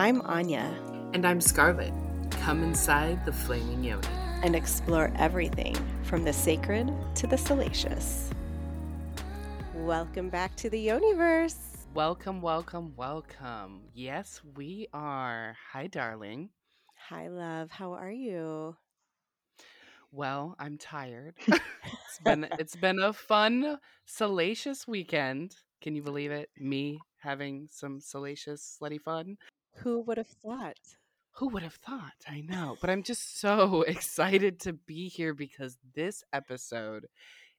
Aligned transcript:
I'm 0.00 0.22
Anya. 0.22 0.74
And 1.12 1.26
I'm 1.26 1.42
Scarlett. 1.42 1.92
Come 2.30 2.62
inside 2.62 3.22
the 3.26 3.34
Flaming 3.34 3.84
Yoni 3.84 4.08
and 4.42 4.56
explore 4.56 5.12
everything 5.18 5.76
from 6.04 6.24
the 6.24 6.32
sacred 6.32 6.90
to 7.16 7.26
the 7.26 7.36
salacious. 7.36 8.30
Welcome 9.74 10.30
back 10.30 10.56
to 10.56 10.70
the 10.70 10.86
Yoniverse. 10.86 11.84
Welcome, 11.92 12.40
welcome, 12.40 12.94
welcome. 12.96 13.82
Yes, 13.92 14.40
we 14.56 14.88
are. 14.94 15.54
Hi, 15.70 15.86
darling. 15.86 16.48
Hi, 17.10 17.28
love. 17.28 17.70
How 17.70 17.92
are 17.92 18.10
you? 18.10 18.76
Well, 20.10 20.56
I'm 20.58 20.78
tired. 20.78 21.34
it's 21.46 22.18
been 22.24 22.48
it's 22.58 22.76
been 22.76 23.00
a 23.00 23.12
fun, 23.12 23.76
salacious 24.06 24.88
weekend. 24.88 25.56
Can 25.82 25.94
you 25.94 26.02
believe 26.02 26.30
it? 26.30 26.48
Me 26.58 27.00
having 27.18 27.68
some 27.70 28.00
salacious, 28.00 28.78
slutty 28.80 28.98
fun. 28.98 29.36
Who 29.76 30.00
would 30.02 30.18
have 30.18 30.28
thought? 30.28 30.78
Who 31.34 31.48
would 31.48 31.62
have 31.62 31.74
thought? 31.74 32.12
I 32.28 32.42
know, 32.42 32.76
but 32.80 32.90
I'm 32.90 33.02
just 33.02 33.40
so 33.40 33.82
excited 33.86 34.60
to 34.60 34.72
be 34.72 35.08
here 35.08 35.32
because 35.34 35.78
this 35.94 36.22
episode 36.32 37.06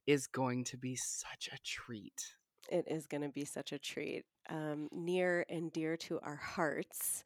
is 0.06 0.28
going 0.28 0.66
to 0.66 0.78
be 0.78 0.96
such 0.96 1.50
a 1.52 1.58
treat. 1.64 2.36
It 2.70 2.86
is 2.88 3.08
going 3.08 3.24
to 3.24 3.30
be 3.30 3.46
such 3.46 3.72
a 3.72 3.80
treat. 3.80 4.26
Um, 4.50 4.88
near 4.92 5.46
and 5.50 5.72
dear 5.72 5.98
to 5.98 6.20
our 6.22 6.36
hearts, 6.36 7.24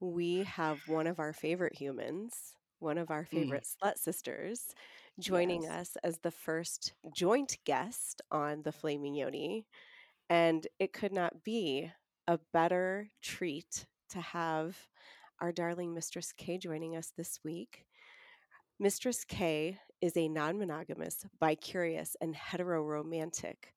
we 0.00 0.44
have 0.44 0.78
one 0.86 1.06
of 1.06 1.18
our 1.18 1.32
favorite 1.32 1.74
humans, 1.74 2.54
one 2.78 2.98
of 2.98 3.10
our 3.10 3.24
mm. 3.24 3.28
favorite 3.28 3.64
mm. 3.64 3.86
slut 3.86 3.98
sisters, 3.98 4.74
joining 5.18 5.62
yes. 5.62 5.72
us 5.72 5.96
as 6.04 6.18
the 6.18 6.30
first 6.30 6.92
joint 7.14 7.58
guest 7.64 8.22
on 8.30 8.62
the 8.62 8.72
Flaming 8.72 9.14
Yoni. 9.14 9.66
And 10.30 10.66
it 10.78 10.92
could 10.92 11.12
not 11.12 11.42
be 11.42 11.90
a 12.26 12.38
better 12.52 13.08
treat 13.22 13.86
to 14.10 14.20
have 14.20 14.76
our 15.40 15.52
darling 15.52 15.94
Mistress 15.94 16.32
K 16.36 16.58
joining 16.58 16.96
us 16.96 17.12
this 17.16 17.38
week. 17.44 17.84
Mistress 18.78 19.24
K 19.24 19.78
is 20.00 20.16
a 20.16 20.28
non 20.28 20.58
monogamous, 20.58 21.24
bi-curious, 21.40 22.16
and 22.20 22.34
heteroromantic 22.34 23.72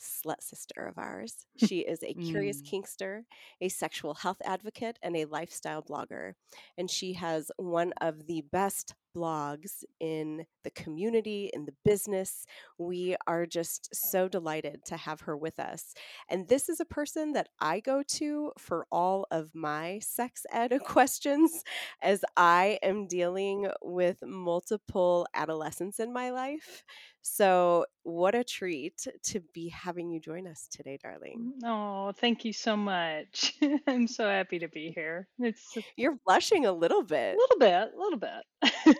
slut 0.00 0.40
sister 0.42 0.86
of 0.86 0.98
ours. 0.98 1.46
She 1.66 1.80
is 1.80 2.02
a 2.02 2.14
curious 2.14 2.62
mm. 2.62 2.70
kinkster, 2.70 3.22
a 3.60 3.68
sexual 3.68 4.14
health 4.14 4.40
advocate, 4.44 4.98
and 5.02 5.16
a 5.16 5.26
lifestyle 5.26 5.82
blogger. 5.82 6.32
And 6.78 6.90
she 6.90 7.12
has 7.14 7.50
one 7.56 7.92
of 8.00 8.26
the 8.26 8.42
best 8.50 8.94
blogs 9.16 9.84
in 9.98 10.46
the 10.64 10.70
community, 10.70 11.50
in 11.52 11.64
the 11.64 11.74
business. 11.84 12.46
We 12.78 13.16
are 13.26 13.46
just 13.46 13.88
so 13.92 14.28
delighted 14.28 14.84
to 14.86 14.96
have 14.96 15.22
her 15.22 15.36
with 15.36 15.58
us. 15.58 15.94
And 16.28 16.48
this 16.48 16.68
is 16.68 16.80
a 16.80 16.84
person 16.84 17.32
that 17.32 17.48
I 17.60 17.80
go 17.80 18.02
to 18.02 18.52
for 18.58 18.86
all 18.90 19.26
of 19.30 19.54
my 19.54 20.00
sex 20.00 20.44
ed 20.52 20.78
questions 20.84 21.62
as 22.02 22.24
I 22.36 22.78
am 22.82 23.06
dealing 23.06 23.68
with 23.82 24.18
multiple 24.22 25.26
adolescents 25.34 26.00
in 26.00 26.12
my 26.12 26.30
life. 26.30 26.84
So, 27.22 27.84
what 28.02 28.34
a 28.34 28.42
treat 28.42 29.06
to 29.24 29.40
be 29.52 29.68
having 29.68 30.10
you 30.10 30.20
join 30.20 30.46
us 30.46 30.68
today, 30.70 30.98
darling. 31.02 31.52
Oh, 31.64 32.12
thank 32.12 32.44
you 32.44 32.52
so 32.52 32.76
much. 32.76 33.54
I'm 33.86 34.06
so 34.06 34.26
happy 34.26 34.58
to 34.60 34.68
be 34.68 34.90
here. 34.94 35.28
It's 35.38 35.76
You're 35.96 36.16
blushing 36.24 36.64
a 36.64 36.72
little 36.72 37.02
bit. 37.02 37.36
A 37.36 37.38
little 37.38 37.58
bit, 37.58 37.90
a 37.94 37.98
little 37.98 38.18
bit. 38.18 38.96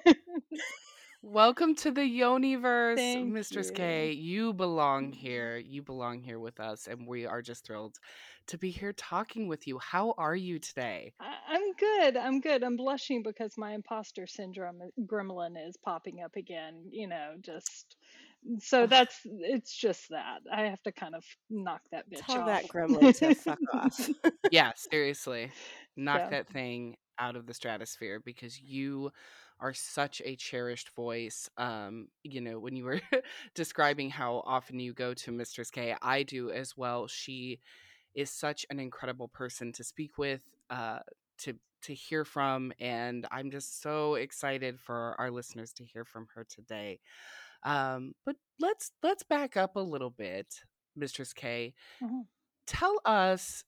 Welcome 1.22 1.74
to 1.76 1.90
the 1.90 2.00
Yoniverse, 2.00 2.96
Thank 2.96 3.30
Mistress 3.30 3.68
you. 3.68 3.74
K. 3.74 4.12
You 4.12 4.52
belong 4.54 5.12
here. 5.12 5.58
You 5.58 5.82
belong 5.82 6.22
here 6.22 6.38
with 6.38 6.58
us, 6.58 6.86
and 6.86 7.06
we 7.06 7.26
are 7.26 7.42
just 7.42 7.66
thrilled 7.66 7.98
to 8.46 8.56
be 8.56 8.70
here 8.70 8.94
talking 8.94 9.46
with 9.46 9.66
you. 9.66 9.78
How 9.78 10.14
are 10.16 10.34
you 10.34 10.58
today? 10.58 11.12
I- 11.20 11.56
am 11.56 11.72
good. 11.78 12.16
I'm 12.16 12.40
good. 12.40 12.64
I'm 12.64 12.76
blushing 12.76 13.22
because 13.22 13.58
my 13.58 13.72
imposter 13.74 14.26
syndrome 14.26 14.80
uh, 14.80 15.02
gremlin 15.02 15.56
is 15.68 15.76
popping 15.76 16.22
up 16.24 16.36
again. 16.36 16.84
You 16.90 17.08
know, 17.08 17.34
just 17.42 17.96
so 18.60 18.86
that's 18.86 19.20
it's 19.24 19.76
just 19.76 20.08
that 20.08 20.38
I 20.50 20.62
have 20.62 20.82
to 20.84 20.92
kind 20.92 21.14
of 21.14 21.24
knock 21.50 21.82
that 21.92 22.10
bitch 22.10 22.24
Tell 22.26 22.40
off. 22.40 22.46
that 22.46 22.66
gremlin 22.68 23.16
to 23.18 23.34
fuck 23.34 23.58
off. 23.74 24.08
yeah, 24.50 24.72
seriously, 24.74 25.52
knock 25.96 26.22
so. 26.24 26.30
that 26.30 26.48
thing 26.48 26.96
out 27.18 27.36
of 27.36 27.46
the 27.46 27.52
stratosphere 27.52 28.20
because 28.24 28.58
you 28.58 29.10
are 29.60 29.74
such 29.74 30.22
a 30.24 30.36
cherished 30.36 30.90
voice. 30.94 31.48
Um, 31.56 32.08
you 32.22 32.40
know, 32.40 32.58
when 32.58 32.76
you 32.76 32.84
were 32.84 33.00
describing 33.54 34.10
how 34.10 34.42
often 34.46 34.78
you 34.78 34.92
go 34.92 35.14
to 35.14 35.32
Mistress 35.32 35.70
K, 35.70 35.94
I 36.02 36.22
do 36.22 36.50
as 36.50 36.76
well. 36.76 37.06
She 37.06 37.60
is 38.14 38.30
such 38.30 38.66
an 38.70 38.80
incredible 38.80 39.28
person 39.28 39.72
to 39.72 39.84
speak 39.84 40.18
with, 40.18 40.42
uh, 40.70 41.00
to 41.38 41.54
to 41.82 41.94
hear 41.94 42.24
from, 42.24 42.72
and 42.78 43.26
I'm 43.30 43.50
just 43.50 43.80
so 43.80 44.14
excited 44.14 44.78
for 44.78 45.14
our 45.18 45.30
listeners 45.30 45.72
to 45.74 45.84
hear 45.84 46.04
from 46.04 46.26
her 46.34 46.44
today. 46.48 47.00
Um, 47.62 48.12
but 48.26 48.36
let's 48.58 48.90
let's 49.02 49.22
back 49.22 49.56
up 49.56 49.76
a 49.76 49.80
little 49.80 50.10
bit, 50.10 50.46
Mistress 50.96 51.32
K. 51.32 51.74
Mm-hmm. 52.02 52.20
Tell 52.66 53.00
us 53.04 53.64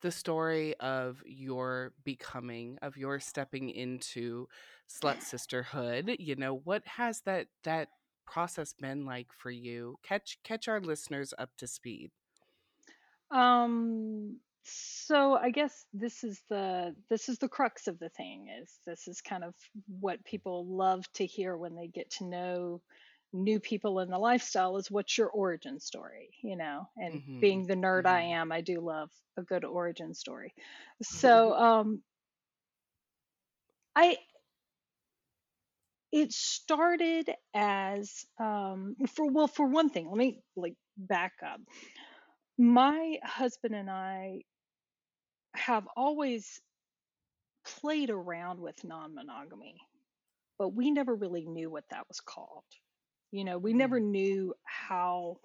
the 0.00 0.10
story 0.10 0.74
of 0.80 1.22
your 1.26 1.92
becoming, 2.04 2.78
of 2.82 2.96
your 2.96 3.20
stepping 3.20 3.70
into 3.70 4.48
slut 4.88 5.22
sisterhood. 5.22 6.16
You 6.18 6.36
know, 6.36 6.60
what 6.64 6.86
has 6.86 7.20
that 7.22 7.46
that 7.64 7.88
process 8.26 8.72
been 8.72 9.04
like 9.04 9.28
for 9.32 9.50
you? 9.50 9.96
Catch 10.02 10.38
catch 10.44 10.68
our 10.68 10.80
listeners 10.80 11.34
up 11.38 11.50
to 11.58 11.66
speed. 11.66 12.10
Um 13.30 14.38
so 14.62 15.34
I 15.36 15.50
guess 15.50 15.86
this 15.92 16.22
is 16.22 16.42
the 16.48 16.94
this 17.08 17.28
is 17.28 17.38
the 17.38 17.48
crux 17.48 17.86
of 17.86 17.98
the 17.98 18.10
thing 18.10 18.48
is 18.62 18.78
this 18.86 19.08
is 19.08 19.20
kind 19.20 19.42
of 19.42 19.54
what 20.00 20.24
people 20.24 20.66
love 20.66 21.10
to 21.14 21.26
hear 21.26 21.56
when 21.56 21.74
they 21.74 21.86
get 21.86 22.10
to 22.12 22.24
know 22.24 22.82
new 23.32 23.60
people 23.60 24.00
in 24.00 24.10
the 24.10 24.18
lifestyle 24.18 24.76
is 24.76 24.90
what's 24.90 25.16
your 25.16 25.28
origin 25.28 25.78
story, 25.78 26.30
you 26.42 26.56
know? 26.56 26.88
And 26.96 27.14
mm-hmm. 27.14 27.40
being 27.40 27.66
the 27.66 27.74
nerd 27.74 28.04
mm-hmm. 28.04 28.16
I 28.16 28.20
am, 28.20 28.52
I 28.52 28.60
do 28.60 28.80
love 28.80 29.10
a 29.36 29.42
good 29.42 29.64
origin 29.64 30.14
story. 30.14 30.54
So, 31.02 31.54
um, 31.54 32.02
I, 33.94 34.16
it 36.12 36.32
started 36.32 37.30
as, 37.54 38.24
um, 38.38 38.96
for, 39.14 39.30
well, 39.30 39.46
for 39.46 39.66
one 39.66 39.90
thing, 39.90 40.08
let 40.08 40.16
me 40.16 40.40
like 40.56 40.74
back 40.96 41.34
up. 41.44 41.60
My 42.58 43.18
husband 43.22 43.74
and 43.74 43.88
I 43.88 44.42
have 45.54 45.86
always 45.96 46.60
played 47.64 48.10
around 48.10 48.60
with 48.60 48.82
non 48.84 49.14
monogamy, 49.14 49.76
but 50.58 50.74
we 50.74 50.90
never 50.90 51.14
really 51.14 51.46
knew 51.46 51.70
what 51.70 51.84
that 51.90 52.06
was 52.08 52.20
called. 52.20 52.64
You 53.30 53.44
know, 53.44 53.58
we 53.58 53.72
never 53.72 54.00
mm-hmm. 54.00 54.10
knew 54.10 54.54
how 54.64 55.38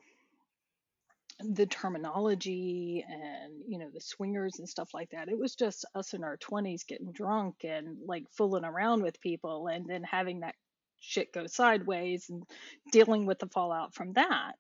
the 1.40 1.66
terminology 1.66 3.04
and 3.08 3.62
you 3.68 3.78
know 3.78 3.90
the 3.94 4.00
swingers 4.00 4.60
and 4.60 4.70
stuff 4.70 4.94
like 4.94 5.10
that. 5.12 5.28
It 5.28 5.38
was 5.38 5.56
just 5.56 5.86
us 5.94 6.14
in 6.14 6.24
our 6.24 6.38
20s 6.38 6.88
getting 6.88 7.12
drunk 7.12 7.56
and 7.64 7.98
like 8.06 8.24
fooling 8.32 8.64
around 8.64 9.04
with 9.04 9.20
people 9.22 9.68
and 9.68 9.86
then 9.86 10.04
having 10.04 10.42
that 10.42 10.56
shit 11.00 11.34
go 11.34 11.46
sideways 11.46 12.30
and 12.30 12.44
dealing 12.92 13.26
with 13.26 13.40
the 13.40 13.50
fallout 13.50 13.94
from 13.94 14.14
that. 14.14 14.54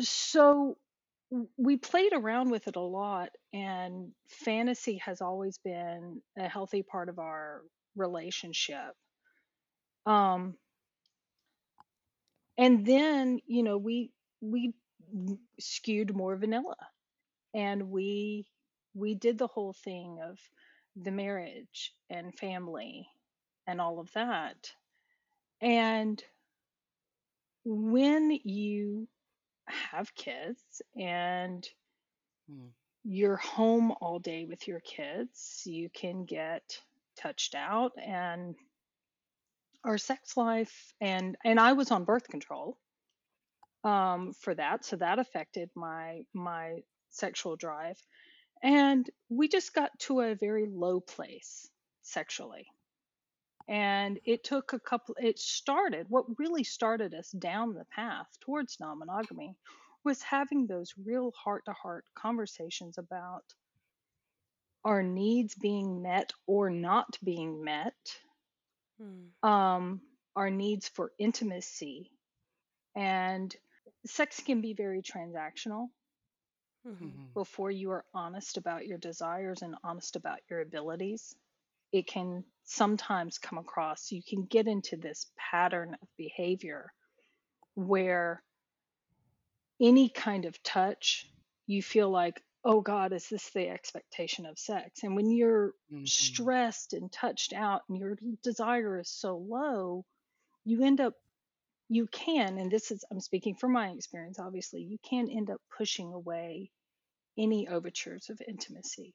So 0.00 0.76
we 1.56 1.78
played 1.78 2.12
around 2.12 2.50
with 2.50 2.68
it 2.68 2.76
a 2.76 2.80
lot 2.80 3.30
and 3.54 4.12
fantasy 4.28 4.98
has 4.98 5.22
always 5.22 5.56
been 5.58 6.20
a 6.38 6.46
healthy 6.46 6.82
part 6.82 7.08
of 7.08 7.18
our 7.18 7.62
relationship. 7.96 8.94
Um 10.04 10.56
and 12.58 12.86
then 12.86 13.38
you 13.46 13.62
know 13.62 13.78
we 13.78 14.10
we 14.40 14.74
skewed 15.58 16.14
more 16.14 16.36
vanilla 16.36 16.76
and 17.54 17.90
we 17.90 18.46
we 18.94 19.14
did 19.14 19.38
the 19.38 19.46
whole 19.46 19.72
thing 19.72 20.18
of 20.22 20.38
the 20.96 21.10
marriage 21.10 21.94
and 22.10 22.34
family 22.34 23.06
and 23.66 23.80
all 23.80 23.98
of 23.98 24.12
that 24.14 24.72
and 25.60 26.22
when 27.64 28.38
you 28.44 29.06
have 29.66 30.14
kids 30.14 30.82
and 30.96 31.68
mm. 32.50 32.68
you're 33.04 33.36
home 33.36 33.92
all 34.00 34.18
day 34.18 34.44
with 34.44 34.66
your 34.66 34.80
kids 34.80 35.62
you 35.64 35.88
can 35.90 36.24
get 36.24 36.62
touched 37.16 37.54
out 37.54 37.92
and 38.04 38.54
our 39.84 39.98
sex 39.98 40.36
life 40.36 40.92
and 41.00 41.36
and 41.44 41.58
I 41.58 41.72
was 41.72 41.90
on 41.90 42.04
birth 42.04 42.28
control 42.28 42.78
um, 43.84 44.32
for 44.40 44.54
that, 44.54 44.84
so 44.84 44.96
that 44.96 45.18
affected 45.18 45.70
my 45.74 46.22
my 46.34 46.82
sexual 47.10 47.56
drive, 47.56 48.00
and 48.62 49.08
we 49.28 49.48
just 49.48 49.74
got 49.74 49.90
to 50.00 50.20
a 50.20 50.34
very 50.34 50.66
low 50.66 51.00
place 51.00 51.68
sexually. 52.02 52.66
And 53.68 54.18
it 54.24 54.42
took 54.42 54.72
a 54.72 54.80
couple. 54.80 55.16
It 55.20 55.38
started. 55.38 56.06
What 56.08 56.38
really 56.38 56.64
started 56.64 57.14
us 57.14 57.30
down 57.30 57.74
the 57.74 57.86
path 57.94 58.26
towards 58.40 58.80
non-monogamy 58.80 59.56
was 60.04 60.20
having 60.22 60.66
those 60.66 60.92
real 61.04 61.32
heart-to-heart 61.32 62.04
conversations 62.16 62.98
about 62.98 63.44
our 64.84 65.02
needs 65.02 65.54
being 65.54 66.02
met 66.02 66.32
or 66.46 66.70
not 66.70 67.16
being 67.22 67.62
met, 67.62 67.94
Mm. 69.02 69.32
um, 69.42 70.02
our 70.36 70.50
needs 70.50 70.88
for 70.88 71.12
intimacy. 71.18 72.12
And 72.96 73.54
sex 74.06 74.40
can 74.40 74.60
be 74.62 74.74
very 74.74 75.02
transactional 75.02 75.90
Mm-hmm. 76.86 77.06
Mhm. 77.06 77.28
before 77.34 77.70
you 77.70 77.90
are 77.92 78.06
honest 78.14 78.56
about 78.58 78.86
your 78.86 78.98
desires 78.98 79.62
and 79.62 79.76
honest 79.84 80.16
about 80.16 80.40
your 80.50 80.60
abilities. 80.60 81.36
It 81.92 82.06
can 82.06 82.44
sometimes 82.64 83.38
come 83.38 83.58
across, 83.58 84.12
you 84.12 84.22
can 84.22 84.44
get 84.46 84.68
into 84.68 84.96
this 84.96 85.30
pattern 85.36 85.96
of 86.02 86.08
behavior 86.16 86.92
where 87.74 88.42
any 89.80 90.08
kind 90.08 90.46
of 90.46 90.62
touch, 90.62 91.30
you 91.66 91.82
feel 91.82 92.10
like, 92.10 92.42
oh 92.64 92.80
God, 92.80 93.12
is 93.12 93.28
this 93.28 93.50
the 93.50 93.68
expectation 93.68 94.46
of 94.46 94.58
sex? 94.58 95.02
And 95.02 95.16
when 95.16 95.30
you're 95.30 95.74
Mhm. 95.90 96.04
stressed 96.04 96.92
and 96.92 97.12
touched 97.12 97.52
out 97.52 97.82
and 97.88 97.98
your 97.98 98.16
desire 98.42 98.98
is 98.98 99.10
so 99.10 99.36
low, 99.36 100.04
you 100.64 100.82
end 100.82 101.00
up, 101.00 101.14
you 101.88 102.06
can, 102.08 102.58
and 102.58 102.70
this 102.70 102.90
is, 102.90 103.04
I'm 103.10 103.20
speaking 103.20 103.56
from 103.56 103.72
my 103.72 103.90
experience, 103.90 104.38
obviously, 104.38 104.82
you 104.82 104.98
can 104.98 105.30
end 105.30 105.50
up 105.50 105.60
pushing 105.76 106.12
away 106.12 106.72
any 107.38 107.68
overtures 107.68 108.30
of 108.30 108.40
intimacy. 108.46 109.14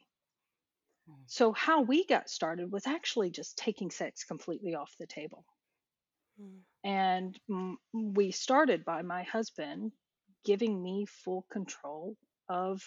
Mm. 1.07 1.27
So, 1.27 1.53
how 1.53 1.81
we 1.81 2.05
got 2.05 2.27
started 2.27 2.71
was 2.71 2.87
actually 2.87 3.29
just 3.29 3.57
taking 3.57 3.91
sex 3.91 4.23
completely 4.23 4.73
off 4.73 4.95
the 4.97 5.05
table. 5.05 5.45
Mm. 6.39 6.63
And 6.83 7.39
we 7.93 8.31
started 8.31 8.83
by 8.85 9.01
my 9.03 9.23
husband 9.23 9.91
giving 10.43 10.81
me 10.81 11.05
full 11.05 11.43
control 11.51 12.17
of 12.49 12.81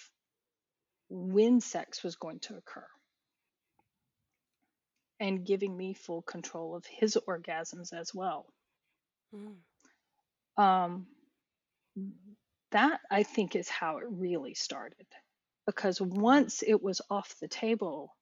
when 1.11 1.61
sex 1.61 2.03
was 2.03 2.17
going 2.17 2.39
to 2.41 2.57
occur 2.57 2.87
and 5.19 5.45
giving 5.45 5.77
me 5.77 5.93
full 5.93 6.23
control 6.23 6.75
of 6.75 6.87
his 6.87 7.19
orgasms 7.29 7.93
as 7.93 8.15
well. 8.15 8.47
Mm. 9.35 9.57
Um, 10.57 11.07
that 12.73 13.01
I 13.11 13.25
think 13.25 13.55
is 13.57 13.69
how 13.69 13.99
it 13.99 14.05
really 14.09 14.55
started. 14.55 15.07
Because 15.67 16.01
once 16.01 16.63
it 16.67 16.83
was 16.83 17.03
off 17.11 17.37
the 17.41 17.49
table 17.49 18.17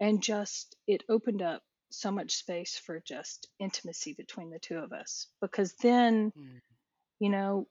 and 0.00 0.22
just 0.22 0.76
it 0.86 1.04
opened 1.08 1.42
up 1.42 1.62
so 1.90 2.10
much 2.10 2.34
space 2.36 2.76
for 2.76 3.00
just 3.00 3.48
intimacy 3.58 4.14
between 4.14 4.50
the 4.50 4.58
two 4.58 4.78
of 4.78 4.92
us. 4.92 5.26
Because 5.40 5.74
then, 5.74 6.32
Mm. 6.32 6.60
you 7.18 7.28
know, 7.30 7.66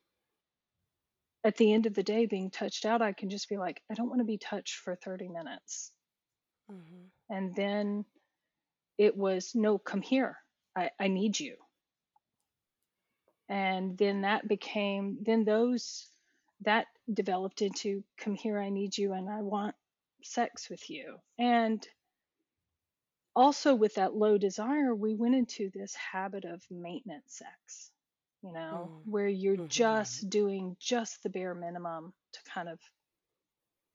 at 1.43 1.55
the 1.57 1.73
end 1.73 1.85
of 1.85 1.93
the 1.93 2.03
day, 2.03 2.25
being 2.25 2.51
touched 2.51 2.85
out, 2.85 3.01
I 3.01 3.13
can 3.13 3.29
just 3.29 3.49
be 3.49 3.57
like, 3.57 3.81
I 3.89 3.93
don't 3.93 4.09
want 4.09 4.19
to 4.19 4.25
be 4.25 4.37
touched 4.37 4.75
for 4.75 4.95
30 4.95 5.29
minutes. 5.29 5.91
Mm-hmm. 6.71 7.33
And 7.35 7.55
then 7.55 8.05
it 8.97 9.15
was, 9.15 9.51
no, 9.55 9.77
come 9.77 10.01
here. 10.01 10.37
I, 10.75 10.89
I 10.99 11.07
need 11.07 11.39
you. 11.39 11.55
And 13.47 13.97
then 13.97 14.21
that 14.21 14.47
became, 14.47 15.17
then 15.21 15.43
those, 15.43 16.07
that 16.61 16.85
developed 17.11 17.61
into, 17.61 18.03
come 18.17 18.35
here, 18.35 18.59
I 18.59 18.69
need 18.69 18.97
you, 18.97 19.13
and 19.13 19.29
I 19.29 19.41
want 19.41 19.75
sex 20.23 20.69
with 20.69 20.89
you. 20.89 21.17
And 21.39 21.85
also 23.35 23.73
with 23.73 23.95
that 23.95 24.13
low 24.13 24.37
desire, 24.37 24.93
we 24.93 25.15
went 25.15 25.35
into 25.35 25.71
this 25.73 25.95
habit 25.95 26.45
of 26.45 26.61
maintenance 26.69 27.37
sex, 27.37 27.91
you 28.41 28.53
know, 28.53 28.91
Mm. 28.91 29.03
where 29.03 29.27
you're 29.27 29.57
Mhm. 29.57 29.69
just 29.69 30.29
doing 30.29 30.77
just 30.79 31.23
the 31.23 31.29
bare 31.29 31.55
minimum 31.55 32.13
to 32.33 32.39
kind 32.43 32.69
of 32.69 32.79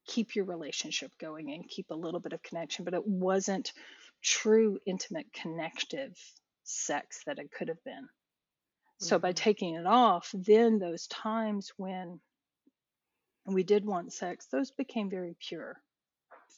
keep 0.06 0.34
your 0.34 0.44
relationship 0.44 1.16
going 1.18 1.52
and 1.52 1.68
keep 1.68 1.90
a 1.90 1.94
little 1.94 2.20
bit 2.20 2.32
of 2.32 2.42
connection, 2.42 2.84
but 2.84 2.94
it 2.94 3.06
wasn't 3.06 3.72
true, 4.22 4.78
intimate, 4.86 5.32
connective 5.32 6.16
sex 6.62 7.22
that 7.26 7.38
it 7.38 7.50
could 7.52 7.68
have 7.68 7.82
been. 7.84 8.08
So 8.98 9.18
by 9.18 9.32
Mhm. 9.32 9.34
taking 9.34 9.74
it 9.76 9.86
off, 9.86 10.32
then 10.34 10.78
those 10.78 11.06
times 11.08 11.72
when 11.76 12.20
we 13.46 13.62
did 13.62 13.84
want 13.84 14.12
sex, 14.12 14.46
those 14.46 14.70
became 14.70 15.10
very 15.10 15.36
pure. 15.38 15.82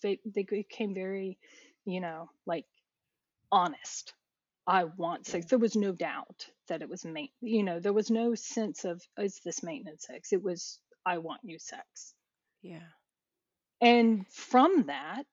They, 0.03 0.21
they 0.25 0.44
became 0.44 0.94
very, 0.94 1.39
you 1.85 2.00
know, 2.00 2.31
like 2.47 2.67
honest. 3.53 4.15
I 4.67 4.85
want 4.85 5.27
sex. 5.27 5.47
There 5.47 5.59
was 5.59 5.77
no 5.77 5.93
doubt 5.93 6.47
that 6.69 6.83
it 6.83 6.89
was 6.89 7.05
main. 7.05 7.29
You 7.41 7.63
know, 7.63 7.79
there 7.79 7.93
was 7.93 8.11
no 8.11 8.35
sense 8.35 8.85
of 8.85 9.01
is 9.19 9.41
this 9.45 9.63
maintenance 9.63 10.07
sex. 10.07 10.33
It 10.33 10.43
was 10.43 10.79
I 11.05 11.19
want 11.19 11.41
you 11.45 11.59
sex. 11.59 12.15
Yeah. 12.63 12.81
And 13.81 14.27
from 14.29 14.87
that 14.87 15.27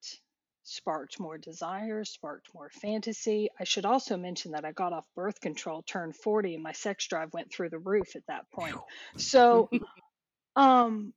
sparked 0.63 1.19
more 1.19 1.37
desire, 1.37 2.03
sparked 2.03 2.49
more 2.53 2.69
fantasy. 2.69 3.49
I 3.59 3.63
should 3.63 3.85
also 3.85 4.17
mention 4.17 4.51
that 4.51 4.65
I 4.65 4.71
got 4.71 4.93
off 4.93 5.05
birth 5.15 5.41
control, 5.41 5.81
turned 5.81 6.15
40, 6.15 6.55
and 6.55 6.63
my 6.63 6.71
sex 6.71 7.07
drive 7.07 7.33
went 7.33 7.51
through 7.51 7.69
the 7.69 7.79
roof 7.79 8.15
at 8.15 8.25
that 8.27 8.49
point. 8.51 8.75
So, 9.17 9.69
um, 10.55 11.13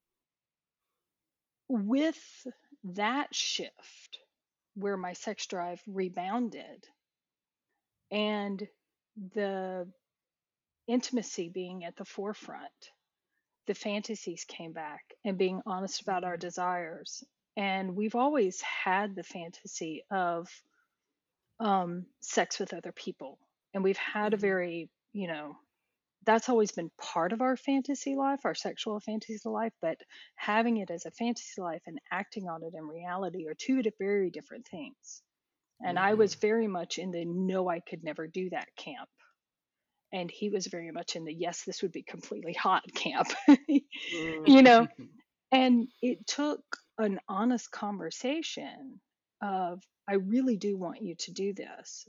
with 1.69 2.19
that 2.85 3.35
shift 3.35 4.19
where 4.75 4.97
my 4.97 5.13
sex 5.13 5.47
drive 5.47 5.81
rebounded 5.87 6.87
and 8.11 8.69
the 9.17 9.93
intimacy 10.89 11.49
being 11.49 11.85
at 11.85 11.97
the 11.97 12.05
forefront, 12.05 12.93
the 13.67 13.75
fantasies 13.75 14.45
came 14.45 14.73
back 14.73 15.15
and 15.25 15.39
being 15.39 15.63
honest 15.67 16.03
about 16.03 16.25
our 16.25 16.37
Mhm. 16.37 16.39
desires. 16.39 17.25
And 17.57 17.97
we've 17.97 18.17
always 18.17 18.61
had 18.63 19.15
the 19.17 19.25
fantasy 19.25 20.05
of 20.11 20.49
um, 21.61 22.07
sex 22.21 22.59
with 22.59 22.73
other 22.73 22.93
people. 22.93 23.39
And 23.75 23.83
we've 23.85 23.97
had 23.99 24.35
a 24.35 24.39
Mhm. 24.39 24.39
very, 24.39 24.91
you 25.13 25.29
know, 25.29 25.57
that's 26.25 26.49
always 26.49 26.73
been 26.73 26.91
part 26.99 27.33
of 27.33 27.43
our 27.43 27.57
fantasy 27.57 28.17
life, 28.17 28.43
our 28.45 28.55
sexual 28.55 29.01
fantasy 29.01 29.39
life, 29.49 29.75
but 29.83 30.01
having 30.37 30.79
it 30.79 30.91
as 30.91 31.07
a 31.07 31.13
fantasy 31.13 31.61
life 31.63 31.83
and 31.87 32.01
acting 32.11 32.49
on 32.49 32.65
it 32.65 32.75
in 32.75 32.85
reality 32.89 33.47
are 33.49 33.55
two 33.55 33.83
very 33.99 34.31
different 34.31 34.69
things. 34.69 35.23
And 35.85 35.99
I 35.99 36.15
was 36.15 36.35
Mhm. 36.35 36.41
very 36.41 36.67
much 36.69 36.99
in 36.99 37.11
the 37.13 37.25
no, 37.25 37.69
I 37.69 37.81
could 37.81 38.05
never 38.05 38.27
do 38.27 38.51
that 38.51 38.75
camp. 38.77 39.09
And 40.13 40.31
he 40.31 40.51
was 40.51 40.67
very 40.67 40.91
much 40.91 41.17
in 41.17 41.25
the 41.25 41.35
yes, 41.35 41.65
this 41.65 41.83
would 41.83 41.93
be 41.93 42.03
completely 42.03 42.53
hot 42.53 42.85
camp. 42.95 43.29
you 43.69 44.63
know, 44.63 44.89
and 45.53 45.89
it 46.03 46.27
took 46.27 46.65
an 46.99 47.21
honest 47.29 47.71
conversation 47.71 49.01
of, 49.43 49.83
I 50.09 50.15
really 50.15 50.57
do 50.57 50.77
want 50.77 51.03
you 51.03 51.15
to 51.17 51.33
do 51.33 51.55
this. 51.55 52.09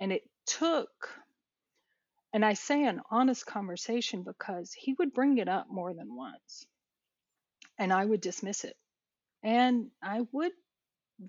And 0.00 0.12
it 0.12 0.22
took, 0.46 0.90
and 2.32 2.44
I 2.44 2.54
say 2.54 2.84
an 2.84 3.02
honest 3.10 3.46
conversation 3.46 4.24
because 4.24 4.72
he 4.72 4.94
would 4.94 5.12
bring 5.14 5.38
it 5.38 5.48
up 5.48 5.68
more 5.70 5.94
than 5.94 6.14
once. 6.16 6.66
And 7.78 7.92
I 7.92 8.04
would 8.04 8.20
dismiss 8.20 8.64
it. 8.64 8.76
And 9.42 9.90
I 10.02 10.22
would 10.32 10.52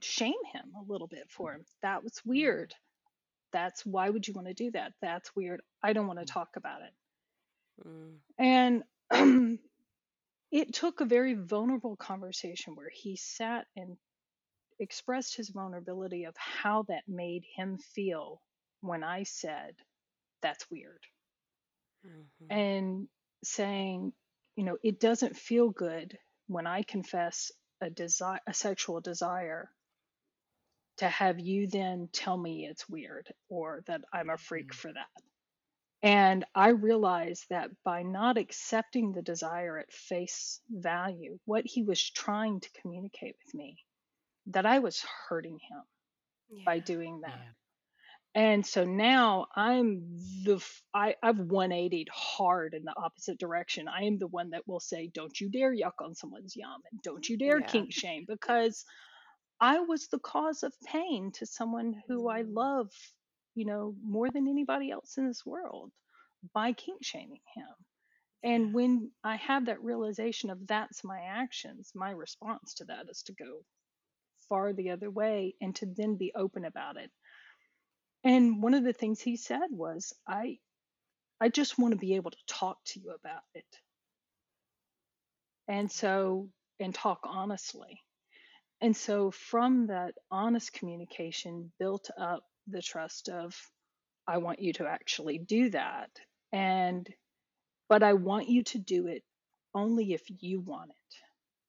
shame 0.01 0.33
him 0.53 0.73
a 0.77 0.91
little 0.91 1.07
bit 1.07 1.29
for 1.29 1.53
him. 1.53 1.65
That 1.81 2.03
was 2.03 2.21
weird. 2.25 2.73
That's 3.51 3.85
why 3.85 4.09
would 4.09 4.27
you 4.27 4.33
want 4.33 4.47
to 4.47 4.53
do 4.53 4.71
that? 4.71 4.93
That's 5.01 5.35
weird. 5.35 5.61
I 5.83 5.93
don't 5.93 6.07
want 6.07 6.19
to 6.19 6.25
talk 6.25 6.55
about 6.55 6.81
it. 6.81 6.93
Mm. 7.85 8.19
And 8.39 9.57
it 10.51 10.73
took 10.73 11.01
a 11.01 11.05
very 11.05 11.33
vulnerable 11.33 11.95
conversation 11.95 12.75
where 12.75 12.91
he 12.93 13.15
sat 13.17 13.65
and 13.75 13.97
expressed 14.79 15.35
his 15.35 15.49
vulnerability 15.49 16.23
of 16.25 16.35
how 16.37 16.83
that 16.83 17.03
made 17.07 17.43
him 17.55 17.77
feel 17.77 18.41
when 18.81 19.03
I 19.03 19.23
said, 19.23 19.75
that's 20.41 20.69
weird. 20.71 21.05
Mhm. 22.05 22.47
And 22.49 23.09
saying, 23.43 24.13
you 24.55 24.63
know, 24.63 24.77
it 24.83 24.99
doesn't 24.99 25.35
feel 25.35 25.69
good 25.69 26.17
when 26.47 26.67
I 26.67 26.83
confess 26.83 27.51
a 27.79 27.89
desire, 27.89 28.39
a 28.47 28.53
sexual 28.53 29.01
desire, 29.01 29.71
to 31.01 31.09
have 31.09 31.39
you 31.39 31.67
then 31.67 32.09
tell 32.13 32.37
me 32.37 32.65
it's 32.65 32.89
weird 32.89 33.33
or 33.49 33.83
that 33.87 34.01
I'm 34.13 34.31
a 34.31 34.37
freak 34.37 34.73
Mhm. 34.73 34.75
for 34.75 34.93
that. 34.93 35.09
And 36.03 36.45
I 36.55 36.69
realized 36.69 37.49
that 37.49 37.71
by 37.83 38.03
not 38.03 38.37
accepting 38.37 39.11
the 39.13 39.21
desire 39.23 39.79
at 39.79 39.91
face 39.91 40.61
value, 40.69 41.39
what 41.45 41.65
he 41.65 41.83
was 41.83 42.09
trying 42.11 42.59
to 42.61 42.71
communicate 42.81 43.35
with 43.45 43.53
me, 43.55 43.77
that 44.47 44.65
I 44.65 44.79
was 44.79 45.01
hurting 45.01 45.59
him 45.59 45.83
by 46.65 46.79
doing 46.79 47.21
that. 47.21 47.39
Yeah. 47.39 47.53
And 48.35 48.65
so 48.65 48.85
now 48.85 49.47
I'm 49.55 50.17
the 50.45 50.65
I've 50.93 51.39
180'd 51.39 52.09
hard 52.09 52.73
in 52.73 52.83
the 52.85 52.95
opposite 52.97 53.39
direction. 53.39 53.87
I 53.89 54.03
am 54.03 54.19
the 54.19 54.27
one 54.27 54.51
that 54.51 54.67
will 54.67 54.79
say, 54.79 55.07
"Don't 55.07 55.39
you 55.39 55.49
dare 55.49 55.75
yuck 55.75 56.01
on 56.01 56.15
someone's 56.15 56.55
yum, 56.55 56.81
and 56.91 57.01
don't 57.01 57.27
you 57.29 57.37
dare 57.37 57.61
Yeah. 57.61 57.63
kink 57.63 57.91
shame," 57.93 58.25
because 58.27 58.85
I 59.61 59.81
was 59.81 60.09
the 60.09 60.19
cause 60.19 60.63
of 60.63 60.73
pain 60.81 61.31
to 61.33 61.47
someone 61.47 62.03
who 62.07 62.29
I 62.29 62.43
Mm. 62.43 62.55
love, 62.55 62.91
you 63.55 63.65
know, 63.65 63.95
more 64.03 64.31
than 64.31 64.49
anybody 64.49 64.91
else 64.91 65.17
in 65.19 65.27
this 65.27 65.45
world 65.45 65.93
by 66.53 66.73
kink 66.73 67.03
shaming 67.05 67.41
him. 67.55 67.75
And 68.43 68.73
when 68.73 69.11
I 69.23 69.37
have 69.37 69.65
that 69.67 69.83
realization 69.83 70.49
of 70.51 70.67
that's 70.67 71.03
my 71.03 71.21
actions, 71.21 71.93
my 71.95 72.11
response 72.11 72.75
to 72.75 72.85
that 72.85 73.09
is 73.09 73.23
to 73.23 73.33
go 73.33 73.65
far 74.49 74.73
the 74.73 74.91
other 74.91 75.11
way 75.11 75.55
and 75.61 75.75
to 75.77 75.87
then 75.87 76.17
be 76.17 76.33
open 76.35 76.65
about 76.65 76.97
it. 76.97 77.11
And 78.23 78.63
one 78.63 78.73
of 78.75 78.83
the 78.83 78.93
things 78.93 79.21
he 79.21 79.37
said 79.37 79.71
was, 79.71 80.13
I 80.27 80.59
I 81.41 81.49
just 81.49 81.77
want 81.79 81.93
to 81.93 81.99
be 81.99 82.15
able 82.15 82.31
to 82.31 82.45
talk 82.47 82.83
to 82.85 82.99
you 83.01 83.11
about 83.11 83.43
it. 83.55 83.65
And 85.67 85.91
so 85.91 86.51
and 86.79 86.95
talk 86.95 87.21
honestly. 87.25 88.01
And 88.81 88.95
so 88.97 89.31
from 89.31 89.87
that 89.87 90.15
honest 90.31 90.73
communication 90.73 91.71
built 91.79 92.09
up 92.17 92.43
the 92.67 92.81
trust 92.81 93.29
of 93.29 93.55
I 94.27 94.37
want 94.39 94.59
you 94.59 94.73
to 94.73 94.87
actually 94.87 95.39
do 95.39 95.69
that. 95.71 96.11
And 96.51 97.09
but 97.89 98.03
I 98.03 98.13
want 98.13 98.49
you 98.49 98.63
to 98.65 98.79
do 98.79 99.07
it 99.07 99.23
only 99.75 100.13
if 100.13 100.23
you 100.41 100.59
want 100.61 100.91
it 100.91 101.15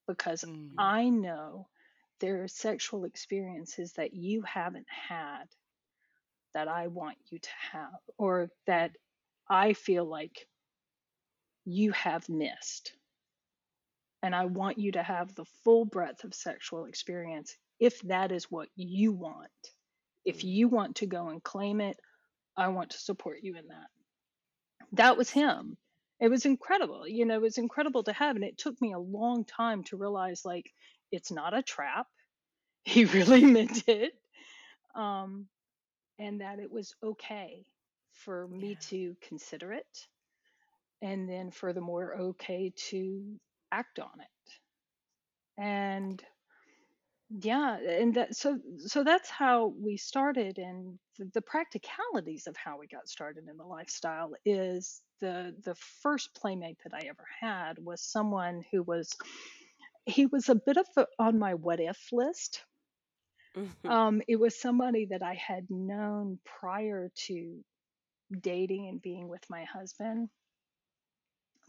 because 0.07 0.45
Mm. 0.45 0.75
I 0.77 1.09
know 1.09 1.69
there 2.19 2.43
are 2.43 2.47
sexual 2.47 3.05
experiences 3.05 3.93
that 3.93 4.13
you 4.13 4.43
haven't 4.43 4.87
had 4.89 5.45
that 6.53 6.67
I 6.67 6.87
want 6.87 7.17
you 7.29 7.39
to 7.39 7.49
have, 7.71 7.99
or 8.17 8.49
that 8.67 8.91
I 9.49 9.73
feel 9.73 10.05
like 10.05 10.47
you 11.65 11.91
have 11.91 12.29
missed. 12.29 12.93
And 14.23 14.35
I 14.35 14.45
want 14.45 14.79
you 14.79 14.93
to 14.93 15.03
have 15.03 15.35
the 15.35 15.45
full 15.65 15.85
breadth 15.85 16.25
of 16.25 16.33
sexual 16.35 16.85
experience 16.85 17.57
if 17.79 18.01
that 18.03 18.31
is 18.31 18.51
what 18.51 18.69
you 18.75 19.13
want. 19.13 19.51
If 20.25 20.39
Mm. 20.39 20.43
you 20.43 20.69
want 20.69 20.97
to 20.97 21.07
go 21.07 21.29
and 21.29 21.43
claim 21.43 21.81
it, 21.81 21.99
I 22.57 22.69
want 22.69 22.91
to 22.91 22.99
support 22.99 23.39
you 23.43 23.57
in 23.57 23.67
that. 23.69 23.89
That 24.93 25.17
was 25.17 25.29
him. 25.29 25.77
It 26.21 26.29
was 26.29 26.45
incredible. 26.45 27.07
You 27.07 27.25
know, 27.25 27.35
it 27.35 27.41
was 27.41 27.57
incredible 27.59 28.03
to 28.05 28.13
have. 28.13 28.35
And 28.37 28.45
it 28.45 28.57
took 28.57 28.81
me 28.81 28.93
a 28.93 28.99
long 28.99 29.45
time 29.45 29.83
to 29.85 29.97
realize 29.97 30.45
like, 30.45 30.71
it's 31.11 31.31
not 31.31 31.53
a 31.53 31.63
trap. 31.63 32.07
He 32.85 33.05
really 33.05 33.45
meant 33.57 33.87
it. 33.87 34.13
Um, 34.95 35.49
and 36.19 36.41
that 36.41 36.59
it 36.59 36.71
was 36.71 36.95
okay 37.03 37.65
for 38.11 38.47
me 38.47 38.75
Yeah. 38.75 38.87
to 38.89 39.17
consider 39.21 39.73
it. 39.73 40.07
And 41.01 41.29
then, 41.29 41.51
furthermore, 41.51 42.15
okay 42.17 42.73
to 42.89 43.39
act 43.73 43.99
on 43.99 44.19
it. 44.19 44.53
And 45.57 46.23
yeah, 47.29 47.77
and 47.77 48.13
that 48.15 48.35
so 48.35 48.59
so 48.77 49.03
that's 49.03 49.29
how 49.29 49.73
we 49.79 49.97
started, 49.97 50.59
and 50.59 50.99
the, 51.17 51.25
the 51.33 51.41
practicalities 51.41 52.47
of 52.47 52.55
how 52.57 52.77
we 52.77 52.87
got 52.87 53.07
started 53.09 53.47
in 53.49 53.57
the 53.57 53.63
lifestyle 53.63 54.33
is 54.45 55.01
the 55.19 55.55
the 55.63 55.75
first 56.01 56.35
playmate 56.35 56.77
that 56.83 56.93
I 56.93 57.07
ever 57.07 57.25
had 57.39 57.79
was 57.79 58.01
someone 58.01 58.63
who 58.71 58.83
was 58.83 59.09
he 60.05 60.25
was 60.27 60.49
a 60.49 60.55
bit 60.55 60.77
of 60.77 60.87
a, 60.97 61.07
on 61.19 61.39
my 61.39 61.55
what 61.55 61.79
if 61.79 62.11
list. 62.11 62.63
Mhm. 63.55 63.89
Um, 63.89 64.21
it 64.27 64.37
was 64.37 64.59
somebody 64.59 65.05
that 65.07 65.23
I 65.23 65.35
had 65.35 65.69
known 65.69 66.39
prior 66.45 67.09
to 67.27 67.63
dating 68.41 68.89
and 68.89 69.01
being 69.01 69.27
with 69.29 69.43
my 69.49 69.63
husband, 69.65 70.29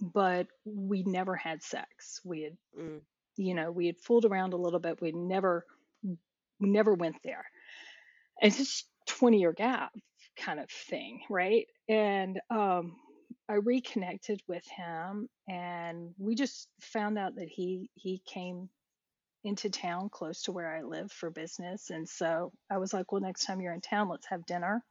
but 0.00 0.48
we 0.64 1.02
never 1.04 1.34
had 1.36 1.62
sex. 1.62 2.20
We 2.24 2.42
had, 2.42 2.56
Mm. 2.78 3.00
you 3.36 3.54
know, 3.54 3.70
we 3.70 3.86
had 3.86 3.98
fooled 3.98 4.24
around 4.24 4.52
a 4.52 4.56
little 4.58 4.80
bit. 4.80 5.00
We 5.00 5.12
never, 5.12 5.66
we 6.02 6.68
never 6.70 6.94
went 6.94 7.16
there. 7.22 7.44
And 8.40 8.48
it's 8.48 8.58
just 8.58 8.88
20 9.06 9.38
year 9.40 9.52
gap 9.52 9.92
kind 10.36 10.60
of 10.60 10.70
thing, 10.70 11.20
right? 11.30 11.66
And 11.88 12.40
um, 12.50 12.96
I 13.48 13.54
reconnected 13.54 14.40
with 14.48 14.66
him, 14.68 15.28
and 15.48 16.14
we 16.18 16.34
just 16.34 16.68
found 16.80 17.18
out 17.18 17.36
that 17.36 17.48
he 17.48 17.90
he 17.94 18.22
came 18.26 18.68
into 19.44 19.70
town 19.70 20.08
close 20.08 20.42
to 20.42 20.52
where 20.52 20.74
I 20.74 20.82
live 20.82 21.12
for 21.12 21.30
business. 21.30 21.90
And 21.90 22.08
so 22.08 22.52
I 22.70 22.78
was 22.78 22.94
like, 22.94 23.12
well, 23.12 23.20
next 23.20 23.44
time 23.44 23.60
you're 23.60 23.74
in 23.74 23.82
town, 23.82 24.08
let's 24.08 24.26
have 24.28 24.46
dinner. 24.46 24.82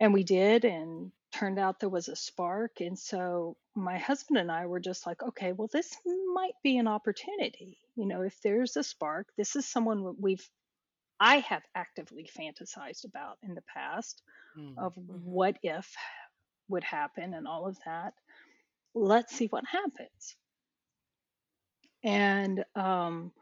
And 0.00 0.14
we 0.14 0.24
did, 0.24 0.64
and 0.64 1.12
turned 1.32 1.58
out 1.58 1.80
there 1.80 1.88
was 1.88 2.08
a 2.08 2.16
spark. 2.16 2.80
And 2.80 2.98
so 2.98 3.56
my 3.74 3.98
husband 3.98 4.38
and 4.38 4.50
I 4.50 4.66
were 4.66 4.80
just 4.80 5.06
like, 5.06 5.22
okay, 5.22 5.52
well, 5.52 5.68
this 5.72 5.96
might 6.34 6.54
be 6.62 6.78
an 6.78 6.88
opportunity. 6.88 7.78
You 7.96 8.06
know, 8.06 8.22
if 8.22 8.40
there's 8.42 8.76
a 8.76 8.82
spark, 8.84 9.28
this 9.36 9.56
is 9.56 9.66
someone 9.66 10.16
we've, 10.20 10.48
I 11.20 11.38
have 11.40 11.62
actively 11.74 12.28
fantasized 12.38 13.04
about 13.04 13.38
in 13.42 13.54
the 13.54 13.62
past 13.62 14.22
Mm. 14.56 14.74
of 14.76 14.96
Mhm. 14.96 15.22
what 15.24 15.58
if 15.62 15.94
would 16.68 16.84
happen 16.84 17.34
and 17.34 17.46
all 17.46 17.66
of 17.66 17.78
that. 17.84 18.14
Let's 18.94 19.34
see 19.34 19.46
what 19.46 19.64
happens. 19.66 20.36
And 22.02 22.64
um, 22.74 23.32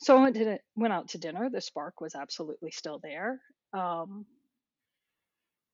so 0.00 0.16
I 0.16 0.22
went 0.22 0.36
to 0.36 0.58
went 0.76 0.92
out 0.92 1.08
to 1.08 1.18
dinner. 1.18 1.50
The 1.50 1.60
spark 1.60 2.00
was 2.00 2.14
absolutely 2.14 2.70
still 2.70 2.98
there. 2.98 3.40
Um, 3.72 4.26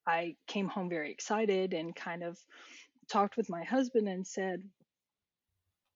I 0.07 0.37
came 0.47 0.69
home 0.69 0.89
very 0.89 1.11
excited 1.11 1.75
and 1.75 1.95
kind 1.95 2.23
of 2.23 2.39
talked 3.09 3.37
with 3.37 3.51
my 3.51 3.65
husband 3.65 4.09
and 4.09 4.27
said, 4.27 4.63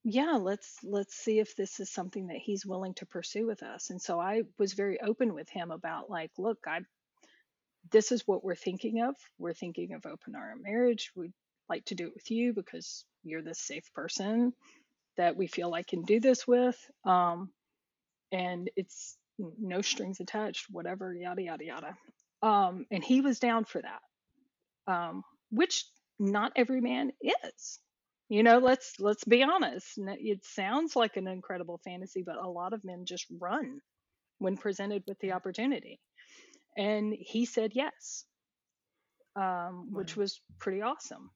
"Yeah, 0.04 0.38
let's 0.40 0.78
let's 0.82 1.14
see 1.14 1.38
if 1.38 1.56
this 1.56 1.80
is 1.80 1.90
something 1.90 2.28
that 2.28 2.38
he's 2.38 2.66
willing 2.66 2.94
to 2.94 3.06
pursue 3.06 3.46
with 3.46 3.62
us." 3.62 3.90
And 3.90 4.00
so 4.00 4.20
I 4.20 4.42
was 4.58 4.72
very 4.74 5.00
open 5.00 5.34
with 5.34 5.48
him 5.48 5.70
about 5.70 6.10
like, 6.10 6.32
"Look, 6.38 6.58
I 6.66 6.80
this 7.90 8.12
is 8.12 8.26
what 8.26 8.44
we're 8.44 8.54
thinking 8.54 9.02
of. 9.02 9.14
We're 9.38 9.54
thinking 9.54 9.92
of 9.94 10.06
open 10.06 10.34
our 10.34 10.54
marriage. 10.56 11.10
We'd 11.14 11.32
like 11.68 11.84
to 11.86 11.94
do 11.94 12.06
it 12.08 12.14
with 12.14 12.30
you 12.30 12.52
because 12.52 13.04
you're 13.24 13.42
the 13.42 13.54
safe 13.54 13.92
person 13.94 14.52
that 15.16 15.36
we 15.36 15.46
feel 15.46 15.70
like 15.70 15.88
can 15.88 16.02
do 16.02 16.20
this 16.20 16.46
with. 16.46 16.76
Um, 17.04 17.50
and 18.32 18.70
it's 18.76 19.16
no 19.38 19.82
strings 19.82 20.20
attached, 20.20 20.66
whatever, 20.70 21.14
yada 21.14 21.42
yada 21.42 21.64
yada. 21.64 21.96
Um, 22.42 22.86
and 22.90 23.02
he 23.02 23.20
was 23.20 23.40
down 23.40 23.64
for 23.64 23.82
that, 23.82 24.92
um, 24.92 25.24
which 25.50 25.84
not 26.18 26.52
every 26.56 26.80
man 26.80 27.12
is. 27.20 27.78
You 28.28 28.42
know, 28.42 28.58
let's 28.58 29.00
let's 29.00 29.24
be 29.24 29.42
honest. 29.42 29.86
It 29.96 30.44
sounds 30.44 30.94
like 30.94 31.16
an 31.16 31.26
incredible 31.26 31.80
fantasy, 31.82 32.22
but 32.22 32.36
a 32.36 32.48
lot 32.48 32.74
of 32.74 32.84
men 32.84 33.06
just 33.06 33.26
run 33.40 33.80
when 34.38 34.56
presented 34.56 35.02
with 35.08 35.18
the 35.20 35.32
opportunity. 35.32 35.98
And 36.76 37.14
he 37.18 37.46
said 37.46 37.72
yes, 37.74 38.24
um, 39.34 39.88
which 39.92 40.16
was 40.16 40.40
pretty 40.58 40.82
awesome. 40.82 41.30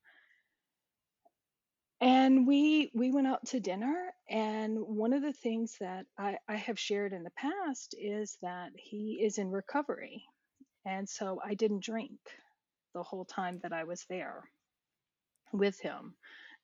And 2.01 2.47
we 2.47 2.91
we 2.95 3.11
went 3.11 3.29
out 3.29 3.47
to 3.47 3.61
dinner, 3.61 4.13
and 4.29 4.77
one 4.79 5.13
of 5.13 5.23
the 5.23 5.33
things 5.33 5.77
that 5.81 6.05
I, 6.19 6.37
I 6.49 6.57
have 6.57 6.79
shared 6.79 7.13
in 7.13 7.23
the 7.23 7.31
past 7.31 7.95
is 7.99 8.37
that 8.43 8.71
he 8.75 9.23
is 9.25 9.39
in 9.39 9.51
recovery, 9.51 10.25
and 10.85 11.09
so 11.09 11.41
I 11.45 11.55
didn't 11.55 11.85
drink 11.85 12.19
the 12.95 13.03
whole 13.03 13.25
time 13.25 13.61
that 13.63 13.73
I 13.73 13.85
was 13.85 14.05
there 14.09 14.43
with 15.53 15.81
him. 15.81 16.15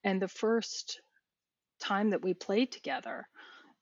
And 0.04 0.20
the 0.20 0.28
first 0.28 1.00
time 1.80 2.10
that 2.10 2.22
we 2.22 2.34
played 2.34 2.72
together, 2.72 3.26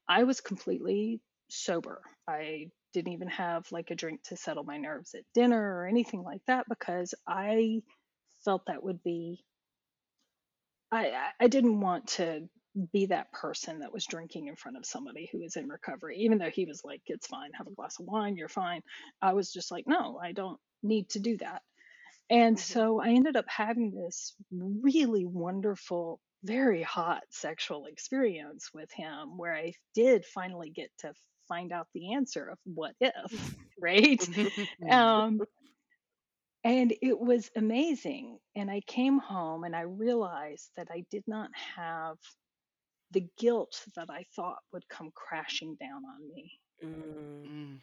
I 0.09 0.25
was 0.25 0.41
completely 0.41 1.21
sober. 1.51 2.01
I 2.29 2.71
didn't 2.93 3.13
even 3.13 3.29
have 3.29 3.71
like 3.73 3.91
a 3.91 3.95
drink 3.97 4.23
to 4.25 4.37
settle 4.37 4.65
my 4.65 4.79
nerves 4.79 5.15
at 5.15 5.23
dinner 5.35 5.77
or 5.79 5.87
anything 5.87 6.23
like 6.23 6.43
that 6.47 6.67
because 6.69 7.15
I 7.27 7.83
felt 8.45 8.67
that 8.67 8.83
would 8.83 9.03
be 9.03 9.45
I 10.93 11.13
I 11.41 11.49
didn't 11.49 11.81
want 11.81 12.07
to 12.09 12.49
be 12.93 13.07
that 13.07 13.33
person 13.33 13.81
that 13.81 13.93
was 13.93 14.07
drinking 14.07 14.49
in 14.49 14.57
front 14.57 14.77
of 14.77 14.87
somebody 14.87 15.29
who 15.33 15.41
was 15.41 15.57
in 15.57 15.69
recovery, 15.69 16.19
even 16.19 16.39
though 16.39 16.51
he 16.51 16.67
was 16.67 16.83
like, 16.85 17.03
"It's 17.07 17.27
fine, 17.27 17.53
have 17.55 17.67
a 17.69 17.73
glass 17.75 17.99
of 18.01 18.07
wine, 18.07 18.37
you're 18.37 18.49
fine." 18.49 18.83
I 19.23 19.33
was 19.35 19.53
just 19.53 19.71
like, 19.71 19.87
"No, 19.87 20.19
I 20.19 20.33
don't 20.33 20.61
need 20.83 21.11
to 21.11 21.21
do 21.21 21.37
that." 21.39 21.63
And 22.31 22.59
Mhm. 22.59 22.59
so 22.59 23.01
I 23.01 23.11
ended 23.11 23.37
up 23.37 23.47
having 23.49 23.93
this 23.93 24.35
really 24.51 25.27
wonderful, 25.27 26.21
very 26.43 26.83
hot 26.83 27.25
sexual 27.31 27.87
experience 27.87 28.71
with 28.75 28.91
him 28.93 29.39
where 29.39 29.55
I 29.55 29.75
did 29.95 30.25
finally 30.27 30.71
get 30.71 30.91
to 30.99 31.15
find 31.49 31.73
out 31.73 31.89
the 31.95 32.15
answer 32.15 32.49
of 32.49 32.59
what 32.65 32.97
if, 33.01 33.55
right? 33.81 34.29
Um, 34.91 35.47
and 36.65 36.93
it 37.03 37.19
was 37.19 37.51
amazing. 37.57 38.39
And 38.55 38.71
I 38.71 38.81
came 38.81 39.19
home 39.19 39.65
and 39.65 39.75
I 39.77 39.83
realized 39.83 40.71
that 40.77 40.89
I 40.91 41.05
did 41.11 41.25
not 41.27 41.51
have 41.55 42.17
the 43.13 43.27
guilt 43.39 43.83
that 43.97 44.09
I 44.11 44.25
thought 44.35 44.59
would 44.73 44.89
come 44.89 45.11
crashing 45.15 45.77
down 45.81 46.03
on 46.05 46.29
me. 46.29 46.53
Mm. 46.85 47.49
Mm. 47.49 47.81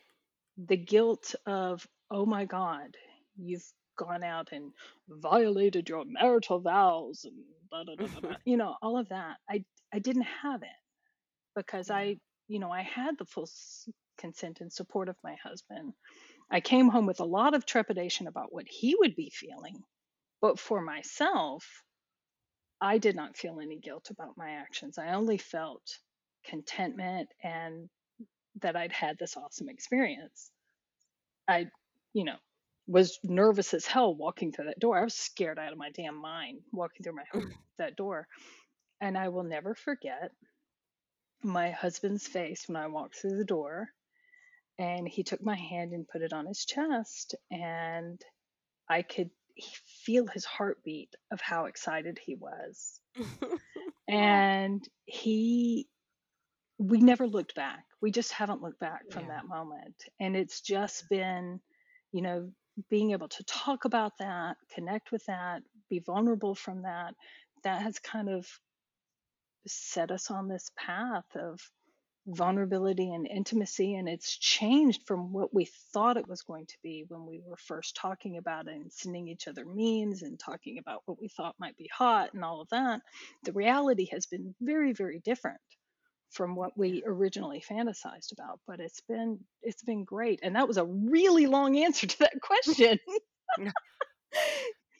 The 0.67 0.77
guilt 0.77 1.35
of, 1.45 1.85
oh 2.11 2.25
my 2.25 2.45
God, 2.45 2.95
you've 3.37 3.65
gone 3.97 4.23
out 4.23 4.49
and 4.51 4.71
violated 5.09 5.89
your 5.89 6.03
marital 6.05 6.59
vows 6.59 7.25
and 7.25 7.35
blah, 7.69 7.83
blah, 7.83 7.95
blah, 7.95 8.07
blah, 8.07 8.21
blah. 8.21 8.37
you 8.45 8.57
know, 8.57 8.75
all 8.81 8.97
of 8.97 9.09
that. 9.09 9.37
I, 9.49 9.63
I 9.93 9.99
didn't 9.99 10.27
have 10.43 10.61
it 10.63 10.69
because 11.55 11.89
Yeah. 11.89 11.95
I, 11.97 12.17
you 12.47 12.59
know, 12.59 12.71
I 12.71 12.81
had 12.83 13.17
the 13.17 13.25
full 13.25 13.43
s- 13.43 13.89
consent 14.17 14.61
and 14.61 14.71
support 14.71 15.09
of 15.09 15.15
my 15.23 15.35
husband. 15.43 15.93
I 16.51 16.61
came 16.61 16.89
home 16.89 17.05
with 17.07 17.19
a 17.19 17.25
lot 17.25 17.55
of 17.55 17.65
trepidation 17.65 18.27
about 18.27 18.53
what 18.53 18.67
he 18.67 18.95
would 18.99 19.15
be 19.15 19.31
feeling. 19.33 19.83
But 20.41 20.59
for 20.59 20.81
myself, 20.81 21.65
I 22.83 22.97
did 22.97 23.15
not 23.15 23.37
feel 23.37 23.61
any 23.61 23.77
guilt 23.77 24.09
about 24.09 24.35
my 24.35 24.49
actions. 24.51 24.97
I 24.97 25.13
only 25.13 25.37
felt 25.37 25.99
contentment 26.43 27.29
and 27.41 27.89
that 28.59 28.75
I'd 28.75 28.91
had 28.91 29.17
this 29.17 29.37
awesome 29.37 29.69
experience. 29.69 30.51
I, 31.47 31.67
you 32.11 32.25
know, 32.25 32.35
was 32.85 33.19
nervous 33.23 33.73
as 33.73 33.85
hell 33.85 34.13
walking 34.13 34.51
through 34.51 34.65
that 34.65 34.81
door. 34.81 34.99
I 34.99 35.03
was 35.05 35.15
scared 35.15 35.57
out 35.57 35.71
of 35.71 35.77
my 35.77 35.91
damn 35.91 36.17
mind 36.17 36.59
walking 36.73 37.03
through 37.03 37.15
my 37.15 37.23
that 37.77 37.95
door. 37.95 38.27
And 38.99 39.17
I 39.17 39.29
will 39.29 39.43
never 39.43 39.75
forget 39.75 40.31
my 41.41 41.71
husband's 41.71 42.27
face 42.27 42.67
when 42.67 42.75
I 42.75 42.87
walked 42.87 43.15
through 43.15 43.37
the 43.37 43.45
door 43.45 43.87
and 44.77 45.07
he 45.07 45.23
took 45.23 45.41
my 45.41 45.55
hand 45.55 45.93
and 45.93 46.05
put 46.05 46.21
it 46.21 46.33
on 46.33 46.47
his 46.47 46.65
chest 46.65 47.35
and 47.49 48.21
I 48.89 49.03
could 49.03 49.29
feel 50.05 50.27
his 50.27 50.45
heartbeat 50.45 51.13
of 51.31 51.41
how 51.41 51.65
excited 51.65 52.19
he 52.23 52.35
was. 52.35 52.99
and 54.07 54.87
he 55.05 55.87
we 56.79 56.99
never 56.99 57.27
looked 57.27 57.55
back. 57.55 57.85
We 58.01 58.11
just 58.11 58.31
haven't 58.31 58.61
looked 58.61 58.79
back 58.79 59.09
from 59.11 59.23
Yeah. 59.23 59.35
that 59.35 59.47
moment. 59.47 59.95
And 60.19 60.35
it's 60.35 60.61
just 60.61 61.07
been, 61.09 61.61
you 62.11 62.21
know, 62.21 62.51
being 62.89 63.11
able 63.11 63.29
to 63.29 63.43
talk 63.43 63.85
about 63.85 64.17
that, 64.19 64.57
connect 64.73 65.11
with 65.11 65.23
that, 65.27 65.61
be 65.89 65.99
vulnerable 65.99 66.55
from 66.55 66.81
that, 66.81 67.13
that 67.63 67.81
has 67.83 67.99
kind 67.99 68.29
of 68.29 68.47
set 69.67 70.11
us 70.11 70.31
on 70.31 70.47
this 70.47 70.71
path 70.75 71.25
of 71.35 71.59
vulnerability 72.27 73.13
and 73.13 73.27
intimacy. 73.27 73.95
And 73.95 74.07
it's 74.07 74.37
changed 74.37 75.03
from 75.05 75.33
what 75.33 75.53
we 75.53 75.65
thought 75.93 76.17
it 76.17 76.27
was 76.27 76.41
going 76.41 76.65
to 76.67 76.77
be 76.83 77.05
when 77.07 77.25
we 77.25 77.41
were 77.45 77.57
first 77.57 77.95
talking 77.95 78.37
about 78.37 78.67
it 78.67 78.75
and 78.75 78.91
sending 78.91 79.27
each 79.27 79.47
other 79.47 79.65
memes 79.65 80.21
and 80.21 80.39
talking 80.39 80.77
about 80.77 81.01
what 81.05 81.19
we 81.21 81.27
thought 81.27 81.55
might 81.59 81.77
be 81.77 81.89
hot 81.93 82.33
and 82.33 82.43
all 82.43 82.61
of 82.61 82.69
that. 82.69 83.01
The 83.43 83.53
reality 83.53 84.07
has 84.11 84.25
been 84.25 84.55
very, 84.61 84.93
very 84.93 85.19
different 85.19 85.59
from 86.31 86.55
what 86.55 86.75
we 86.75 87.03
originally 87.05 87.61
fantasized 87.61 88.31
about 88.31 88.59
but 88.65 88.79
it's 88.79 89.01
been 89.01 89.39
it's 89.61 89.83
been 89.83 90.03
great 90.03 90.39
and 90.41 90.55
that 90.55 90.67
was 90.67 90.77
a 90.77 90.83
really 90.83 91.45
long 91.45 91.77
answer 91.77 92.07
to 92.07 92.17
that 92.17 92.33
question 92.41 92.97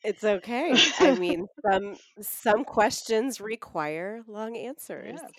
It's 0.04 0.24
okay. 0.24 0.76
I 1.00 1.16
mean, 1.16 1.48
some 1.66 1.96
some 2.22 2.66
questions 2.66 3.40
require 3.40 4.22
long 4.28 4.58
answers. 4.70 5.20
yeah 5.22 5.30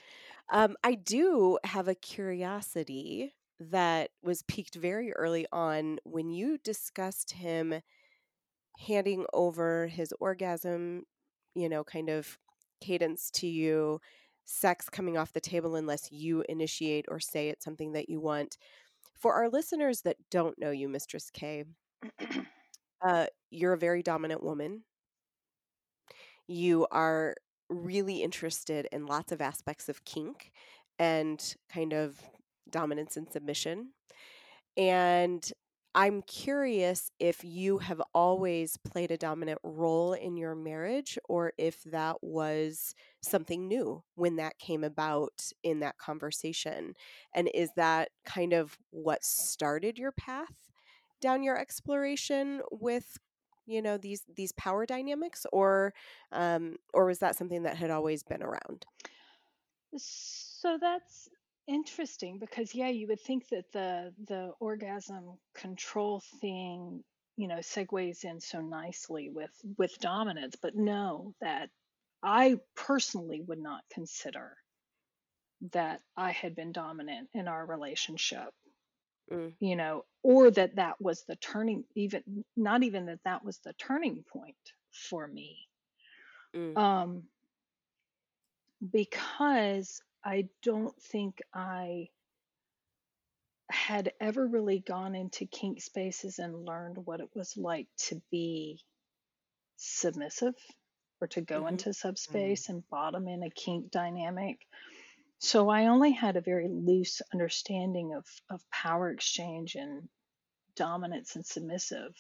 Um, 0.52 0.76
I 0.84 0.94
do 0.94 1.58
have 1.64 1.88
a 1.88 1.94
curiosity 1.94 3.34
that 3.58 4.10
was 4.22 4.42
piqued 4.42 4.74
very 4.74 5.12
early 5.12 5.46
on 5.52 5.98
when 6.04 6.30
you 6.30 6.58
discussed 6.58 7.32
him 7.32 7.80
handing 8.78 9.24
over 9.32 9.86
his 9.86 10.12
orgasm, 10.20 11.04
you 11.54 11.68
know, 11.68 11.84
kind 11.84 12.08
of 12.08 12.38
cadence 12.80 13.30
to 13.30 13.46
you, 13.46 14.00
sex 14.44 14.88
coming 14.90 15.16
off 15.16 15.32
the 15.32 15.40
table 15.40 15.76
unless 15.76 16.10
you 16.10 16.44
initiate 16.48 17.06
or 17.08 17.20
say 17.20 17.48
it's 17.48 17.64
something 17.64 17.92
that 17.92 18.08
you 18.08 18.20
want. 18.20 18.58
For 19.18 19.34
our 19.34 19.48
listeners 19.48 20.02
that 20.02 20.16
don't 20.30 20.58
know 20.58 20.70
you, 20.70 20.88
Mistress 20.88 21.30
K, 21.30 21.64
uh, 23.06 23.26
you're 23.50 23.72
a 23.74 23.78
very 23.78 24.02
dominant 24.02 24.42
woman. 24.42 24.82
You 26.46 26.86
are 26.90 27.34
really 27.68 28.22
interested 28.22 28.88
in 28.92 29.06
lots 29.06 29.32
of 29.32 29.40
aspects 29.40 29.88
of 29.88 30.04
kink 30.04 30.52
and 30.98 31.54
kind 31.72 31.92
of 31.92 32.20
dominance 32.70 33.16
and 33.16 33.30
submission. 33.30 33.90
And 34.76 35.50
I'm 35.96 36.22
curious 36.22 37.12
if 37.20 37.44
you 37.44 37.78
have 37.78 38.02
always 38.12 38.76
played 38.76 39.12
a 39.12 39.16
dominant 39.16 39.60
role 39.62 40.12
in 40.12 40.36
your 40.36 40.56
marriage 40.56 41.16
or 41.28 41.52
if 41.56 41.84
that 41.84 42.16
was 42.20 42.94
something 43.22 43.68
new 43.68 44.02
when 44.16 44.36
that 44.36 44.58
came 44.58 44.82
about 44.82 45.52
in 45.62 45.80
that 45.80 45.96
conversation. 45.98 46.94
And 47.32 47.48
is 47.54 47.70
that 47.76 48.08
kind 48.24 48.52
of 48.52 48.76
what 48.90 49.22
started 49.22 49.96
your 49.96 50.10
path 50.10 50.72
down 51.20 51.44
your 51.44 51.56
exploration 51.56 52.60
with 52.72 53.16
you 53.66 53.82
know 53.82 53.96
these 53.96 54.22
these 54.36 54.52
power 54.52 54.86
dynamics 54.86 55.46
or 55.52 55.94
um 56.32 56.76
or 56.92 57.06
was 57.06 57.18
that 57.18 57.36
something 57.36 57.62
that 57.64 57.76
had 57.76 57.90
always 57.90 58.22
been 58.22 58.42
around? 58.42 58.86
So 59.96 60.78
that's 60.80 61.28
interesting 61.66 62.38
because 62.38 62.74
yeah 62.74 62.88
you 62.88 63.06
would 63.06 63.20
think 63.20 63.48
that 63.48 63.64
the 63.72 64.12
the 64.26 64.52
orgasm 64.60 65.38
control 65.54 66.22
thing 66.40 67.02
you 67.36 67.48
know 67.48 67.56
segues 67.56 68.24
in 68.24 68.38
so 68.40 68.60
nicely 68.60 69.30
with 69.30 69.50
with 69.78 69.98
dominance 69.98 70.56
but 70.60 70.76
no 70.76 71.32
that 71.40 71.70
i 72.22 72.56
personally 72.76 73.40
would 73.40 73.58
not 73.58 73.80
consider 73.90 74.54
that 75.72 76.00
i 76.16 76.30
had 76.32 76.54
been 76.54 76.70
dominant 76.70 77.28
in 77.32 77.48
our 77.48 77.64
relationship 77.64 78.50
mm, 79.30 79.54
you 79.60 79.76
know 79.76 80.04
or 80.22 80.50
that 80.50 80.76
that 80.76 81.00
was 81.00 81.24
the 81.24 81.36
turning 81.36 81.84
even 81.94 82.44
not 82.56 82.82
even 82.82 83.06
that 83.06 83.20
that 83.24 83.44
was 83.44 83.58
the 83.60 83.72
turning 83.74 84.24
point 84.32 84.56
for 84.92 85.26
me 85.26 85.58
mm, 86.54 86.76
um 86.76 87.24
because 88.92 90.02
I 90.24 90.48
don't 90.62 91.00
think 91.02 91.42
I 91.54 92.08
had 93.70 94.12
ever 94.20 94.46
really 94.46 94.80
gone 94.80 95.14
into 95.14 95.46
kink 95.46 95.80
spaces 95.82 96.38
and 96.38 96.66
learned 96.66 96.98
what 97.06 97.20
it 97.20 97.30
was 97.34 97.56
like 97.56 97.88
to 97.96 98.20
be 98.30 98.80
submissive 99.76 100.54
or 101.20 101.28
to 101.28 101.40
go 101.42 101.66
mhm, 101.66 101.68
into 101.68 101.92
Mm. 101.94 101.94
subspace 101.94 102.68
and 102.68 102.88
bottom 102.90 103.28
in 103.28 103.42
a 103.42 103.50
kink 103.50 103.90
dynamic. 103.90 104.60
So 105.38 105.68
I 105.68 105.86
only 105.86 106.10
had 106.10 106.36
a 106.36 106.40
very 106.40 106.66
loose 106.66 107.22
understanding 107.32 108.14
of, 108.14 108.26
of 108.50 108.68
power 108.70 109.12
exchange 109.12 109.76
and 109.76 110.08
dominance 110.76 111.36
and 111.36 111.46
submissive 111.46 112.16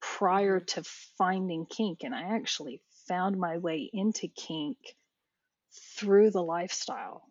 prior 0.00 0.60
to 0.60 0.84
finding 0.84 1.66
kink. 1.66 2.04
And 2.04 2.14
I 2.14 2.36
actually 2.36 2.82
found 3.08 3.38
my 3.38 3.58
way 3.58 3.90
into 3.92 4.28
kink 4.28 4.96
through 5.72 6.30
the 6.30 6.42
lifestyle 6.44 7.28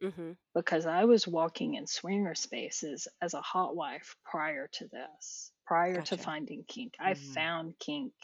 mhm. 0.00 0.34
because 0.54 0.86
I 0.86 1.04
was 1.04 1.28
walking 1.28 1.74
in 1.74 1.86
swinger 1.86 2.34
spaces 2.34 3.08
as 3.20 3.34
a 3.34 3.42
hot 3.42 3.76
wife 3.76 4.16
prior 4.24 4.68
to 4.68 4.88
this, 4.88 5.52
prior 5.66 6.00
to 6.02 6.16
finding 6.16 6.64
kink. 6.64 6.94
I 6.98 7.12
Mhm. 7.12 7.14
found 7.14 7.78
kink 7.78 8.14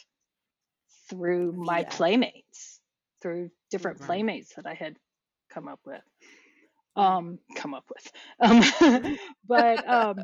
through 1.08 1.52
my 1.52 1.82
Via. 1.82 1.90
playmates, 1.90 2.80
through 3.20 3.50
different 3.70 3.98
Mhm. 3.98 4.00
Right. 4.00 4.06
playmates 4.06 4.54
that 4.54 4.66
I 4.66 4.74
had 4.74 4.98
come 5.50 5.68
up 5.68 5.80
with. 5.84 6.02
Um, 6.96 7.38
come 7.56 7.74
up 7.74 7.84
with. 7.88 8.12
Um, 8.40 9.16
but 9.48 9.88
um, 9.88 10.16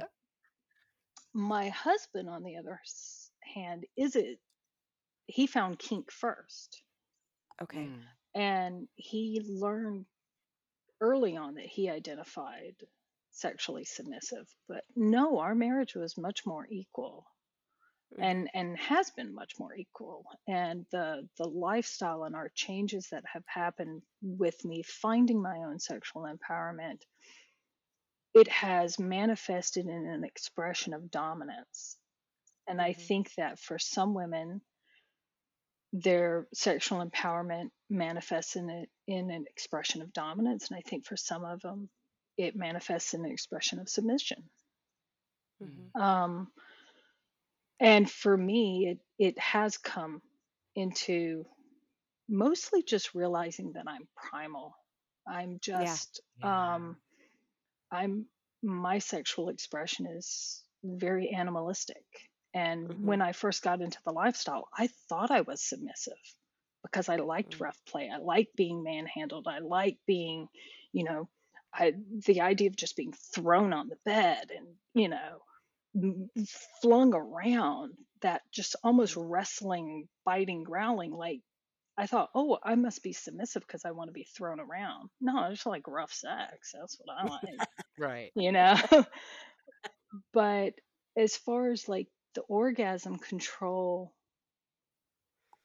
my 1.34 1.68
husband, 1.68 2.28
on 2.28 2.42
the 2.44 2.56
other 2.56 2.80
hand, 3.54 3.84
is 3.96 4.16
it? 4.16 4.38
He 5.26 5.46
found 5.46 5.78
kink 5.78 6.12
first, 6.12 6.82
Okay. 7.62 7.78
Mm. 7.78 8.02
and 8.34 8.88
he 8.96 9.42
learned 9.48 10.06
early 11.00 11.36
on 11.36 11.54
that 11.54 11.66
he 11.66 11.90
identified 11.90 12.74
sexually 13.32 13.84
submissive 13.84 14.46
but 14.68 14.82
no 14.96 15.38
our 15.38 15.54
marriage 15.54 15.94
was 15.94 16.16
much 16.16 16.46
more 16.46 16.66
equal. 16.70 17.26
And 18.18 18.50
and 18.54 18.78
has 18.78 19.10
been 19.10 19.34
much 19.34 19.54
more 19.58 19.74
equal 19.74 20.24
and 20.48 20.86
the 20.92 21.28
the 21.38 21.48
lifestyle 21.48 22.24
and 22.24 22.34
our 22.36 22.50
changes 22.54 23.08
that 23.10 23.24
have 23.32 23.44
happened 23.46 24.02
with 24.22 24.64
me 24.64 24.82
finding 24.82 25.40
my 25.42 25.58
own 25.58 25.78
sexual 25.78 26.22
empowerment 26.22 27.00
it 28.34 28.48
has 28.48 28.98
manifested 28.98 29.86
in 29.86 30.06
an 30.06 30.24
expression 30.24 30.94
of 30.94 31.10
dominance 31.10 31.96
and 32.68 32.80
i 32.80 32.92
Mhm. 32.92 32.94
think 32.94 33.32
that 33.36 33.58
for 33.58 33.78
some 33.78 34.14
women 34.14 34.60
their 35.92 36.46
sexual 36.54 37.04
empowerment 37.04 37.70
manifests 37.90 38.56
in 38.56 38.70
it 38.70 38.90
in 39.06 39.30
an 39.30 39.44
expression 39.48 40.02
of 40.02 40.12
dominance 40.12 40.70
and 40.70 40.78
i 40.78 40.82
think 40.88 41.06
for 41.06 41.16
some 41.16 41.44
of 41.44 41.60
them 41.62 41.88
it 42.36 42.56
manifests 42.56 43.14
in 43.14 43.24
an 43.24 43.32
expression 43.32 43.78
of 43.80 43.88
submission 43.88 44.44
Mhm. 45.60 45.92
um, 45.94 46.52
and 47.80 48.10
for 48.10 48.36
me 48.36 48.88
it 48.90 49.00
it 49.30 49.38
has 49.38 49.78
come 49.78 50.22
into 50.76 51.44
mostly 52.28 52.82
just 52.82 53.14
realizing 53.14 53.72
that 53.74 53.84
i'm 53.88 54.08
primal 54.16 54.74
i'm 55.28 55.58
Yeah. 55.72 55.98
just 55.98 56.20
Yeah. 56.38 56.50
um 56.50 56.96
i'm 57.92 58.26
my 58.62 58.98
sexual 58.98 59.48
expression 59.50 60.06
is 60.06 60.64
very 60.84 61.30
animalistic 61.30 62.04
and 62.54 62.92
Mhm. 62.92 62.98
when 63.02 63.22
i 63.22 63.32
first 63.32 63.62
got 63.62 63.82
into 63.82 63.98
the 64.04 64.12
lifestyle 64.12 64.68
i 64.76 64.88
thought 65.08 65.30
i 65.30 65.42
was 65.42 65.62
submissive 65.62 66.18
because 66.82 67.08
i 67.08 67.16
liked 67.16 67.58
Mm. 67.58 67.60
rough 67.60 67.80
play 67.86 68.10
i 68.12 68.18
like 68.18 68.48
being 68.56 68.82
manhandled 68.82 69.46
i 69.48 69.58
like 69.60 69.98
being 70.06 70.48
you 70.92 71.04
know 71.04 71.28
I, 71.74 71.92
the 72.26 72.40
idea 72.40 72.68
of 72.70 72.76
just 72.76 72.96
being 72.96 73.12
thrown 73.34 73.74
on 73.74 73.88
the 73.88 73.98
bed 74.06 74.50
and 74.56 74.66
you 74.94 75.08
know 75.08 75.40
flung 76.82 77.14
around 77.14 77.94
that 78.22 78.42
just 78.52 78.76
almost 78.82 79.16
wrestling 79.16 80.08
biting 80.24 80.62
growling 80.62 81.12
like 81.12 81.40
I 81.98 82.06
thought, 82.06 82.28
oh, 82.34 82.58
I 82.62 82.74
must 82.74 83.02
be 83.02 83.14
submissive 83.14 83.62
because 83.66 83.86
I 83.86 83.92
want 83.92 84.08
to 84.08 84.12
be 84.12 84.28
thrown 84.36 84.60
around. 84.60 85.08
No, 85.20 85.38
I 85.38 85.50
just 85.50 85.64
like 85.64 85.88
rough 85.88 86.12
sex. 86.12 86.72
That's 86.78 86.98
what 87.00 87.16
I 87.16 87.26
like. 87.26 87.68
right. 87.98 88.30
You 88.34 88.52
know? 88.52 88.76
but 90.32 90.74
as 91.16 91.36
far 91.36 91.70
as 91.70 91.88
like 91.88 92.08
the 92.34 92.42
orgasm 92.42 93.18
control, 93.18 94.12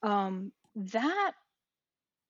um, 0.03 0.53
that 0.75 1.33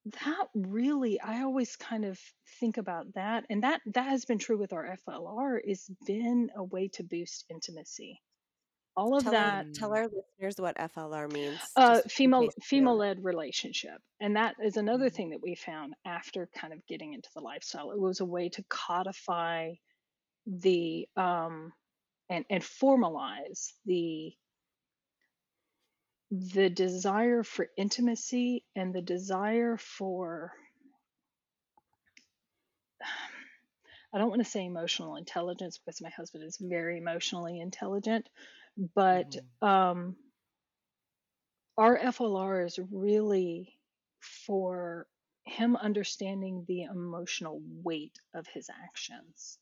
that 0.06 0.48
really 0.56 1.20
i 1.22 1.42
always 1.44 1.76
kind 1.76 2.06
of 2.06 2.20
think 2.60 2.78
about 2.78 3.14
that 3.14 3.46
and 3.50 3.64
that 3.64 3.82
that 3.86 4.08
has 4.08 4.26
been 4.26 4.40
true 4.40 4.58
with 4.58 4.74
our 4.74 4.98
flr 5.08 5.60
is 5.64 5.90
been 6.06 6.50
a 6.56 6.64
way 6.64 6.88
to 6.88 7.04
boost 7.04 7.46
intimacy 7.50 8.20
all 8.98 9.18
of 9.18 9.30
Tell 9.30 9.32
that 9.32 9.68
our, 9.68 9.68
tell 9.74 9.94
our 9.94 10.08
listeners 10.08 10.56
what 10.60 10.78
FLR 10.78 11.28
means. 11.30 11.76
uh 11.76 12.02
female 12.08 12.50
case 12.50 12.56
they 12.74 12.80
don't 12.80 12.92
female 12.92 12.98
led 12.98 13.24
relationship 13.24 14.02
and 14.20 14.36
that 14.36 14.56
is 14.64 14.78
another 14.78 15.10
Mhm. 15.10 15.10
thing 15.10 15.30
that 15.30 15.42
we 15.42 15.56
found 15.56 15.94
after 16.06 16.48
kind 16.54 16.74
of 16.74 16.86
getting 16.88 17.14
into 17.14 17.30
the 17.34 17.42
lifestyle 17.42 17.92
it 17.92 18.00
was 18.00 18.20
a 18.20 18.26
way 18.26 18.50
to 18.50 18.64
codify 18.70 19.72
the 20.48 21.08
um 21.18 21.74
and 22.30 22.46
and 22.50 22.64
formalize 22.64 23.74
the 23.86 24.34
the 26.32 26.70
desire 26.70 27.44
for 27.44 27.70
intimacy 27.78 28.66
and 28.76 28.94
the 28.96 29.02
desire 29.02 29.78
for 29.78 30.54
I 34.14 34.18
don't 34.18 34.30
want 34.30 34.44
to 34.44 34.50
say 34.50 34.66
emotional 34.66 35.16
intelligence 35.18 35.78
because 35.78 36.02
my 36.02 36.10
husband 36.10 36.44
is 36.44 36.58
very 36.60 36.98
emotionally 36.98 37.60
intelligent, 37.60 38.30
but 38.96 39.36
Mhm. 39.36 39.68
um, 39.68 40.18
our 41.78 41.98
FLR 41.98 42.66
is 42.66 42.80
really 42.92 43.80
for 44.20 45.08
him 45.46 45.76
understanding 45.76 46.66
the 46.68 46.84
emotional 46.84 47.62
weight 47.84 48.20
of 48.34 48.48
his 48.48 48.70
actions 48.70 49.60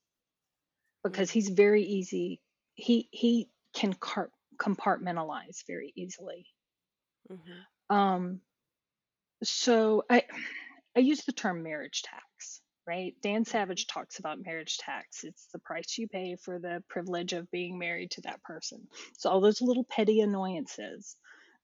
because 1.04 1.30
Mm. 1.30 1.32
he's 1.32 1.50
very 1.50 1.84
easy. 1.84 2.42
He 2.76 3.10
he 3.12 3.50
can 3.74 3.94
car- 3.94 4.32
compartmentalize 4.58 5.66
very 5.68 5.94
easily. 5.96 6.48
Mhm. 7.30 7.68
Um, 7.90 8.42
so 9.44 10.04
I 10.10 10.24
I 10.96 11.00
use 11.02 11.24
the 11.26 11.32
term 11.34 11.64
marriage 11.64 12.02
tax, 12.04 12.62
right? 12.88 13.16
Dan 13.22 13.46
Savage 13.46 13.88
talks 13.88 14.20
about 14.20 14.44
marriage 14.44 14.78
tax. 14.78 15.24
It's 15.24 15.48
the 15.54 15.60
price 15.60 15.98
you 15.98 16.08
pay 16.08 16.36
for 16.36 16.60
the 16.60 16.84
privilege 16.90 17.34
of 17.34 17.52
being 17.52 17.78
married 17.78 18.12
to 18.12 18.22
that 18.22 18.44
person. 18.44 18.88
So 19.18 19.30
all 19.30 19.40
those 19.42 19.62
little 19.62 19.86
petty 19.86 20.22
annoyances 20.22 21.16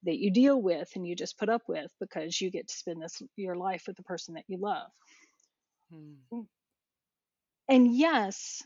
that 0.03 0.19
you 0.19 0.31
deal 0.31 0.61
with 0.61 0.89
and 0.95 1.07
you 1.07 1.15
just 1.15 1.39
put 1.39 1.49
up 1.49 1.63
with 1.67 1.91
because 1.99 2.39
you 2.39 2.51
get 2.51 2.67
to 2.67 2.75
spend 2.75 3.01
this 3.01 3.21
your 3.35 3.55
life 3.55 3.85
with 3.87 3.97
the 3.97 4.03
person 4.03 4.35
that 4.35 4.45
you 4.47 4.57
love. 4.59 4.91
Mm. 5.91 6.47
And 7.69 7.95
yes, 7.95 8.63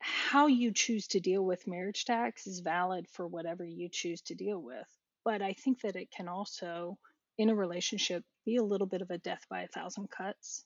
how 0.00 0.48
you 0.48 0.72
choose 0.72 1.08
to 1.08 1.20
deal 1.20 1.44
with 1.44 1.68
marriage 1.68 2.04
tax 2.04 2.46
is 2.48 2.60
valid 2.60 3.08
for 3.08 3.26
whatever 3.28 3.64
you 3.64 3.88
choose 3.90 4.22
to 4.22 4.34
deal 4.34 4.60
with. 4.62 4.97
But 5.28 5.42
I 5.42 5.52
think 5.52 5.82
that 5.82 5.94
it 5.94 6.10
can 6.10 6.26
also, 6.26 6.96
in 7.36 7.50
a 7.50 7.54
relationship, 7.54 8.24
be 8.46 8.56
a 8.56 8.62
little 8.62 8.86
bit 8.86 9.02
of 9.02 9.10
a 9.10 9.18
death 9.18 9.44
by 9.50 9.60
a 9.60 9.68
thousand 9.68 10.08
cuts. 10.08 10.64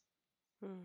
Mm. 0.64 0.84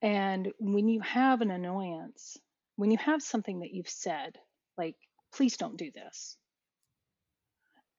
And 0.00 0.52
when 0.58 0.88
you 0.88 1.00
have 1.00 1.42
an 1.42 1.50
annoyance, 1.50 2.38
when 2.76 2.90
you 2.90 2.96
have 2.96 3.22
something 3.22 3.60
that 3.60 3.74
you've 3.74 3.90
said, 3.90 4.38
like, 4.78 4.96
please 5.30 5.58
don't 5.58 5.76
do 5.76 5.90
this, 5.90 6.38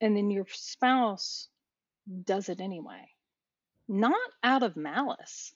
and 0.01 0.17
then 0.17 0.31
your 0.31 0.47
spouse 0.49 1.47
does 2.25 2.49
it 2.49 2.59
anyway, 2.59 3.07
not 3.87 4.17
out 4.41 4.63
of 4.63 4.75
malice, 4.75 5.53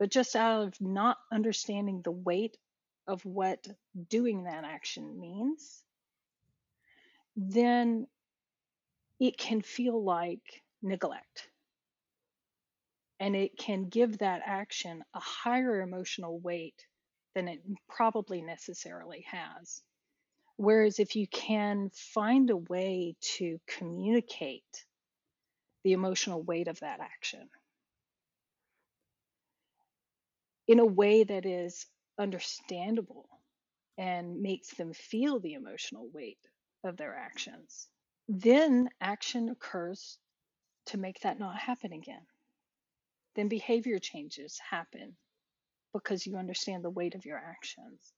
but 0.00 0.10
just 0.10 0.34
out 0.34 0.66
of 0.66 0.80
not 0.80 1.18
understanding 1.32 2.02
the 2.02 2.10
weight 2.10 2.56
of 3.06 3.24
what 3.24 3.68
doing 4.10 4.42
that 4.44 4.64
action 4.64 5.20
means, 5.20 5.84
then 7.36 8.08
it 9.20 9.38
can 9.38 9.62
feel 9.62 10.02
like 10.02 10.62
neglect. 10.82 11.48
And 13.20 13.36
it 13.36 13.56
can 13.56 13.88
give 13.88 14.18
that 14.18 14.42
action 14.44 15.02
a 15.14 15.20
higher 15.20 15.80
emotional 15.80 16.38
weight 16.40 16.86
than 17.34 17.48
it 17.48 17.60
probably 17.88 18.42
necessarily 18.42 19.24
has. 19.30 19.82
Whereas 20.56 20.98
if 20.98 21.16
you 21.16 21.26
can 21.28 21.90
find 21.94 22.50
a 22.50 22.56
way 22.56 23.16
to 23.38 23.60
communicate 23.66 24.86
the 25.84 25.92
emotional 25.92 26.42
weight 26.42 26.68
of 26.68 26.80
that 26.80 27.00
action 27.00 27.48
in 30.66 30.78
a 30.78 30.86
way 30.86 31.24
that 31.24 31.44
is 31.46 31.86
understandable 32.18 33.28
and 33.98 34.40
makes 34.40 34.74
them 34.74 34.92
feel 34.92 35.40
the 35.40 35.54
emotional 35.54 36.08
weight 36.12 36.38
of 36.84 36.96
their 36.96 37.14
actions, 37.16 37.88
then 38.28 38.88
action 39.00 39.48
occurs 39.50 40.18
to 40.86 40.98
make 40.98 41.20
that 41.20 41.38
not 41.38 41.58
happen 41.58 41.92
again. 41.92 42.26
Then 43.36 43.48
behavior 43.48 43.98
changes 43.98 44.58
happen 44.70 45.16
because 45.92 46.26
you 46.26 46.36
understand 46.36 46.84
the 46.84 46.90
weight 46.90 47.14
of 47.14 47.24
your 47.26 47.38
actions. 47.38 48.12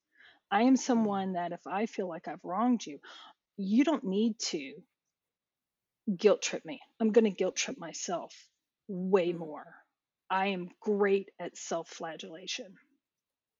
I 0.51 0.63
am 0.63 0.77
someone 0.77 1.35
that 1.35 1.53
if 1.53 1.67
I 1.67 1.87
feel 1.87 2.09
like 2.09 2.29
I've 2.29 2.45
wronged 2.45 2.87
you, 2.87 3.01
you 3.57 3.85
don't 3.85 4.05
need 4.05 4.39
to 4.41 4.75
guilt 6.17 6.43
trip 6.43 6.65
me. 6.65 6.81
I'm 7.01 7.13
going 7.13 7.25
to 7.25 7.31
guilt 7.31 7.57
trip 7.57 7.79
myself 7.79 8.35
way 8.89 9.33
Mm. 9.33 9.39
more. 9.39 9.67
I 10.31 10.49
am 10.49 10.71
great 10.81 11.31
at 11.41 11.57
self 11.57 11.89
flagellation. 11.89 12.77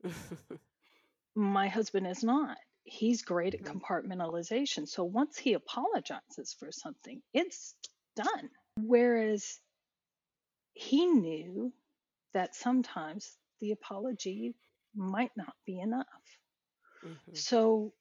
My 1.35 1.69
husband 1.69 2.07
is 2.07 2.25
not. 2.25 2.59
He's 2.87 3.23
great 3.23 3.55
at 3.55 3.63
Mhm. 3.63 3.81
compartmentalization. 3.83 4.89
So 4.89 5.05
once 5.05 5.37
he 5.37 5.55
apologizes 5.55 6.55
for 6.55 6.71
something, 6.73 7.21
it's 7.33 7.75
done. 8.15 8.51
Whereas 8.81 9.61
he 10.75 11.07
knew 11.07 11.73
that 12.33 12.55
sometimes 12.55 13.37
the 13.61 13.73
apology 13.73 14.55
might 14.95 15.37
not 15.37 15.55
be 15.65 15.81
enough. 15.81 16.07
Mhm. 17.03 17.35
So 17.35 17.93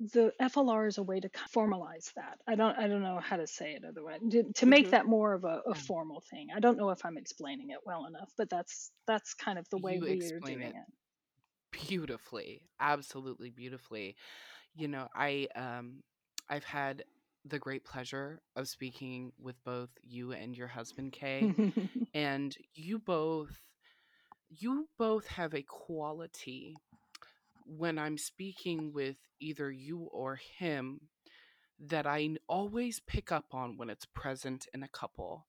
the 0.00 0.34
FLR 0.40 0.86
is 0.88 0.98
a 0.98 1.02
way 1.02 1.20
to 1.20 1.28
formalize 1.28 2.12
that. 2.14 2.40
I 2.46 2.56
don't 2.56 2.76
I 2.76 2.88
don't 2.88 3.02
know 3.02 3.20
how 3.20 3.36
to 3.36 3.46
say 3.46 3.74
it 3.74 3.84
otherwise. 3.84 4.20
To, 4.30 4.42
to 4.54 4.66
make 4.66 4.86
Mhm. 4.86 4.90
that 4.90 5.06
more 5.06 5.34
of 5.34 5.44
a, 5.44 5.62
a 5.66 5.74
formal 5.74 6.20
thing. 6.20 6.50
I 6.50 6.58
don't 6.60 6.76
know 6.76 6.90
if 6.90 7.04
I'm 7.04 7.16
explaining 7.18 7.70
it 7.70 7.86
well 7.86 8.06
enough, 8.06 8.32
but 8.36 8.50
that's 8.50 8.90
that's 9.06 9.34
kind 9.34 9.58
of 9.58 9.68
the 9.70 9.78
way 9.78 9.94
You 9.98 10.00
we 10.00 10.24
are 10.24 10.40
doing 10.40 10.60
it 10.62 10.74
it. 10.74 10.86
Beautifully, 11.72 12.62
absolutely 12.80 13.50
beautifully. 13.50 14.16
You 14.74 14.88
know, 14.88 15.08
I 15.14 15.48
um 15.56 16.02
I've 16.48 16.64
had 16.64 17.04
the 17.44 17.58
great 17.58 17.84
pleasure 17.84 18.40
of 18.56 18.68
speaking 18.68 19.32
with 19.40 19.56
both 19.64 19.90
you 20.02 20.32
and 20.32 20.56
your 20.56 20.68
husband 20.68 21.12
K, 21.12 21.52
and 22.14 22.56
you 22.74 22.98
both 22.98 23.50
you 24.50 24.88
both 24.98 25.26
have 25.26 25.54
a 25.54 25.62
quality 25.62 26.76
when 27.66 27.98
I'm 27.98 28.18
speaking 28.18 28.92
with 28.92 29.16
either 29.40 29.70
you 29.70 30.08
or 30.12 30.36
him 30.58 31.00
that 31.80 32.06
I 32.06 32.36
always 32.48 33.00
pick 33.00 33.32
up 33.32 33.46
on 33.52 33.76
when 33.76 33.90
it's 33.90 34.06
present 34.06 34.66
in 34.74 34.82
a 34.82 34.88
couple. 34.88 35.46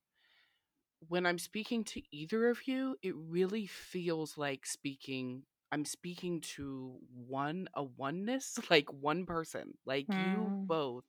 When 1.08 1.26
I'm 1.26 1.38
speaking 1.38 1.84
to 1.86 2.02
either 2.12 2.48
of 2.50 2.68
you, 2.68 2.98
it 3.02 3.14
really 3.16 3.68
feels 3.68 4.38
like 4.38 4.66
speaking 4.66 5.44
I'm 5.74 5.86
speaking 5.86 6.42
to 6.56 6.98
one 7.28 7.68
a 7.76 7.84
oneness, 7.84 8.58
like 8.72 8.92
one 8.94 9.26
person. 9.26 9.74
Like 9.86 10.18
you 10.18 10.54
Mm, 10.54 10.68
both. 10.68 11.06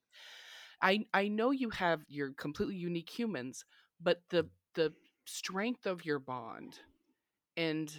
I 0.82 1.06
I 1.14 1.28
know 1.28 1.50
you 1.50 1.70
have 1.70 2.02
your 2.08 2.32
completely 2.34 2.76
unique 2.76 3.10
humans, 3.10 3.64
but 4.02 4.22
the 4.30 4.48
the 4.74 4.92
strength 5.26 5.86
of 5.86 6.04
your 6.04 6.18
bond 6.20 6.78
and 7.56 7.92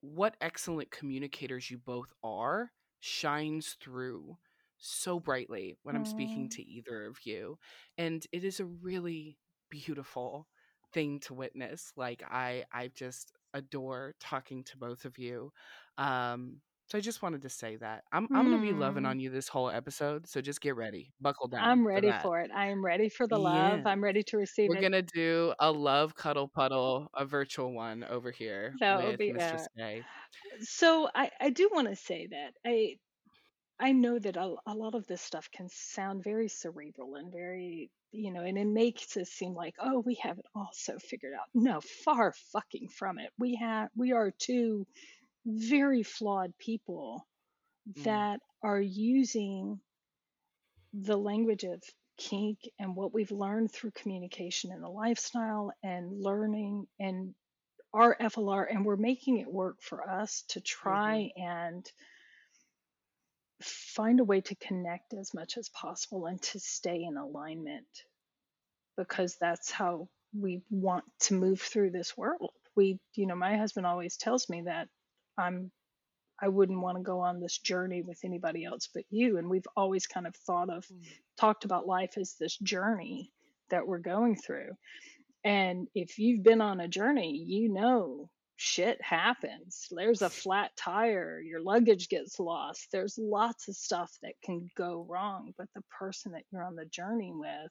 what 0.00 0.36
excellent 0.40 0.90
communicators 0.90 1.70
you 1.70 1.78
both 1.78 2.08
are 2.22 2.72
shines 3.00 3.76
through 3.80 4.36
so 4.78 5.20
brightly 5.20 5.76
when 5.82 5.96
I'm 5.96 6.04
speaking 6.04 6.48
mm, 6.48 6.50
to 6.50 6.62
either 6.62 7.06
of 7.06 7.18
you. 7.24 7.58
And 7.98 8.24
it 8.32 8.44
is 8.44 8.60
a 8.60 8.64
really 8.66 9.38
beautiful 9.70 10.48
thing 10.92 11.20
to 11.20 11.34
witness. 11.34 11.92
Like 11.96 12.22
I 12.30 12.64
I 12.72 12.88
just 12.88 13.32
adore 13.56 14.14
talking 14.20 14.64
to 14.64 14.76
both 14.76 15.04
of 15.04 15.18
you. 15.18 15.52
Um 15.98 16.60
so 16.88 16.96
I 16.96 17.00
just 17.00 17.20
wanted 17.20 17.42
to 17.42 17.48
say 17.48 17.76
that. 17.76 18.04
I'm 18.12 18.28
I'm 18.32 18.48
going 18.48 18.62
to 18.62 18.64
be 18.64 18.72
loving 18.72 19.02
mm. 19.02 19.08
on 19.08 19.18
you 19.18 19.28
this 19.28 19.48
whole 19.48 19.68
episode, 19.68 20.28
so 20.28 20.40
just 20.40 20.60
get 20.60 20.76
ready. 20.76 21.12
Buckle 21.20 21.48
down 21.48 21.64
I'm 21.64 21.84
ready 21.84 22.08
that. 22.08 22.22
for 22.22 22.40
it. 22.40 22.50
I 22.54 22.66
am 22.66 22.84
ready 22.84 23.08
for 23.08 23.26
the 23.26 23.38
love. 23.38 23.80
Yeah. 23.80 23.90
I'm 23.90 24.02
ready 24.02 24.22
to 24.22 24.36
receive 24.36 24.68
We're 24.68 24.76
it. 24.76 24.82
gonna 24.82 25.02
do 25.02 25.52
a 25.58 25.72
love 25.72 26.14
cuddle 26.14 26.46
puddle, 26.46 27.10
a 27.16 27.24
virtual 27.24 27.72
one 27.72 28.04
over 28.04 28.30
here 28.30 28.74
That 28.78 29.02
would 29.04 29.18
be 29.18 29.32
Mistress 29.32 29.66
uh 29.80 29.84
so 30.60 31.08
I 31.12 31.30
I 31.40 31.50
do 31.50 31.68
want 31.72 31.88
to 31.88 31.96
say 31.96 32.28
that 32.30 32.52
I 32.64 32.98
I 33.78 33.92
know 33.92 34.18
that 34.18 34.36
a, 34.36 34.54
a 34.66 34.74
lot 34.74 34.94
of 34.94 35.06
this 35.06 35.22
stuff 35.22 35.50
can 35.50 35.68
sound 35.70 36.22
very 36.22 36.48
cerebral 36.48 37.14
and 37.16 37.32
very, 37.32 37.90
you 38.12 38.30
know, 38.30 38.42
and 38.42 38.58
it 38.58 38.66
makes 38.66 39.16
it 39.16 39.28
seem 39.28 39.54
like, 39.54 39.76
oh, 39.78 40.00
we 40.00 40.16
have 40.16 40.38
it 40.38 40.44
all 40.54 40.70
so 40.74 40.98
figured 40.98 41.32
out. 41.34 41.48
No, 41.54 41.80
far 41.80 42.32
fucking 42.32 42.88
from 42.88 43.18
it. 43.18 43.32
We 43.38 43.54
have, 43.56 43.90
we 43.96 44.12
are 44.12 44.30
two 44.30 44.86
very 45.46 46.02
flawed 46.02 46.56
people 46.58 47.26
Mm. 47.96 48.20
that 48.20 48.40
are 48.62 48.80
using 48.80 49.80
the 50.92 51.16
language 51.16 51.64
of 51.64 51.82
kink 52.16 52.58
and 52.78 52.96
what 52.96 53.12
we've 53.12 53.30
learned 53.30 53.70
through 53.70 53.90
communication 53.92 54.72
and 54.72 54.82
the 54.82 54.88
lifestyle 54.88 55.72
and 55.82 56.20
learning 56.20 56.86
and 56.98 57.34
our 57.94 58.16
FLR, 58.20 58.64
and 58.64 58.84
we're 58.84 58.96
making 58.96 59.38
it 59.38 59.52
work 59.52 59.82
for 59.82 60.08
us 60.08 60.42
to 60.48 60.60
hmm 60.84 61.16
try 61.16 61.30
and 61.36 61.90
find 63.62 64.20
a 64.20 64.24
way 64.24 64.40
to 64.42 64.54
connect 64.56 65.14
as 65.14 65.34
much 65.34 65.56
as 65.56 65.68
possible 65.70 66.26
and 66.26 66.40
to 66.42 66.60
stay 66.60 67.02
in 67.04 67.16
alignment 67.16 67.86
because 68.96 69.36
that's 69.40 69.70
how 69.70 70.08
we 70.38 70.62
want 70.70 71.04
to 71.20 71.34
move 71.34 71.60
through 71.60 71.90
this 71.90 72.16
world. 72.16 72.52
We, 72.76 72.98
you 73.14 73.26
know, 73.26 73.36
my 73.36 73.56
husband 73.56 73.86
always 73.86 74.16
tells 74.16 74.48
me 74.48 74.62
that 74.62 74.88
I'm 75.38 75.70
I 76.42 76.48
wouldn't 76.48 76.80
want 76.82 76.98
to 76.98 77.02
go 77.02 77.20
on 77.20 77.40
this 77.40 77.58
journey 77.58 78.02
with 78.02 78.20
anybody 78.24 78.64
else 78.64 78.88
but 78.94 79.04
you 79.10 79.38
and 79.38 79.48
we've 79.48 79.66
always 79.76 80.06
kind 80.06 80.26
of 80.26 80.36
thought 80.36 80.70
of 80.70 80.84
Mm. 80.86 81.02
talked 81.38 81.64
about 81.64 81.86
life 81.86 82.18
as 82.18 82.34
this 82.38 82.56
journey 82.58 83.32
that 83.70 83.86
we're 83.86 83.98
going 83.98 84.36
through. 84.36 84.72
And 85.44 85.88
if 85.94 86.18
you've 86.18 86.42
been 86.42 86.60
on 86.60 86.80
a 86.80 86.88
journey, 86.88 87.36
you 87.36 87.72
know 87.72 88.30
shit 88.56 89.00
happens. 89.02 89.86
There's 89.90 90.22
a 90.22 90.30
flat 90.30 90.72
tire, 90.76 91.40
your 91.40 91.60
luggage 91.60 92.08
gets 92.08 92.40
lost. 92.40 92.88
There's 92.90 93.18
lots 93.18 93.68
of 93.68 93.76
stuff 93.76 94.10
that 94.22 94.34
can 94.42 94.70
go 94.76 95.06
wrong, 95.08 95.52
but 95.58 95.68
the 95.74 95.82
person 95.98 96.32
that 96.32 96.44
you're 96.50 96.64
on 96.64 96.76
the 96.76 96.86
journey 96.86 97.32
with 97.34 97.70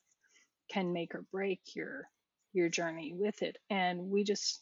can 0.71 0.93
make 0.93 1.15
or 1.15 1.25
break 1.31 1.59
your 1.75 2.07
your 2.53 2.69
journey 2.69 3.13
with 3.13 3.41
it. 3.41 3.57
And 3.69 4.09
we 4.09 4.23
just 4.23 4.61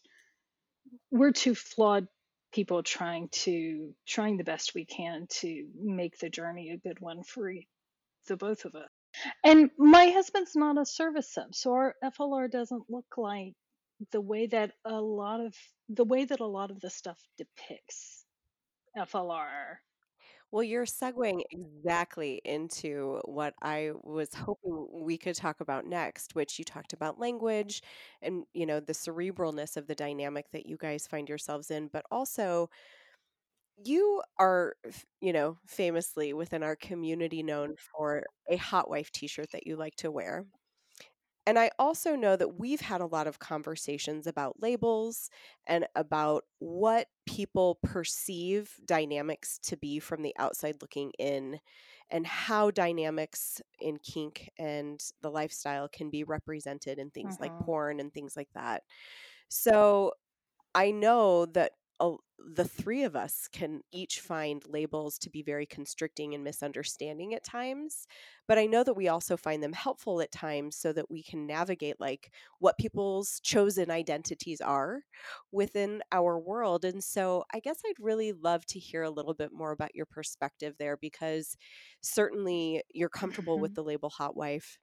we're 1.11 1.31
two 1.31 1.55
flawed 1.55 2.07
people 2.53 2.83
trying 2.83 3.29
to 3.29 3.93
trying 4.07 4.37
the 4.37 4.43
best 4.43 4.73
we 4.75 4.85
can 4.85 5.27
to 5.29 5.67
make 5.75 6.17
the 6.19 6.29
journey 6.29 6.71
a 6.71 6.77
good 6.77 6.99
one 6.99 7.23
for 7.23 7.51
the 8.27 8.37
both 8.37 8.65
of 8.65 8.75
us. 8.75 8.89
And 9.43 9.69
my 9.77 10.09
husband's 10.09 10.55
not 10.55 10.79
a 10.79 10.85
service 10.85 11.31
sub, 11.31 11.53
so 11.53 11.73
our 11.73 11.95
FLR 12.03 12.49
doesn't 12.49 12.89
look 12.89 13.05
like 13.17 13.53
the 14.11 14.21
way 14.21 14.47
that 14.47 14.73
a 14.85 15.01
lot 15.01 15.39
of 15.41 15.55
the 15.89 16.03
way 16.05 16.25
that 16.25 16.39
a 16.39 16.45
lot 16.45 16.71
of 16.71 16.79
the 16.81 16.89
stuff 16.89 17.19
depicts 17.37 18.25
FLR. 18.97 19.79
Well, 20.51 20.63
you're 20.63 20.85
segueing 20.85 21.41
exactly 21.51 22.39
into 22.45 23.19
what 23.25 23.55
I 23.63 23.91
was 24.03 24.33
hoping 24.35 24.87
we 25.03 25.17
could 25.17 25.35
talk 25.35 25.61
about 25.61 25.85
next, 25.87 26.35
which 26.35 26.59
you 26.59 26.65
talked 26.65 26.93
about 26.93 27.19
language 27.19 27.81
and, 28.21 28.43
you 28.53 28.65
know, 28.67 28.79
the 28.79 28.93
cerebralness 28.93 29.77
of 29.77 29.87
the 29.87 29.95
dynamic 29.95 30.45
that 30.51 30.67
you 30.67 30.77
guys 30.77 31.07
find 31.07 31.27
yourselves 31.27 31.71
in, 31.71 31.87
but 31.87 32.05
also 32.11 32.69
you 33.83 34.21
are, 34.37 34.75
you 35.21 35.33
know, 35.33 35.57
famously 35.67 36.33
within 36.33 36.63
our 36.63 36.75
community 36.75 37.41
known 37.43 37.75
for 37.77 38.23
a 38.49 38.55
hot 38.57 38.89
wife 38.89 39.11
t-shirt 39.11 39.51
that 39.51 39.65
you 39.67 39.75
like 39.75 39.95
to 39.97 40.11
wear. 40.11 40.45
And 41.45 41.59
I 41.59 41.71
also 41.77 42.15
know 42.15 42.35
that 42.37 42.57
we've 42.59 42.79
had 42.81 43.01
a 43.01 43.05
lot 43.05 43.27
of 43.27 43.39
conversations 43.39 44.27
about 44.27 44.61
labels 44.61 45.29
and 45.67 45.87
about 45.95 46.45
what 46.59 47.07
people 47.25 47.79
perceive 47.83 48.79
dynamics 48.85 49.59
to 49.63 49.75
be 49.77 49.99
from 49.99 50.21
the 50.21 50.33
outside 50.37 50.81
looking 50.81 51.11
in, 51.19 51.59
and 52.09 52.25
how 52.25 52.71
dynamics 52.71 53.61
in 53.79 53.97
kink 53.99 54.49
and 54.57 55.01
the 55.21 55.31
lifestyle 55.31 55.89
can 55.89 56.09
be 56.09 56.23
represented 56.23 56.97
in 56.99 57.11
things 57.11 57.37
like 57.39 57.53
hmm 57.53 57.65
porn 57.65 57.99
and 57.99 58.13
things 58.13 58.37
like 58.37 58.49
that. 58.53 58.83
So 59.49 60.13
I 60.75 60.91
know 60.91 61.45
that 61.47 61.73
a, 61.99 62.13
the 62.55 62.65
three 62.65 63.03
of 63.03 63.15
us 63.15 63.47
can 63.51 63.81
each 63.91 64.19
find 64.19 64.61
labels 64.67 65.17
to 65.19 65.29
be 65.29 65.41
very 65.41 65.65
constricting 65.65 66.33
and 66.33 66.43
misunderstanding 66.43 67.33
at 67.33 67.43
times, 67.43 68.07
but 68.47 68.57
I 68.57 68.65
know 68.65 68.83
that 68.83 68.95
we 68.95 69.07
also 69.07 69.37
find 69.37 69.63
them 69.63 69.73
helpful 69.73 70.19
at 70.21 70.31
times 70.31 70.75
so 70.75 70.91
that 70.93 71.09
we 71.09 71.23
can 71.23 71.47
navigate 71.47 71.99
like 71.99 72.31
what 72.59 72.77
people's 72.77 73.39
chosen 73.41 73.89
identities 73.91 74.59
are 74.59 75.03
within 75.51 76.01
our 76.11 76.39
world. 76.39 76.83
And 76.83 77.03
so 77.03 77.45
I 77.53 77.59
guess 77.59 77.81
I'd 77.85 77.95
really 77.99 78.33
love 78.33 78.65
to 78.67 78.79
hear 78.79 79.03
a 79.03 79.09
little 79.09 79.33
bit 79.33 79.51
more 79.53 79.71
about 79.71 79.95
your 79.95 80.05
perspective 80.05 80.75
there 80.79 80.97
because 80.97 81.55
certainly 82.01 82.83
you're 82.93 83.09
comfortable 83.09 83.59
with 83.59 83.73
the 83.75 83.83
label 83.83 84.09
hot 84.09 84.35
wife 84.35 84.77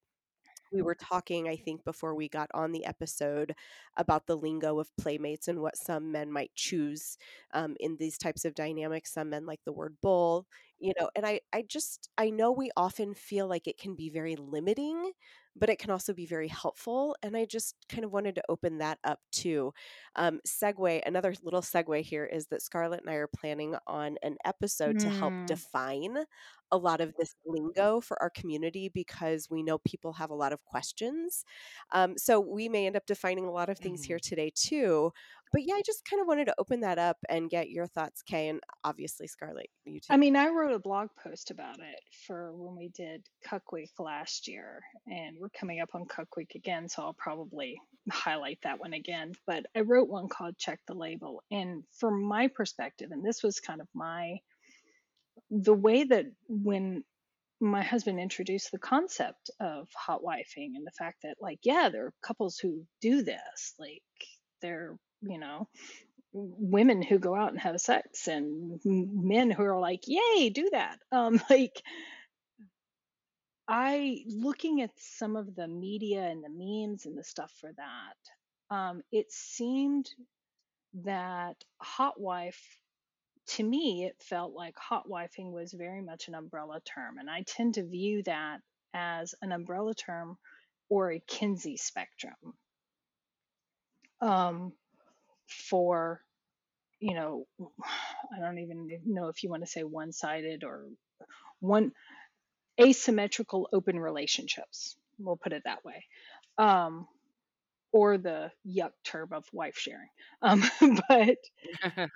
we 0.73 0.83
were 0.83 0.95
talking, 0.95 1.49
I 1.49 1.57
think, 1.57 1.85
before 1.85 2.15
we 2.15 2.29
got 2.29 2.51
on 2.55 2.73
the 2.73 2.85
episode 2.87 3.55
about 3.97 4.27
the 4.27 4.37
lingo 4.37 4.79
of 4.79 4.95
playmates 4.97 5.49
and 5.49 5.61
what 5.61 5.77
some 5.77 6.13
men 6.13 6.31
might 6.31 6.53
choose 6.55 7.17
um, 7.53 7.77
in 7.81 7.97
these 7.99 8.19
types 8.19 8.45
of 8.45 8.55
dynamics. 8.55 9.13
Some 9.13 9.31
men 9.31 9.47
like 9.47 9.61
the 9.65 9.73
word 9.73 9.97
bull, 10.03 10.47
you 10.79 10.93
know, 11.01 11.11
and 11.17 11.27
I, 11.27 11.41
I 11.53 11.63
just, 11.63 12.09
I 12.19 12.31
know 12.31 12.53
we 12.53 12.71
often 12.77 13.15
feel 13.15 13.47
like 13.49 13.67
it 13.67 13.79
can 13.79 13.95
be 13.95 14.11
very 14.11 14.37
limiting, 14.37 15.13
but 15.57 15.69
it 15.71 15.79
can 15.79 15.91
also 15.91 16.13
be 16.15 16.27
very 16.27 16.49
helpful. 16.49 17.17
And 17.23 17.37
I 17.37 17.45
just 17.45 17.75
kind 17.89 18.05
of 18.05 18.13
wanted 18.13 18.35
to 18.37 18.43
open 18.49 18.79
that 18.79 18.99
up 19.05 19.21
too. 19.33 19.73
Um, 20.17 20.41
segue, 20.47 21.03
another 21.07 21.35
little 21.43 21.61
segue 21.63 22.03
here 22.03 22.25
is 22.25 22.47
that 22.49 22.63
Scarlett 22.63 23.01
and 23.01 23.11
I 23.11 23.15
are 23.15 23.27
planning 23.29 23.77
on 23.87 24.17
an 24.23 24.37
episode 24.45 24.99
to 25.01 25.11
help 25.11 25.35
Mm. 25.35 25.47
define 25.47 26.25
a 26.73 26.77
lot 26.79 27.01
of 27.01 27.15
this 27.19 27.35
lingo 27.45 28.01
for 28.01 28.21
our 28.23 28.31
community 28.31 28.89
because 28.89 29.49
we 29.51 29.63
know 29.63 29.79
people 29.79 30.13
have 30.15 30.31
a 30.31 30.35
lot 30.35 30.53
of 30.53 30.63
questions. 30.65 31.45
Um, 31.93 32.17
so 32.17 32.39
we 32.41 32.69
may 32.69 32.87
end 32.87 32.97
up 32.97 33.07
defining 33.07 33.45
a 33.47 33.51
lot 33.53 33.69
of 33.69 33.79
things 33.79 34.03
Mhm. 34.03 34.05
here 34.05 34.21
today 34.21 34.51
too. 34.55 35.13
But 35.53 35.63
yeah, 35.65 35.75
I 35.75 35.83
just 35.85 36.05
kind 36.09 36.21
of 36.21 36.29
wanted 36.29 36.45
to 36.47 36.55
open 36.59 36.81
that 36.81 36.99
up 36.99 37.17
and 37.29 37.51
get 37.51 37.71
your 37.71 37.87
thoughts, 37.87 38.23
K, 38.23 38.49
and 38.49 38.61
obviously 38.85 39.27
Scarlett, 39.27 39.69
you 39.85 39.99
too. 39.99 40.07
I 40.09 40.17
mean, 40.17 40.37
I 40.37 40.49
wrote 40.49 40.73
a 40.73 40.79
blog 40.79 41.09
post 41.23 41.51
about 41.51 41.81
it 41.81 42.01
for 42.27 42.53
when 42.55 42.77
we 42.77 42.89
did 42.89 43.27
Cuck 43.45 43.73
Week 43.73 43.91
last 43.99 44.47
year, 44.47 44.81
and 45.09 45.37
we're 45.41 45.49
coming 45.49 45.81
up 45.81 45.91
on 45.95 46.07
Cuck 46.07 46.37
Week 46.37 46.53
again, 46.55 46.89
so 46.89 47.03
I'll 47.03 47.15
probably 47.15 47.81
highlight 48.11 48.59
that 48.63 48.79
one 48.79 48.93
again. 48.93 49.33
But 49.47 49.67
I 49.75 49.81
wrote 49.81 50.09
one 50.09 50.29
called 50.29 50.57
Check 50.57 50.79
the 50.87 50.95
Label. 50.95 51.43
And 51.51 51.83
from 51.99 52.23
my 52.23 52.47
perspective, 52.49 53.11
and 53.11 53.25
this 53.25 53.43
was 53.43 53.59
kind 53.59 53.81
of 53.81 53.89
my, 53.93 54.37
the 55.51 55.75
way 55.75 56.05
that 56.05 56.27
when 56.49 57.03
my 57.61 57.83
husband 57.83 58.21
introduced 58.21 58.71
the 58.71 58.79
concept 58.79 59.51
of 59.59 59.89
hot 59.95 60.23
wifing 60.23 60.77
and 60.77 60.87
the 60.87 60.93
fact 60.97 61.19
that, 61.25 61.37
like, 61.41 61.59
yeah, 61.65 61.89
there 61.89 62.07
are 62.07 62.15
couples 62.23 62.57
who 62.57 62.85
do 63.01 63.23
this, 63.23 63.75
like, 63.79 64.03
they're, 64.63 64.97
you 65.23 65.39
know, 65.39 65.69
women 66.33 67.03
who 67.03 67.19
go 67.19 67.35
out 67.35 67.51
and 67.51 67.61
have 67.61 67.81
sex 67.81 68.29
and 68.29 68.81
men 68.85 69.51
who 69.51 69.63
are 69.63 69.81
like 69.81 70.05
yay 70.07 70.51
do 70.51 70.69
that. 70.73 70.99
Um 71.13 71.41
like 71.51 71.83
i 73.69 74.25
looking 74.27 74.81
at 74.83 74.91
some 74.97 75.37
of 75.37 75.55
the 75.55 75.69
media 75.69 76.23
and 76.23 76.43
the 76.43 76.49
memes 76.51 77.07
and 77.07 77.17
the 77.17 77.23
stuff 77.23 77.53
for 77.61 77.71
that 77.77 78.75
um 78.75 79.03
it 79.13 79.31
seemed 79.31 80.11
that 81.05 81.57
hot 81.81 82.21
wife 82.21 82.61
to 83.47 83.63
me 83.63 84.05
it 84.05 84.17
felt 84.21 84.53
like 84.55 84.77
hot 84.77 85.09
wifing 85.09 85.53
was 85.53 85.73
very 85.73 86.03
much 86.03 86.27
an 86.27 86.35
umbrella 86.35 86.81
term 86.81 87.19
and 87.19 87.31
i 87.31 87.43
tend 87.47 87.75
to 87.75 87.87
view 87.87 88.23
that 88.25 88.59
as 88.95 89.35
an 89.43 89.53
umbrella 89.53 89.95
term 89.95 90.37
or 90.89 91.13
a 91.13 91.21
kinsey 91.21 91.77
spectrum. 91.77 92.35
Um 94.21 94.73
for 95.51 96.23
you 97.01 97.15
know, 97.15 97.47
I 97.59 98.41
don't 98.41 98.59
even 98.59 99.01
know 99.07 99.29
if 99.29 99.43
you 99.43 99.51
want 99.51 99.63
to 99.65 99.71
say 99.71 99.83
one 99.83 100.13
sided 100.13 100.65
or 100.65 100.85
one 101.61 101.93
asymmetrical 102.81 103.69
open 103.73 103.99
relationships. 103.99 104.97
We'll 105.19 105.37
put 105.37 105.53
it 105.55 105.63
that 105.65 105.85
way. 105.85 106.05
Um, 106.59 107.09
or 107.93 108.19
the 108.19 108.53
yuck 108.67 108.93
term 109.03 109.31
of 109.33 109.45
wife 109.53 109.77
sharing. 109.77 110.09
Um, 110.43 110.63
but 111.09 111.39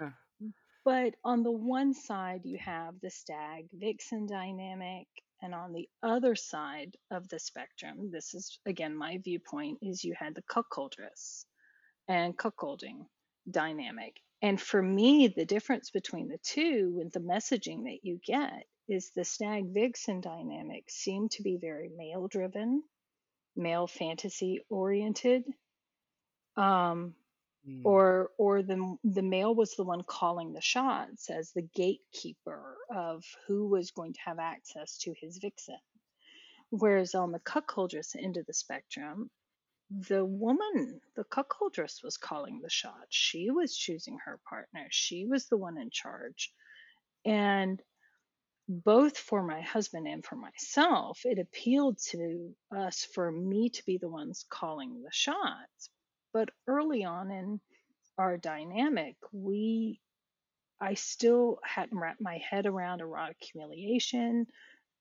but 0.84 1.14
on 1.24 1.42
the 1.42 1.50
one 1.50 1.94
side 1.94 2.42
you 2.44 2.58
have 2.58 2.94
the 3.00 3.10
stag 3.10 3.66
vixen 3.72 4.26
dynamic 4.26 5.06
and 5.42 5.54
on 5.54 5.72
the 5.72 5.88
other 6.02 6.34
side 6.34 6.96
of 7.10 7.28
the 7.28 7.38
spectrum 7.38 8.10
this 8.12 8.34
is 8.34 8.58
again 8.66 8.94
my 8.94 9.18
viewpoint 9.24 9.78
is 9.82 10.04
you 10.04 10.14
had 10.16 10.34
the 10.34 10.42
cuckoldress 10.42 11.44
and 12.08 12.36
cuckolding 12.36 13.06
dynamic. 13.50 14.20
And 14.42 14.60
for 14.60 14.82
me, 14.82 15.28
the 15.28 15.46
difference 15.46 15.90
between 15.90 16.28
the 16.28 16.38
two 16.38 16.98
and 17.00 17.10
the 17.12 17.20
messaging 17.20 17.84
that 17.84 18.00
you 18.02 18.20
get 18.24 18.66
is 18.88 19.10
the 19.10 19.24
stag 19.24 19.72
vixen 19.72 20.20
dynamic 20.20 20.90
seem 20.90 21.28
to 21.30 21.42
be 21.42 21.56
very 21.56 21.88
male 21.88 22.28
driven, 22.28 22.82
male 23.56 23.86
fantasy 23.86 24.60
oriented. 24.68 25.44
Um, 26.56 27.14
mm. 27.68 27.80
or 27.84 28.30
or 28.38 28.62
the 28.62 28.96
the 29.02 29.22
male 29.22 29.54
was 29.54 29.74
the 29.74 29.84
one 29.84 30.02
calling 30.02 30.52
the 30.52 30.60
shots 30.60 31.30
as 31.30 31.50
the 31.52 31.68
gatekeeper 31.74 32.76
of 32.94 33.24
who 33.46 33.68
was 33.68 33.90
going 33.90 34.12
to 34.12 34.20
have 34.24 34.38
access 34.38 34.98
to 34.98 35.14
his 35.20 35.38
vixen. 35.38 35.78
Whereas 36.70 37.14
on 37.14 37.32
the 37.32 37.40
cuckoldress 37.40 38.16
end 38.16 38.36
of 38.36 38.46
the 38.46 38.54
spectrum, 38.54 39.30
the 40.08 40.24
woman, 40.24 41.00
the 41.16 41.24
cuckoldress, 41.24 42.02
was 42.02 42.16
calling 42.16 42.60
the 42.60 42.70
shots. 42.70 43.08
She 43.10 43.50
was 43.50 43.76
choosing 43.76 44.18
her 44.24 44.40
partner. 44.48 44.86
She 44.90 45.26
was 45.26 45.46
the 45.46 45.56
one 45.56 45.78
in 45.78 45.90
charge. 45.90 46.52
And 47.24 47.80
both 48.68 49.16
for 49.18 49.42
my 49.42 49.60
husband 49.60 50.08
and 50.08 50.24
for 50.24 50.36
myself, 50.36 51.20
it 51.24 51.38
appealed 51.38 51.98
to 52.10 52.54
us 52.74 53.04
for 53.14 53.30
me 53.30 53.70
to 53.70 53.84
be 53.84 53.98
the 53.98 54.08
ones 54.08 54.44
calling 54.48 55.02
the 55.02 55.12
shots. 55.12 55.90
But 56.32 56.50
early 56.66 57.04
on 57.04 57.30
in 57.30 57.60
our 58.18 58.36
dynamic, 58.36 59.16
we 59.32 60.00
I 60.80 60.94
still 60.94 61.60
hadn't 61.62 61.98
wrapped 61.98 62.20
my 62.20 62.38
head 62.38 62.66
around 62.66 63.00
erotic 63.00 63.36
humiliation, 63.40 64.46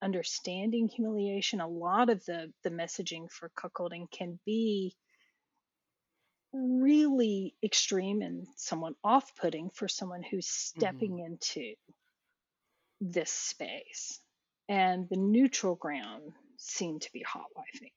understanding 0.02 0.88
humiliation. 0.88 1.62
A 1.62 1.68
lot 1.68 2.10
of 2.10 2.26
the 2.26 2.52
the 2.64 2.70
messaging 2.70 3.32
for 3.32 3.52
cuckolding 3.58 4.10
can 4.12 4.40
be 4.46 4.96
really 6.54 7.56
extreme 7.64 8.22
and 8.22 8.48
somewhat 8.56 8.94
off-putting 9.04 9.72
for 9.72 9.88
someone 9.88 10.22
who's 10.22 10.48
stepping 10.48 11.14
mm-hmm. 11.14 11.34
into 11.34 11.74
this 13.02 13.32
space. 13.32 14.20
And 14.70 15.10
the 15.10 15.18
neutral 15.18 15.76
ground 15.76 16.32
seemed 16.58 17.02
to 17.02 17.12
be 17.12 17.24
hot 17.24 17.48
wifing. 17.58 17.92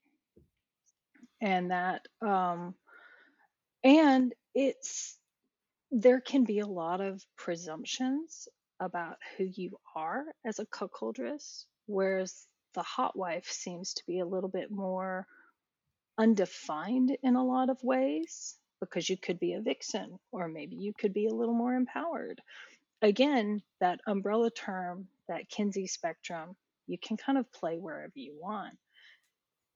And 1.41 1.71
that, 1.71 2.09
um, 2.23 2.75
and 3.85 4.35
it's, 4.55 5.19
there 5.91 6.21
can 6.21 6.45
be 6.45 6.61
a 6.61 6.67
lot 6.67 7.03
of 7.03 7.23
presumptions 7.37 8.49
about 8.81 9.17
who 9.37 9.45
you 9.45 9.79
are 9.95 10.25
as 10.47 10.59
a 10.59 10.67
cuckoldress, 10.67 11.67
whereas 11.87 12.47
the 12.75 12.83
hot 12.83 13.17
wife 13.17 13.47
seems 13.51 13.95
to 13.95 14.03
be 14.07 14.21
a 14.21 14.27
little 14.27 14.51
bit 14.51 14.71
more 14.71 15.27
undefined 16.19 17.17
in 17.23 17.37
a 17.37 17.45
lot 17.45 17.71
of 17.71 17.83
ways 17.83 18.57
because 18.81 19.09
you 19.09 19.17
could 19.17 19.39
be 19.39 19.55
a 19.55 19.61
vixen 19.61 20.19
or 20.33 20.49
maybe 20.49 20.77
you 20.77 20.93
could 20.99 21.15
be 21.15 21.27
a 21.27 21.35
little 21.35 21.55
more 21.55 21.75
empowered 21.75 22.41
again, 23.03 23.63
that 23.81 24.01
umbrella 24.07 24.51
term, 24.51 25.09
that 25.29 25.49
Kinsey 25.49 25.87
spectrum, 25.87 26.57
you 26.87 26.99
can 26.99 27.17
kind 27.17 27.39
of 27.39 27.51
play 27.53 27.79
wherever 27.79 28.13
you 28.15 28.37
want. 28.41 28.77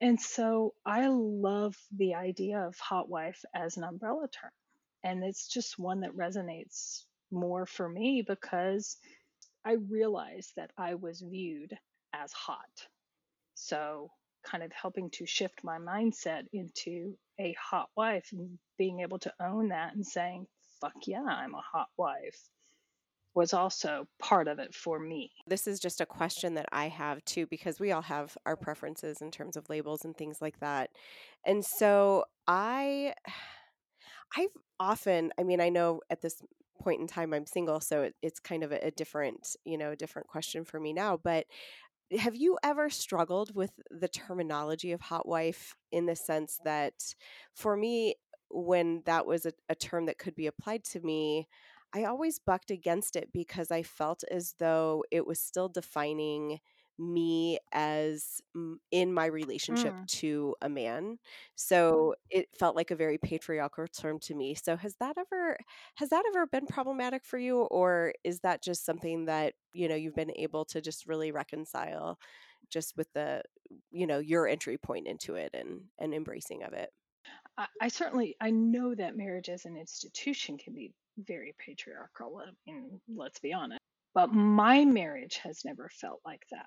And 0.00 0.18
so 0.18 0.74
I 0.86 1.08
love 1.08 1.76
the 1.96 2.14
idea 2.14 2.60
of 2.60 2.78
hot 2.78 3.08
wife 3.08 3.44
as 3.54 3.76
an 3.76 3.84
umbrella 3.84 4.28
term. 4.28 4.52
And 5.04 5.24
it's 5.24 5.48
just 5.48 5.78
one 5.78 6.00
that 6.00 6.16
resonates 6.16 7.04
more 7.30 7.66
for 7.66 7.88
me 7.88 8.24
because 8.26 8.96
I 9.64 9.72
realized 9.72 10.52
that 10.56 10.70
I 10.78 10.94
was 10.94 11.20
viewed 11.20 11.76
as 12.14 12.32
hot. 12.32 12.88
So, 13.54 14.10
kind 14.44 14.62
of 14.62 14.72
helping 14.72 15.10
to 15.10 15.26
shift 15.26 15.62
my 15.62 15.78
mindset 15.78 16.44
into 16.52 17.14
a 17.38 17.54
hot 17.60 17.88
wife 17.96 18.28
and 18.32 18.58
being 18.78 19.00
able 19.00 19.18
to 19.18 19.32
own 19.40 19.68
that 19.68 19.94
and 19.94 20.06
saying, 20.06 20.46
fuck 20.80 20.94
yeah, 21.06 21.22
I'm 21.22 21.54
a 21.54 21.60
hot 21.60 21.88
wife 21.98 22.40
was 23.34 23.54
also 23.54 24.06
part 24.18 24.48
of 24.48 24.58
it 24.58 24.74
for 24.74 24.98
me. 24.98 25.30
This 25.46 25.66
is 25.66 25.78
just 25.78 26.00
a 26.00 26.06
question 26.06 26.54
that 26.54 26.66
I 26.72 26.88
have 26.88 27.24
too, 27.24 27.46
because 27.46 27.78
we 27.78 27.92
all 27.92 28.02
have 28.02 28.36
our 28.44 28.56
preferences 28.56 29.18
in 29.20 29.30
terms 29.30 29.56
of 29.56 29.68
labels 29.68 30.04
and 30.04 30.16
things 30.16 30.38
like 30.40 30.58
that. 30.60 30.90
And 31.46 31.64
so 31.64 32.24
I, 32.46 33.14
I've 34.36 34.50
often, 34.80 35.32
I 35.38 35.44
mean, 35.44 35.60
I 35.60 35.68
know 35.68 36.00
at 36.10 36.22
this 36.22 36.42
point 36.80 37.00
in 37.00 37.06
time 37.06 37.32
I'm 37.32 37.46
single, 37.46 37.80
so 37.80 38.02
it, 38.02 38.14
it's 38.20 38.40
kind 38.40 38.64
of 38.64 38.72
a, 38.72 38.86
a 38.86 38.90
different, 38.90 39.46
you 39.64 39.78
know, 39.78 39.94
different 39.94 40.28
question 40.28 40.64
for 40.64 40.80
me 40.80 40.92
now. 40.92 41.18
But 41.22 41.46
have 42.18 42.34
you 42.34 42.58
ever 42.62 42.90
struggled 42.90 43.54
with 43.54 43.72
the 43.90 44.08
terminology 44.08 44.92
of 44.92 45.00
hot 45.00 45.28
wife 45.28 45.74
in 45.92 46.06
the 46.06 46.16
sense 46.16 46.58
that 46.64 47.14
for 47.54 47.76
me, 47.76 48.16
when 48.50 49.02
that 49.06 49.26
was 49.26 49.46
a, 49.46 49.52
a 49.68 49.74
term 49.74 50.06
that 50.06 50.18
could 50.18 50.34
be 50.34 50.46
applied 50.46 50.82
to 50.84 51.00
me, 51.00 51.46
I 51.92 52.04
always 52.04 52.38
bucked 52.38 52.70
against 52.70 53.16
it 53.16 53.30
because 53.32 53.70
I 53.70 53.82
felt 53.82 54.24
as 54.30 54.54
though 54.58 55.04
it 55.10 55.26
was 55.26 55.40
still 55.40 55.68
defining 55.68 56.58
me 57.00 57.58
as 57.72 58.40
in 58.90 59.12
my 59.12 59.26
relationship 59.26 59.94
mm. 59.94 60.06
to 60.06 60.54
a 60.60 60.68
man. 60.68 61.18
So 61.56 62.14
it 62.28 62.46
felt 62.58 62.76
like 62.76 62.90
a 62.90 62.96
very 62.96 63.18
patriarchal 63.18 63.86
term 63.88 64.18
to 64.20 64.34
me. 64.34 64.54
So 64.54 64.76
has 64.76 64.94
that 65.00 65.16
ever 65.18 65.56
has 65.96 66.10
that 66.10 66.22
ever 66.28 66.46
been 66.46 66.66
problematic 66.66 67.24
for 67.24 67.38
you 67.38 67.62
or 67.62 68.12
is 68.22 68.40
that 68.40 68.62
just 68.62 68.84
something 68.84 69.24
that, 69.24 69.54
you 69.72 69.88
know, 69.88 69.94
you've 69.94 70.14
been 70.14 70.32
able 70.36 70.64
to 70.66 70.80
just 70.80 71.06
really 71.06 71.32
reconcile 71.32 72.18
just 72.68 72.96
with 72.96 73.08
the 73.14 73.42
you 73.90 74.06
know, 74.06 74.18
your 74.18 74.46
entry 74.46 74.76
point 74.78 75.06
into 75.06 75.34
it 75.36 75.50
and 75.54 75.80
and 75.98 76.14
embracing 76.14 76.62
of 76.62 76.72
it? 76.72 76.90
I, 77.56 77.66
I 77.80 77.88
certainly 77.88 78.36
I 78.40 78.50
know 78.50 78.94
that 78.94 79.16
marriage 79.16 79.48
as 79.48 79.64
an 79.64 79.76
institution 79.76 80.58
can 80.58 80.74
be 80.74 80.92
very 81.18 81.54
patriarchal. 81.58 82.42
I 82.46 82.50
mean, 82.66 83.00
let's 83.08 83.38
be 83.40 83.52
honest. 83.52 83.80
But 84.14 84.32
my 84.32 84.84
marriage 84.84 85.36
has 85.44 85.64
never 85.64 85.88
felt 85.88 86.20
like 86.24 86.42
that. 86.50 86.66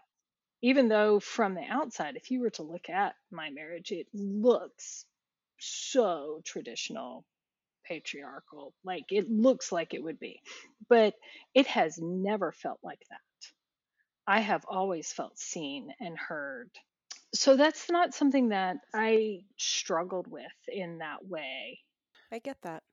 Even 0.63 0.87
though 0.87 1.19
from 1.19 1.55
the 1.55 1.65
outside, 1.69 2.15
if 2.15 2.31
you 2.31 2.39
were 2.41 2.49
to 2.51 2.63
look 2.63 2.89
at 2.89 3.15
my 3.31 3.51
marriage, 3.51 3.91
it 3.91 4.07
looks 4.13 5.05
so 5.59 6.41
traditional, 6.45 7.25
patriarchal. 7.85 8.73
Like 8.83 9.05
it 9.11 9.29
looks 9.29 9.71
like 9.71 9.93
it 9.93 10.03
would 10.03 10.19
be. 10.19 10.41
But 10.89 11.15
it 11.53 11.67
has 11.67 11.99
never 12.01 12.53
felt 12.53 12.79
like 12.83 13.01
that. 13.09 13.19
I 14.25 14.39
have 14.39 14.65
always 14.67 15.11
felt 15.11 15.37
seen 15.37 15.93
and 15.99 16.17
heard. 16.17 16.69
So 17.35 17.57
that's 17.57 17.89
not 17.89 18.13
something 18.13 18.49
that 18.49 18.77
I 18.93 19.41
struggled 19.57 20.27
with 20.27 20.43
in 20.69 20.99
that 20.99 21.25
way. 21.25 21.81
I 22.31 22.39
get 22.39 22.57
that. 22.63 22.83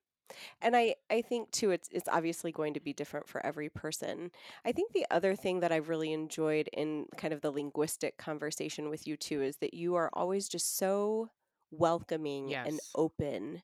And 0.61 0.77
I, 0.77 0.97
I 1.11 1.23
think 1.23 1.51
too 1.51 1.71
it's 1.71 1.89
it's 1.93 2.09
obviously 2.09 2.53
going 2.53 2.75
to 2.75 2.81
be 2.81 2.93
different 2.93 3.29
for 3.29 3.45
every 3.45 3.69
person. 3.69 4.31
I 4.65 4.73
think 4.73 4.93
the 4.93 5.07
other 5.11 5.35
thing 5.35 5.61
that 5.61 5.73
I've 5.73 5.89
really 5.89 6.13
enjoyed 6.13 6.69
in 6.73 7.07
kind 7.17 7.33
of 7.35 7.41
the 7.41 7.51
linguistic 7.51 8.19
conversation 8.19 8.89
with 8.89 9.07
you 9.07 9.17
too 9.17 9.43
is 9.43 9.57
that 9.59 9.75
you 9.75 9.95
are 9.97 10.11
always 10.13 10.49
just 10.49 10.77
so 10.77 11.31
welcoming 11.71 12.57
and 12.65 12.81
open 12.95 13.63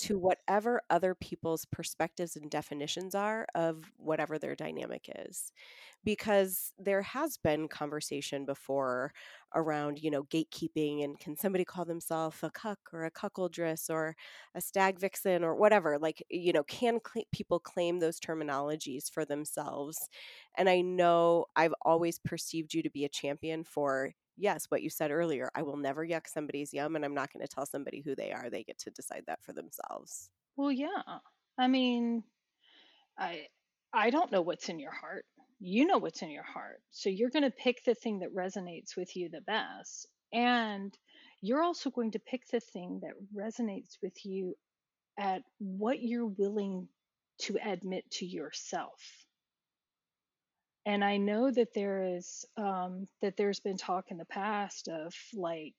to 0.00 0.18
whatever 0.18 0.82
other 0.90 1.14
people's 1.14 1.64
perspectives 1.66 2.36
and 2.36 2.50
definitions 2.50 3.14
are 3.14 3.46
of 3.54 3.92
whatever 3.98 4.38
their 4.38 4.54
dynamic 4.56 5.08
is 5.26 5.52
because 6.04 6.72
there 6.78 7.02
has 7.02 7.36
been 7.36 7.68
conversation 7.68 8.44
before 8.46 9.12
around 9.54 9.98
you 10.02 10.10
know 10.10 10.22
gatekeeping 10.24 11.04
and 11.04 11.18
can 11.18 11.36
somebody 11.36 11.64
call 11.64 11.84
themselves 11.84 12.38
a 12.42 12.50
cuck 12.50 12.78
or 12.92 13.04
a 13.04 13.10
cuckoldress 13.10 13.90
or 13.90 14.14
a 14.54 14.60
stag 14.60 14.98
vixen 14.98 15.44
or 15.44 15.54
whatever 15.54 15.98
like 15.98 16.22
you 16.30 16.52
know 16.52 16.62
can 16.64 16.98
cl- 17.06 17.26
people 17.32 17.58
claim 17.58 17.98
those 17.98 18.20
terminologies 18.20 19.10
for 19.10 19.24
themselves. 19.24 20.08
And 20.56 20.68
i 20.68 20.80
know 20.80 21.46
i've 21.56 21.74
always 21.82 22.18
perceived 22.18 22.74
you 22.74 22.82
to 22.82 22.90
be 22.90 23.04
a 23.04 23.08
champion 23.08 23.64
for 23.64 24.12
yes, 24.40 24.66
what 24.68 24.82
you 24.82 24.90
said 24.90 25.10
earlier, 25.10 25.50
I 25.54 25.62
will 25.62 25.76
never 25.76 26.04
yuck 26.06 26.26
somebody's 26.26 26.72
yum 26.72 26.96
and 26.96 27.04
I'm 27.04 27.14
not 27.14 27.32
going 27.32 27.46
to 27.46 27.52
tell 27.52 27.66
somebody 27.66 28.00
who 28.00 28.14
they 28.14 28.32
are. 28.32 28.50
They 28.50 28.64
get 28.64 28.78
to 28.80 28.90
decide 28.90 29.24
that 29.26 29.42
for 29.44 29.52
themselves. 29.52 30.30
Well, 30.56 30.72
yeah. 30.72 31.02
I 31.58 31.68
mean, 31.68 32.24
I 33.18 33.46
I 33.92 34.10
don't 34.10 34.32
know 34.32 34.42
what's 34.42 34.68
in 34.68 34.78
your 34.78 34.92
heart. 34.92 35.24
You 35.58 35.86
know 35.86 35.98
what's 35.98 36.22
in 36.22 36.30
your 36.30 36.44
heart. 36.44 36.80
So 36.90 37.10
you're 37.10 37.30
going 37.30 37.44
to 37.44 37.50
pick 37.50 37.84
the 37.84 37.94
thing 37.94 38.20
that 38.20 38.34
resonates 38.34 38.96
with 38.96 39.14
you 39.14 39.28
the 39.28 39.42
best. 39.42 40.06
And 40.32 40.96
you're 41.42 41.62
also 41.62 41.90
going 41.90 42.12
to 42.12 42.18
pick 42.18 42.46
the 42.50 42.60
thing 42.60 43.00
that 43.02 43.12
resonates 43.36 43.98
with 44.02 44.24
you 44.24 44.54
at 45.18 45.42
what 45.58 46.02
you're 46.02 46.26
willing 46.26 46.88
to 47.40 47.58
admit 47.64 48.10
to 48.10 48.26
yourself 48.26 49.19
and 50.86 51.04
I 51.04 51.18
know 51.18 51.50
that 51.50 51.74
there 51.74 52.16
is 52.16 52.44
um, 52.56 53.06
that 53.22 53.36
there's 53.36 53.60
been 53.60 53.76
talk 53.76 54.06
in 54.10 54.16
the 54.16 54.24
past 54.24 54.88
of 54.88 55.14
like 55.34 55.74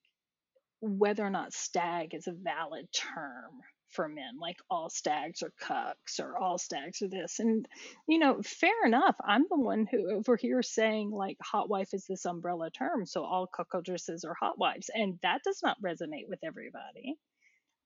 whether 0.81 1.25
or 1.25 1.29
not 1.29 1.53
stag 1.53 2.13
is 2.13 2.27
a 2.27 2.33
valid 2.33 2.87
term 2.93 3.51
for 3.89 4.07
men, 4.07 4.39
like 4.39 4.57
all 4.69 4.89
stags 4.89 5.43
are 5.43 5.53
cucks 5.61 6.19
or 6.19 6.37
all 6.37 6.57
stags 6.57 7.01
are 7.01 7.09
this. 7.09 7.39
And, 7.39 7.67
you 8.07 8.19
know, 8.19 8.41
fair 8.41 8.85
enough. 8.85 9.15
I'm 9.23 9.45
the 9.49 9.59
one 9.59 9.85
who 9.89 10.15
over 10.15 10.37
here 10.37 10.63
saying 10.63 11.11
like 11.11 11.37
hot 11.41 11.69
wife 11.69 11.89
is 11.93 12.05
this 12.07 12.25
umbrella 12.25 12.71
term. 12.71 13.05
So 13.05 13.23
all 13.23 13.47
cuckoldresses 13.47 14.25
are 14.25 14.35
hot 14.39 14.57
wives. 14.57 14.89
And 14.93 15.19
that 15.23 15.41
does 15.43 15.59
not 15.61 15.81
resonate 15.81 16.29
with 16.29 16.39
everybody. 16.43 17.15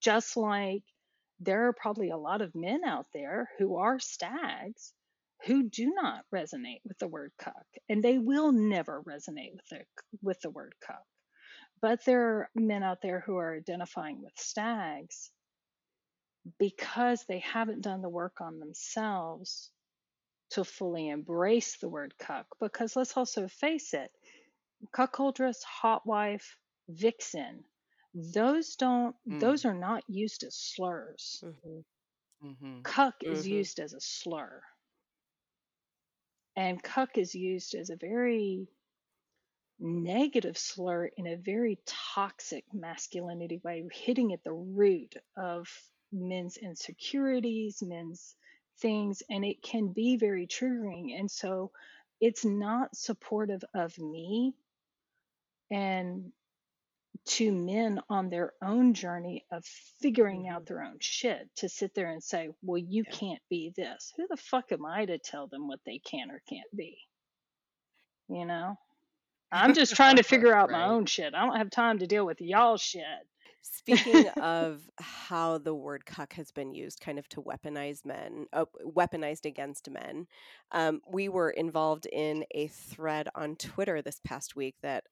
Just 0.02 0.38
like 0.38 0.84
there 1.40 1.68
are 1.68 1.74
probably 1.74 2.12
a 2.12 2.18
lot 2.18 2.42
of 2.42 2.56
men 2.56 2.82
out 2.86 3.08
there 3.14 3.50
who 3.58 3.78
are 3.78 4.00
stags 4.00 4.94
who 5.44 5.70
do 5.70 5.94
not 5.94 6.26
resonate 6.34 6.82
with 6.86 6.98
the 7.00 7.08
word 7.08 7.34
cuck, 7.38 7.66
and 7.90 8.04
they 8.04 8.18
will 8.20 8.52
never 8.52 9.02
resonate 9.04 9.54
with 9.54 9.68
the 9.70 9.86
with 10.22 10.42
the 10.42 10.50
word 10.50 10.76
cuck. 10.82 11.06
But 11.82 12.06
there 12.06 12.22
are 12.40 12.52
men 12.56 12.84
out 12.84 13.02
there 13.02 13.22
who 13.22 13.38
are 13.38 13.56
identifying 13.56 14.22
with 14.22 14.38
stags 14.40 15.32
because 16.60 17.24
they 17.26 17.40
haven't 17.40 17.82
done 17.82 18.02
the 18.02 18.10
work 18.10 18.42
on 18.42 18.60
themselves 18.60 19.72
to 20.52 20.64
fully 20.66 21.10
embrace 21.10 21.78
the 21.78 21.90
word 21.90 22.18
cuck. 22.20 22.48
Because 22.60 22.96
let's 22.96 23.18
also 23.18 23.48
face 23.48 23.94
it, 23.94 24.12
cuckoldress, 24.96 25.64
hot 25.64 26.06
wife, 26.08 26.58
vixen, 26.90 27.66
those 28.14 28.76
don't 28.78 29.16
Mm. 29.30 29.40
those 29.40 29.66
are 29.66 29.74
not 29.76 30.04
used 30.10 30.44
as 30.44 30.56
slurs. 30.58 31.44
Mhm. 31.44 31.86
Mm-hmm. 32.44 32.84
Cuck 32.84 33.16
is 33.26 33.46
Mhm. 33.46 33.46
used 33.46 33.82
as 33.82 33.94
a 33.94 34.00
slur. 34.00 34.64
And 36.56 36.82
cuck 36.82 37.18
is 37.18 37.36
used 37.36 37.76
as 37.76 37.90
a 37.90 37.98
very 37.98 38.68
negative 39.80 40.58
slur 40.58 41.06
in 41.18 41.28
a 41.28 41.36
very 41.36 41.80
toxic 41.86 42.64
masculinity 42.74 43.60
way, 43.64 43.86
hitting 43.92 44.34
at 44.34 44.44
the 44.44 44.54
root 44.54 45.16
of 45.36 45.68
men's 46.12 46.58
insecurities, 46.58 47.84
men's 47.84 48.36
things, 48.80 49.22
and 49.30 49.44
it 49.44 49.62
can 49.62 49.90
be 49.90 50.18
very 50.18 50.48
triggering. 50.48 51.20
And 51.20 51.30
so 51.30 51.72
it's 52.22 52.46
not 52.46 52.96
supportive 52.96 53.64
of 53.74 53.98
me 54.00 54.54
and 55.70 56.32
to 57.26 57.52
men 57.52 58.02
on 58.10 58.30
their 58.30 58.54
own 58.62 58.94
journey 58.94 59.46
of 59.52 59.66
figuring 60.02 60.48
out 60.48 60.64
Mhm. 60.64 60.68
their 60.68 60.84
own 60.84 60.98
shit 61.00 61.54
to 61.58 61.70
sit 61.70 61.94
there 61.94 62.12
and 62.12 62.24
say, 62.24 62.50
well, 62.62 62.78
you 62.78 63.04
Yeah. 63.08 63.12
can't 63.12 63.50
be 63.50 63.70
this. 63.76 64.14
Who 64.18 64.28
the 64.28 64.38
fuck 64.38 64.72
am 64.72 64.86
I 64.86 65.06
to 65.06 65.18
tell 65.18 65.48
them 65.48 65.68
what 65.68 65.84
they 65.86 66.00
can 66.00 66.32
or 66.32 66.40
can't 66.48 66.76
be? 66.76 66.98
You 68.28 68.46
know? 68.46 68.78
I'm 69.52 69.74
just 69.74 69.96
trying 69.96 70.18
to 70.18 70.24
figure 70.24 70.56
out 70.56 70.72
my 70.72 70.86
own 70.86 71.06
shit. 71.06 71.34
I 71.34 71.46
don't 71.46 71.58
have 71.58 71.70
time 71.70 72.00
to 72.00 72.08
deal 72.08 72.26
with 72.26 72.42
y'all 72.42 72.78
shit. 72.78 73.06
Speaking 73.62 74.28
of 74.42 74.90
how 75.00 75.58
the 75.58 75.74
word 75.74 76.06
cuck 76.06 76.34
has 76.34 76.52
been 76.52 76.74
used 76.74 77.00
kind 77.00 77.18
of 77.18 77.28
to 77.30 77.42
weaponize 77.42 78.06
men, 78.06 78.48
uh, 78.54 78.66
weaponized 78.86 79.46
against 79.46 79.90
men, 79.90 80.28
um, 80.72 81.02
we 81.08 81.30
were 81.30 81.50
involved 81.52 82.06
in 82.06 82.46
a 82.52 82.68
thread 82.68 83.28
on 83.36 83.56
Twitter 83.56 84.02
this 84.02 84.20
past 84.24 84.56
week 84.56 84.76
that 84.82 85.06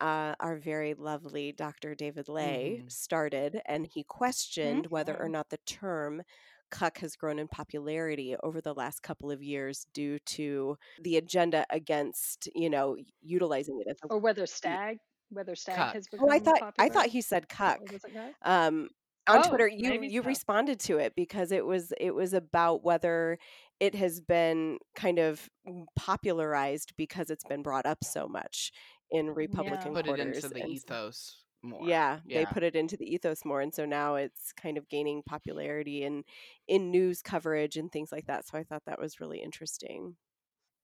uh, 0.00 0.34
our 0.40 0.56
very 0.56 0.94
lovely 0.94 1.52
Dr. 1.52 1.94
David 1.94 2.28
Ley 2.28 2.82
Mhm. 2.82 2.88
started, 2.88 3.60
and 3.66 3.86
he 3.86 4.04
questioned 4.04 4.86
whether 4.86 5.18
or 5.20 5.28
Mhm. 5.28 5.30
not 5.30 5.48
the 5.50 5.58
term 5.66 6.22
cuck 6.70 6.98
has 6.98 7.16
grown 7.16 7.38
in 7.38 7.48
popularity 7.48 8.34
over 8.42 8.60
the 8.60 8.74
last 8.74 9.00
couple 9.02 9.30
of 9.30 9.42
years 9.42 9.86
due 9.92 10.18
to 10.20 10.76
the 10.98 11.16
agenda 11.18 11.66
against, 11.70 12.48
you 12.54 12.70
know, 12.70 12.96
utilizing 13.20 13.80
it 13.80 13.88
as 13.90 13.98
a 14.04 14.08
Or 14.08 14.18
whether 14.20 14.46
stag, 14.46 15.00
whether 15.30 15.56
stag 15.56 15.88
Cuck. 15.88 15.96
has 15.96 16.06
Oh, 16.18 16.28
I 16.30 16.38
become 16.38 16.38
thought 16.38 16.64
I 16.78 16.88
thought 16.88 17.06
he 17.06 17.20
said 17.20 17.48
cuck. 17.48 17.80
was 17.80 18.04
it? 18.04 18.36
Um, 18.42 18.90
on 19.28 19.40
Oh, 19.40 19.42
Twitter, 19.42 19.68
you 19.68 20.02
you 20.02 20.20
so. 20.20 20.22
responded 20.22 20.80
to 20.80 20.98
it 20.98 21.14
because 21.16 21.52
it 21.52 21.64
was 21.64 21.92
it 21.98 22.10
was 22.14 22.32
about 22.34 22.82
whether 22.84 23.38
it 23.80 23.94
has 23.94 24.20
been 24.20 24.78
kind 24.94 25.18
of 25.18 25.48
mm, 25.66 25.86
popularized 25.96 26.92
because 26.96 27.30
it's 27.30 27.44
been 27.44 27.62
brought 27.62 27.86
up 27.86 28.04
so 28.04 28.28
much 28.28 28.72
in 29.12 29.26
Yeah. 29.26 29.32
Republican 29.36 29.94
Put 29.94 30.06
it 30.08 30.18
into 30.18 30.40
quarters, 30.40 30.50
the 30.50 30.62
and 30.62 30.70
ethos 30.70 31.44
more. 31.62 31.88
yeah, 31.88 32.20
they 32.34 32.46
put 32.46 32.62
it 32.64 32.74
into 32.76 32.96
the 32.96 33.06
ethos 33.14 33.44
more, 33.44 33.60
and 33.60 33.74
so 33.74 33.84
now 33.86 34.16
it's 34.16 34.52
kind 34.52 34.78
of 34.78 34.88
gaining 34.88 35.22
popularity 35.22 36.04
in 36.04 36.24
in 36.68 36.90
news 36.90 37.22
coverage 37.22 37.76
and 37.76 37.92
things 37.92 38.12
like 38.12 38.26
that. 38.26 38.46
So 38.46 38.58
I 38.58 38.64
thought 38.64 38.84
that 38.86 39.00
was 39.00 39.20
really 39.20 39.40
interesting. 39.42 40.16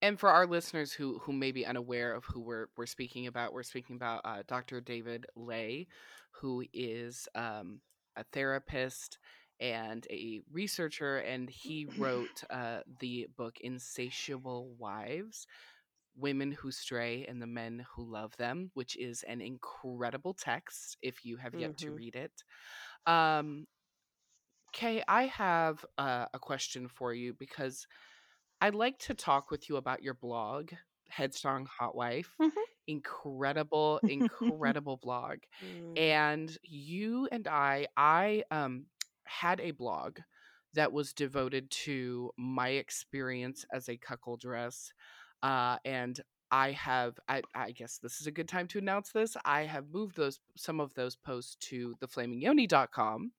And 0.03 0.19
for 0.21 0.31
our 0.31 0.47
listeners 0.47 0.93
who 0.93 1.19
who 1.21 1.33
may 1.33 1.53
be 1.53 1.67
unaware 1.67 2.15
of 2.15 2.25
who 2.25 2.41
we're 2.41 2.67
we're 2.77 2.87
speaking 2.87 3.27
about, 3.27 3.53
we're 3.53 3.63
speaking 3.65 3.97
about 3.97 4.21
uh, 4.25 4.43
Dr. 4.47 4.81
David 4.81 5.27
Ley, 5.37 5.89
who 6.33 6.65
is 6.73 7.29
um, 7.35 7.81
a 8.17 8.25
therapist 8.33 9.19
and 9.61 10.07
a 10.11 10.41
researcher, 10.53 11.19
and 11.19 11.51
he 11.51 11.87
wrote 11.99 12.45
uh, 12.51 12.81
the 13.01 13.27
book 13.37 13.57
"Insatiable 13.61 14.75
Wives: 14.79 15.47
Women 16.19 16.53
Who 16.53 16.71
Stray 16.73 17.27
and 17.27 17.41
the 17.43 17.47
Men 17.47 17.87
Who 17.95 18.05
Love 18.11 18.37
Them," 18.37 18.71
which 18.75 18.97
is 18.97 19.23
an 19.25 19.41
incredible 19.41 20.35
text. 20.35 20.99
If 21.03 21.25
you 21.25 21.37
have 21.39 21.55
yet 21.57 21.77
to 21.79 21.93
hmm 21.93 21.99
read 21.99 22.17
it, 22.17 22.45
um, 23.07 23.67
K, 24.73 25.03
I 25.09 25.25
have 25.27 25.85
uh, 25.97 26.27
a 26.33 26.39
question 26.39 26.89
for 26.89 27.13
you 27.15 27.33
because 27.35 27.87
I'd 28.61 28.75
like 28.75 28.99
to 29.01 29.15
talk 29.15 29.51
with 29.51 29.69
you 29.69 29.77
about 29.77 30.03
your 30.03 30.15
blog, 30.15 30.73
Headstrong 31.09 31.67
Hot 31.79 31.95
Wife. 31.97 32.39
Mhm. 32.39 32.65
Incredible, 32.87 34.01
incredible 34.07 34.97
blog. 34.99 35.39
Mm. 35.63 35.97
And 35.97 36.57
you 36.63 37.29
and 37.33 37.49
I, 37.49 37.89
I 37.97 38.45
um 38.51 38.87
had 39.25 39.61
a 39.61 39.73
blog 39.73 40.19
that 40.75 40.93
was 40.93 41.13
devoted 41.15 41.71
to 41.71 42.33
my 42.39 42.71
experience 42.71 43.65
as 43.73 43.89
a 43.89 43.99
cuckoldress. 43.99 44.91
Uh, 45.43 45.79
and 45.85 46.21
I 46.51 46.73
have, 46.73 47.19
I, 47.29 47.43
I 47.55 47.73
guess 47.73 47.99
this 47.99 48.21
is 48.21 48.27
a 48.27 48.33
good 48.33 48.49
time 48.49 48.69
to 48.69 48.79
announce 48.79 49.13
this. 49.13 49.37
I 49.45 49.63
have 49.63 49.91
moved 49.91 50.17
those 50.17 50.41
some 50.57 50.81
of 50.81 50.95
those 50.95 51.17
posts 51.17 51.57
to 51.69 51.95
theflamingyoni.com. 52.01 53.33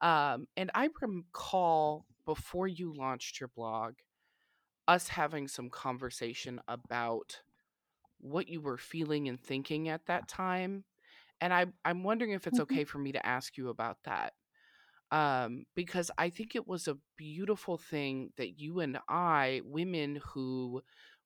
Um, 0.00 0.46
and 0.56 0.70
I 0.74 0.88
recall 1.00 2.06
before 2.26 2.68
you 2.68 2.94
launched 2.94 3.40
your 3.40 3.48
blog, 3.48 3.94
us 4.86 5.08
having 5.08 5.48
some 5.48 5.70
conversation 5.70 6.60
about 6.68 7.40
what 8.20 8.48
you 8.48 8.60
were 8.60 8.78
feeling 8.78 9.28
and 9.28 9.40
thinking 9.40 9.88
at 9.88 10.06
that 10.06 10.28
time. 10.28 10.84
And 11.40 11.54
I, 11.54 11.66
I'm 11.84 12.04
wondering 12.04 12.32
if 12.32 12.46
it's 12.46 12.60
Mhm. 12.60 12.60
okay 12.60 12.84
for 12.84 12.98
me 12.98 13.12
to 13.12 13.26
ask 13.26 13.56
you 13.56 13.70
about 13.70 13.98
that. 14.04 14.34
Um, 15.12 15.64
because 15.76 16.10
I 16.18 16.30
think 16.30 16.56
it 16.56 16.66
was 16.68 16.88
a 16.88 16.98
beautiful 17.16 17.78
thing 17.78 18.32
that 18.36 18.60
you 18.60 18.80
and 18.80 18.98
I, 19.08 19.62
women 19.64 20.20
who 20.24 20.82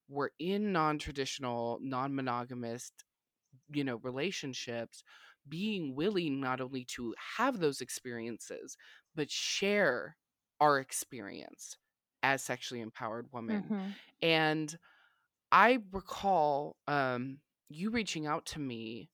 were 0.09 0.33
in 0.39 0.73
non 0.73 0.99
traditional, 0.99 1.79
non 1.83 2.15
monogamous, 2.15 2.93
you 3.71 3.85
know, 3.85 3.97
relationships, 3.97 5.03
being 5.49 5.95
willing 5.95 6.41
not 6.41 6.61
only 6.61 6.85
to 6.85 7.15
have 7.37 7.59
those 7.59 7.81
experiences, 7.81 8.77
but 9.15 9.31
share 9.31 10.17
our 10.61 10.79
experience 10.79 11.77
as 12.23 12.43
sexually 12.43 12.81
empowered 12.81 13.29
women. 13.33 13.73
Mhm. 13.73 13.99
And 14.23 14.77
I 15.53 15.79
recall 15.93 16.77
um, 16.87 17.41
you 17.69 17.91
reaching 17.91 18.27
out 18.27 18.47
to 18.47 18.61
me 18.61 19.11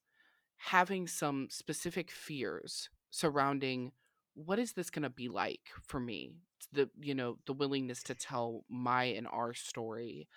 having 0.56 1.06
some 1.06 1.48
specific 1.50 2.10
fears 2.10 2.90
surrounding 3.10 3.92
what 4.34 4.58
is 4.58 4.72
this 4.74 4.90
going 4.90 5.02
to 5.04 5.10
be 5.10 5.28
like 5.28 5.70
for 5.82 6.00
me 6.00 6.36
the 6.72 6.90
you 7.00 7.14
know 7.14 7.38
the 7.46 7.52
willingness 7.52 8.02
to 8.04 8.14
tell 8.14 8.64
my 8.68 9.04
and 9.04 9.26
our 9.28 9.54
story 9.54 10.28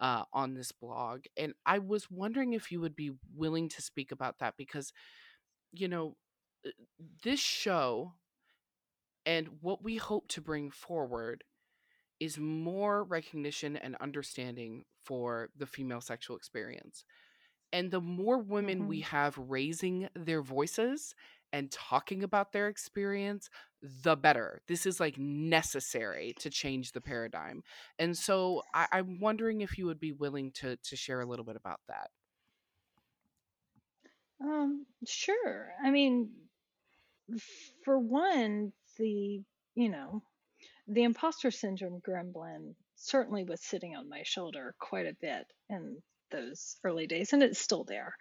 uh, 0.00 0.24
on 0.32 0.54
this 0.54 0.72
blog 0.72 1.22
and 1.36 1.54
i 1.66 1.78
was 1.78 2.10
wondering 2.10 2.52
if 2.52 2.70
you 2.72 2.80
would 2.80 2.96
be 2.96 3.12
willing 3.34 3.68
to 3.68 3.82
speak 3.82 4.12
about 4.12 4.38
that 4.38 4.54
because 4.56 4.92
you 5.72 5.88
know 5.88 6.16
uh, 6.66 6.70
this 7.24 7.40
show 7.40 8.12
and 9.26 9.48
what 9.60 9.82
we 9.82 9.96
hope 9.96 10.28
to 10.28 10.40
bring 10.40 10.70
forward 10.70 11.44
is 12.20 12.38
more 12.38 13.04
recognition 13.04 13.76
and 13.76 13.96
understanding 14.00 14.84
for 15.02 15.50
the 15.56 15.66
female 15.66 16.00
sexual 16.00 16.36
experience. 16.36 17.04
And 17.72 17.90
the 17.90 18.00
more 18.00 18.38
women 18.38 18.86
we 18.86 19.00
Mhm. 19.00 19.02
have 19.02 19.36
raising 19.38 20.08
their 20.14 20.42
voices 20.42 21.14
and 21.52 21.70
talking 21.70 22.22
about 22.22 22.52
their 22.52 22.68
experience, 22.68 23.48
the 24.02 24.16
better. 24.16 24.60
This 24.68 24.86
is 24.86 25.00
like 25.00 25.16
necessary 25.18 26.34
to 26.40 26.50
change 26.50 26.92
the 26.92 27.00
paradigm. 27.00 27.62
And 27.98 28.16
so 28.16 28.62
I, 28.74 28.86
I'm 28.92 29.20
wondering 29.20 29.60
if 29.60 29.78
you 29.78 29.86
would 29.86 30.00
be 30.00 30.12
willing 30.12 30.52
to 30.52 30.76
to 30.76 30.96
share 30.96 31.20
a 31.20 31.26
little 31.26 31.44
bit 31.44 31.56
about 31.56 31.80
that. 31.88 32.10
Um, 34.40 34.86
sure. 35.06 35.72
I 35.82 35.90
mean, 35.90 36.30
for 37.84 37.98
one, 37.98 38.72
the, 38.98 39.42
you 39.74 39.88
know, 39.88 40.22
the 40.86 41.02
imposter 41.02 41.50
syndrome 41.50 42.00
gremlin 42.00 42.74
certainly 42.96 43.44
was 43.44 43.60
sitting 43.60 43.94
on 43.94 44.08
my 44.08 44.22
shoulder 44.24 44.74
quite 44.78 45.06
a 45.06 45.16
bit 45.20 45.46
in 45.68 45.98
those 46.30 46.76
early 46.84 47.06
days, 47.06 47.32
and 47.32 47.42
it's 47.42 47.58
still 47.58 47.84
there. 47.84 48.14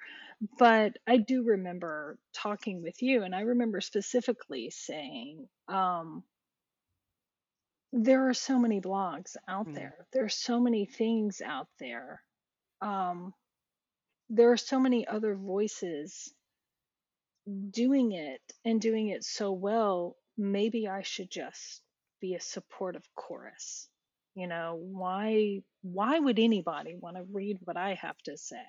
But 0.60 0.98
I 1.08 1.18
do 1.18 1.44
remember 1.44 2.20
talking 2.34 2.82
with 2.84 3.02
you, 3.02 3.24
and 3.24 3.36
I 3.36 3.42
remember 3.42 3.82
specifically 3.82 4.70
saying, 4.72 5.50
um, 5.68 6.24
there 7.94 8.30
are 8.30 8.34
so 8.34 8.60
many 8.60 8.82
blogs 8.82 9.36
out 9.48 9.68
Mm. 9.68 9.76
there, 9.76 10.08
there 10.14 10.26
are 10.26 10.30
so 10.30 10.60
many 10.60 10.86
things 10.86 11.42
out 11.42 11.70
there. 11.80 12.24
Um, 12.82 13.34
there 14.30 14.52
are 14.52 14.58
so 14.58 14.80
many 14.80 15.08
other 15.08 15.36
voices 15.36 16.34
doing 17.72 18.14
it 18.14 18.42
and 18.66 18.82
doing 18.82 19.10
it 19.10 19.24
so 19.24 19.52
well, 19.52 20.18
maybe 20.38 20.88
I 20.88 21.04
should 21.04 21.32
just 21.32 21.82
be 22.22 22.36
a 22.36 22.42
supportive 22.42 23.08
chorus. 23.16 23.90
You 24.36 24.48
know, 24.48 24.76
why 24.82 25.64
why 25.82 26.20
would 26.20 26.40
anybody 26.40 26.96
want 26.96 27.18
to 27.18 27.24
read 27.32 27.58
what 27.64 27.78
I 27.78 27.96
have 27.96 28.18
to 28.26 28.38
say? 28.38 28.64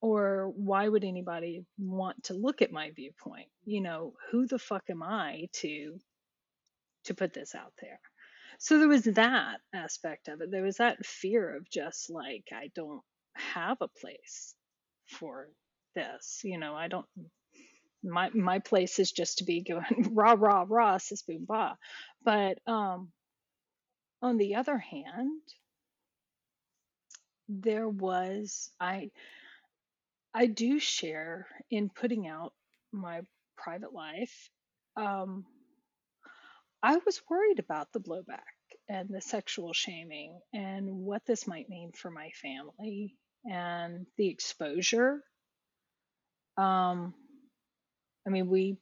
Or 0.00 0.52
why 0.54 0.88
would 0.88 1.04
anybody 1.04 1.64
want 1.78 2.24
to 2.24 2.34
look 2.34 2.62
at 2.62 2.70
my 2.72 2.90
viewpoint? 2.92 3.48
You 3.64 3.80
know, 3.80 4.14
who 4.30 4.46
the 4.46 4.58
fuck 4.58 4.84
am 4.90 5.02
I 5.02 5.48
to 5.54 5.98
to 7.04 7.14
put 7.14 7.32
this 7.32 7.54
out 7.54 7.72
there. 7.80 8.00
So 8.58 8.78
there 8.78 8.88
was 8.88 9.04
that 9.04 9.58
aspect 9.74 10.28
of 10.28 10.40
it. 10.40 10.50
There 10.50 10.62
was 10.62 10.76
that 10.76 11.04
fear 11.06 11.56
of 11.56 11.70
just 11.70 12.10
like, 12.10 12.44
I 12.52 12.70
don't 12.74 13.02
have 13.34 13.78
a 13.80 13.88
place 13.88 14.54
for 15.06 15.48
this. 15.94 16.40
You 16.44 16.58
know, 16.58 16.74
I 16.74 16.88
don't 16.88 17.06
my 18.04 18.30
my 18.30 18.60
place 18.60 18.98
is 18.98 19.10
just 19.10 19.38
to 19.38 19.44
be 19.44 19.62
going 19.62 20.10
rah 20.14 20.36
rah 20.38 20.64
rah 20.68 20.98
sis 20.98 21.22
boom 21.22 21.44
bah. 21.48 21.74
But 22.24 22.58
um 22.66 23.10
on 24.22 24.36
the 24.36 24.56
other 24.56 24.78
hand, 24.78 25.42
there 27.48 27.88
was 27.88 28.70
I 28.80 29.10
I 30.34 30.46
do 30.46 30.78
share 30.78 31.46
in 31.70 31.90
putting 31.90 32.26
out 32.26 32.52
my 32.92 33.22
private 33.56 33.92
life. 33.92 34.50
Um, 34.96 35.46
I 36.82 36.96
was 37.04 37.20
worried 37.28 37.58
about 37.58 37.92
the 37.92 38.00
blowback 38.00 38.40
and 38.88 39.08
the 39.08 39.20
sexual 39.20 39.72
shaming 39.72 40.38
and 40.52 40.88
what 40.90 41.26
this 41.26 41.46
might 41.46 41.68
mean 41.68 41.92
for 41.92 42.10
my 42.10 42.30
family 42.30 43.16
and 43.44 44.06
the 44.16 44.28
exposure. 44.28 45.22
Um, 46.56 47.14
I 48.26 48.30
mean, 48.30 48.48
we 48.48 48.78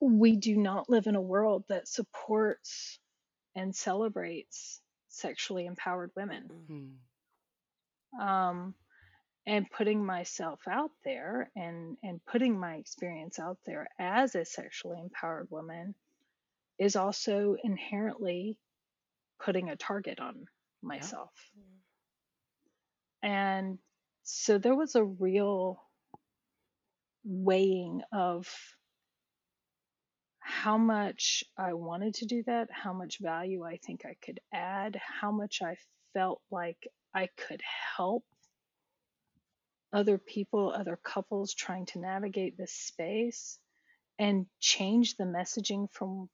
we 0.00 0.36
do 0.36 0.56
not 0.56 0.90
live 0.90 1.06
in 1.06 1.14
a 1.14 1.20
world 1.20 1.64
that 1.68 1.88
supports 1.88 2.98
and 3.56 3.74
celebrates 3.74 4.80
sexually 5.08 5.64
empowered 5.66 6.10
women. 6.14 6.98
Mm. 8.20 8.22
Um, 8.22 8.74
and 9.46 9.70
putting 9.70 10.04
myself 10.04 10.60
out 10.68 10.90
there 11.04 11.50
and 11.54 11.96
and 12.02 12.24
putting 12.24 12.58
my 12.58 12.76
experience 12.76 13.38
out 13.38 13.58
there 13.66 13.86
as 13.98 14.34
a 14.34 14.44
sexually 14.44 14.98
empowered 15.00 15.48
woman 15.50 15.94
is 16.78 16.96
also 16.96 17.56
inherently 17.62 18.58
putting 19.40 19.68
a 19.68 19.76
target 19.76 20.18
on 20.20 20.46
myself. 20.82 21.30
Mm. 21.58 23.28
And 23.28 23.78
so 24.22 24.58
there 24.58 24.74
was 24.74 24.94
a 24.94 25.04
real 25.04 25.80
weighing 27.24 28.02
of 28.12 28.48
how 30.40 30.76
much 30.76 31.44
I 31.56 31.72
wanted 31.72 32.14
to 32.14 32.26
do 32.26 32.42
that, 32.46 32.68
how 32.70 32.92
much 32.92 33.18
value 33.18 33.64
I 33.64 33.78
think 33.78 34.04
I 34.04 34.16
could 34.24 34.40
add, 34.52 35.00
how 35.20 35.30
much 35.30 35.62
I 35.62 35.76
felt 36.12 36.42
like 36.50 36.86
I 37.14 37.28
could 37.36 37.62
help 37.96 38.24
other 39.94 40.18
people, 40.18 40.72
other 40.72 40.98
couples 41.02 41.54
trying 41.54 41.86
to 41.86 42.00
navigate 42.00 42.58
this 42.58 42.74
space 42.74 43.58
and 44.18 44.46
change 44.60 45.16
the 45.16 45.24
messaging 45.24 45.90
from 45.92 46.28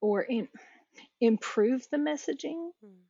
or 0.00 0.22
in, 0.22 0.48
improve 1.20 1.86
the 1.90 1.98
messaging 1.98 2.70
Mm. 2.84 3.02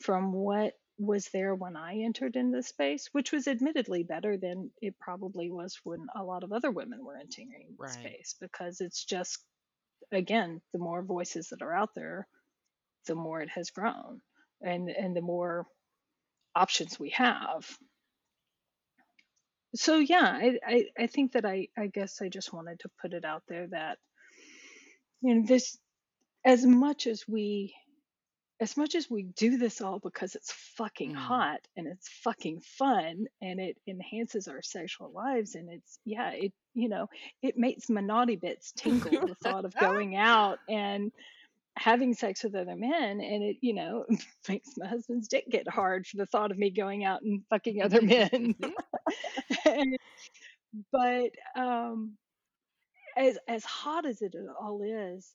from 0.00 0.32
what 0.32 0.74
was 0.98 1.28
there 1.30 1.54
when 1.54 1.76
I 1.76 2.00
entered 2.00 2.36
in 2.36 2.52
this 2.52 2.68
space, 2.68 3.08
which 3.12 3.32
was 3.32 3.48
admittedly 3.48 4.04
better 4.04 4.36
than 4.38 4.70
it 4.82 4.98
probably 5.00 5.50
was 5.50 5.80
when 5.84 6.06
a 6.14 6.24
lot 6.24 6.44
of 6.44 6.52
other 6.52 6.70
women 6.70 7.04
were 7.04 7.16
entering 7.16 7.76
the 7.78 7.88
space 7.88 8.36
because 8.40 8.80
it's 8.80 9.04
just 9.04 9.44
again, 10.12 10.62
the 10.72 10.78
more 10.78 11.02
voices 11.02 11.48
that 11.50 11.62
are 11.62 11.74
out 11.74 11.94
there, 11.96 12.28
the 13.06 13.14
more 13.16 13.40
it 13.42 13.50
has 13.50 13.70
grown 13.70 14.22
and 14.62 14.90
and 14.90 15.16
the 15.16 15.22
more 15.22 15.66
options 16.54 16.98
we 17.00 17.10
have. 17.10 17.66
So 19.76 19.98
yeah, 19.98 20.22
I, 20.40 20.58
I, 20.66 20.84
I 20.98 21.06
think 21.06 21.32
that 21.32 21.44
I, 21.44 21.68
I 21.76 21.88
guess 21.88 22.22
I 22.22 22.28
just 22.28 22.52
wanted 22.52 22.80
to 22.80 22.90
put 23.00 23.12
it 23.12 23.24
out 23.24 23.42
there 23.48 23.66
that 23.68 23.98
you 25.22 25.34
know 25.34 25.46
this 25.46 25.78
as 26.44 26.64
much 26.66 27.06
as 27.06 27.24
we 27.28 27.74
as 28.60 28.76
much 28.76 28.94
as 28.94 29.10
we 29.10 29.24
do 29.24 29.58
this 29.58 29.80
all 29.80 29.98
because 29.98 30.34
it's 30.34 30.52
fucking 30.76 31.12
Mm. 31.12 31.16
hot 31.16 31.60
and 31.76 31.86
it's 31.88 32.08
fucking 32.22 32.60
fun 32.60 33.26
and 33.42 33.60
it 33.60 33.76
enhances 33.88 34.48
our 34.48 34.62
sexual 34.62 35.10
lives 35.12 35.54
and 35.56 35.70
it's 35.70 35.98
yeah 36.04 36.30
it 36.30 36.52
you 36.74 36.88
know 36.88 37.08
it 37.42 37.56
makes 37.58 37.90
my 37.90 38.00
naughty 38.00 38.36
bits 38.36 38.72
tingle 38.76 39.22
the 39.22 39.34
thought 39.42 39.64
of 39.64 39.76
going 39.78 40.16
out 40.16 40.58
and 40.68 41.12
having 41.76 42.14
sex 42.14 42.44
with 42.44 42.54
other 42.54 42.76
men 42.76 43.20
and 43.20 43.42
it 43.42 43.56
you 43.60 43.74
know 43.74 44.04
makes 44.48 44.70
my 44.76 44.86
husband's 44.86 45.28
dick 45.28 45.44
get 45.50 45.68
hard 45.68 46.06
for 46.06 46.16
the 46.18 46.26
thought 46.26 46.50
of 46.52 46.58
me 46.58 46.70
going 46.70 47.04
out 47.04 47.22
and 47.22 47.42
fucking 47.50 47.82
other 47.82 48.02
men 48.02 48.54
And- 49.66 49.96
but 50.92 51.30
um 51.56 52.16
as 53.16 53.38
as 53.48 53.64
hot 53.64 54.06
as 54.06 54.22
it 54.22 54.34
all 54.60 54.82
is 54.82 55.32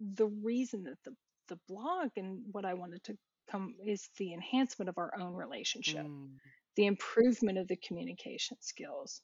the 0.00 0.26
reason 0.26 0.84
that 0.84 0.98
the 1.04 1.14
the 1.48 1.58
blog 1.68 2.10
and 2.16 2.42
what 2.52 2.64
I 2.64 2.74
wanted 2.74 3.02
to 3.04 3.16
come 3.50 3.74
is 3.84 4.08
the 4.18 4.32
enhancement 4.34 4.88
of 4.88 4.98
our 4.98 5.12
own 5.18 5.34
relationship, 5.34 6.06
Mm. 6.06 6.40
the 6.76 6.86
improvement 6.86 7.58
of 7.58 7.68
the 7.68 7.76
communication 7.76 8.56
skills, 8.60 9.22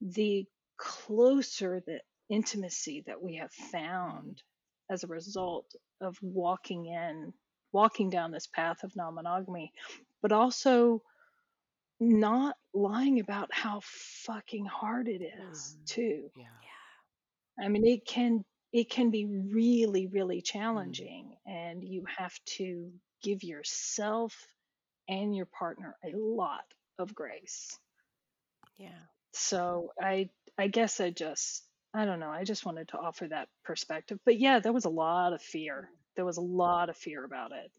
the 0.00 0.46
closer 0.78 1.80
the 1.86 2.00
intimacy 2.30 3.02
that 3.06 3.22
we 3.22 3.36
have 3.36 3.52
Mm. 3.60 3.70
found 3.72 4.42
as 4.90 5.04
a 5.04 5.08
result 5.08 5.74
of 6.00 6.18
walking 6.22 6.86
in, 6.86 7.32
walking 7.72 8.10
down 8.10 8.30
this 8.32 8.46
path 8.46 8.84
of 8.84 8.96
non 8.96 9.14
monogamy, 9.14 9.72
but 10.22 10.32
also 10.32 11.02
not 12.00 12.56
lying 12.74 13.20
about 13.20 13.52
how 13.52 13.80
fucking 13.82 14.64
hard 14.66 15.08
it 15.08 15.22
is, 15.22 15.76
Mhm. 15.76 15.86
too. 15.86 16.32
Yeah. 16.36 16.44
Yeah. 16.62 17.64
I 17.64 17.68
mean, 17.68 17.86
it 17.86 18.06
can 18.06 18.44
it 18.72 18.90
can 18.90 19.10
be 19.10 19.26
really, 19.26 20.06
really 20.08 20.42
challenging, 20.42 21.36
and 21.46 21.82
you 21.84 22.04
have 22.06 22.34
to 22.58 22.92
give 23.22 23.42
yourself 23.44 24.36
and 25.08 25.34
your 25.36 25.46
partner 25.46 25.96
a 26.04 26.16
lot 26.16 26.64
of 26.98 27.14
grace. 27.14 27.78
Yeah. 28.78 29.08
So 29.34 29.92
I 30.00 30.30
I 30.58 30.68
guess 30.68 31.00
I 31.00 31.10
just 31.10 31.67
I 31.94 32.04
don't 32.04 32.20
know, 32.20 32.30
I 32.30 32.44
just 32.44 32.66
wanted 32.66 32.88
to 32.88 32.98
offer 32.98 33.28
that 33.28 33.48
perspective. 33.64 34.18
But 34.24 34.38
yeah, 34.38 34.60
there 34.60 34.72
was 34.72 34.84
a 34.84 34.90
lot 34.90 35.32
of 35.32 35.42
fear. 35.42 35.88
There 36.16 36.24
was 36.24 36.36
a 36.36 36.42
lot 36.42 36.90
of 36.90 36.96
fear 36.96 37.24
about 37.24 37.52
it. 37.52 37.70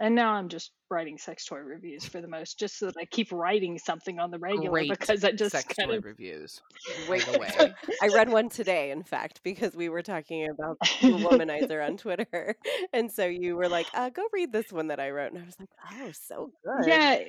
And 0.00 0.16
now 0.16 0.32
I'm 0.32 0.48
just 0.48 0.72
writing 0.90 1.18
sex 1.18 1.44
toy 1.44 1.58
reviews 1.58 2.04
for 2.04 2.20
the 2.20 2.26
most, 2.26 2.58
just 2.58 2.78
so 2.78 2.86
that 2.86 2.96
I 3.00 3.04
keep 3.04 3.30
writing 3.30 3.78
something 3.78 4.18
on 4.18 4.32
the 4.32 4.38
regular 4.38 4.70
Great 4.70 4.90
because 4.90 5.22
I 5.22 5.30
just 5.30 5.52
sex 5.52 5.72
kind 5.72 5.90
toy 5.90 5.98
of 5.98 6.04
reviews, 6.04 6.60
Wait, 7.08 7.24
the 7.24 7.38
way. 7.58 7.74
I 8.02 8.08
read 8.08 8.28
one 8.28 8.48
today, 8.48 8.90
in 8.90 9.04
fact, 9.04 9.40
because 9.44 9.76
we 9.76 9.88
were 9.88 10.02
talking 10.02 10.48
about 10.48 10.78
the 10.80 11.12
womanizer 11.12 11.84
on 11.84 11.96
Twitter. 11.96 12.56
And 12.92 13.10
so 13.10 13.24
you 13.24 13.56
were 13.56 13.68
like, 13.68 13.86
uh, 13.94 14.10
go 14.10 14.22
read 14.32 14.52
this 14.52 14.72
one 14.72 14.88
that 14.88 15.00
I 15.00 15.10
wrote. 15.10 15.32
And 15.32 15.42
I 15.42 15.44
was 15.44 15.58
like, 15.58 15.68
oh, 15.92 16.10
so 16.12 16.50
good. 16.64 16.86
Yeah, 16.86 17.20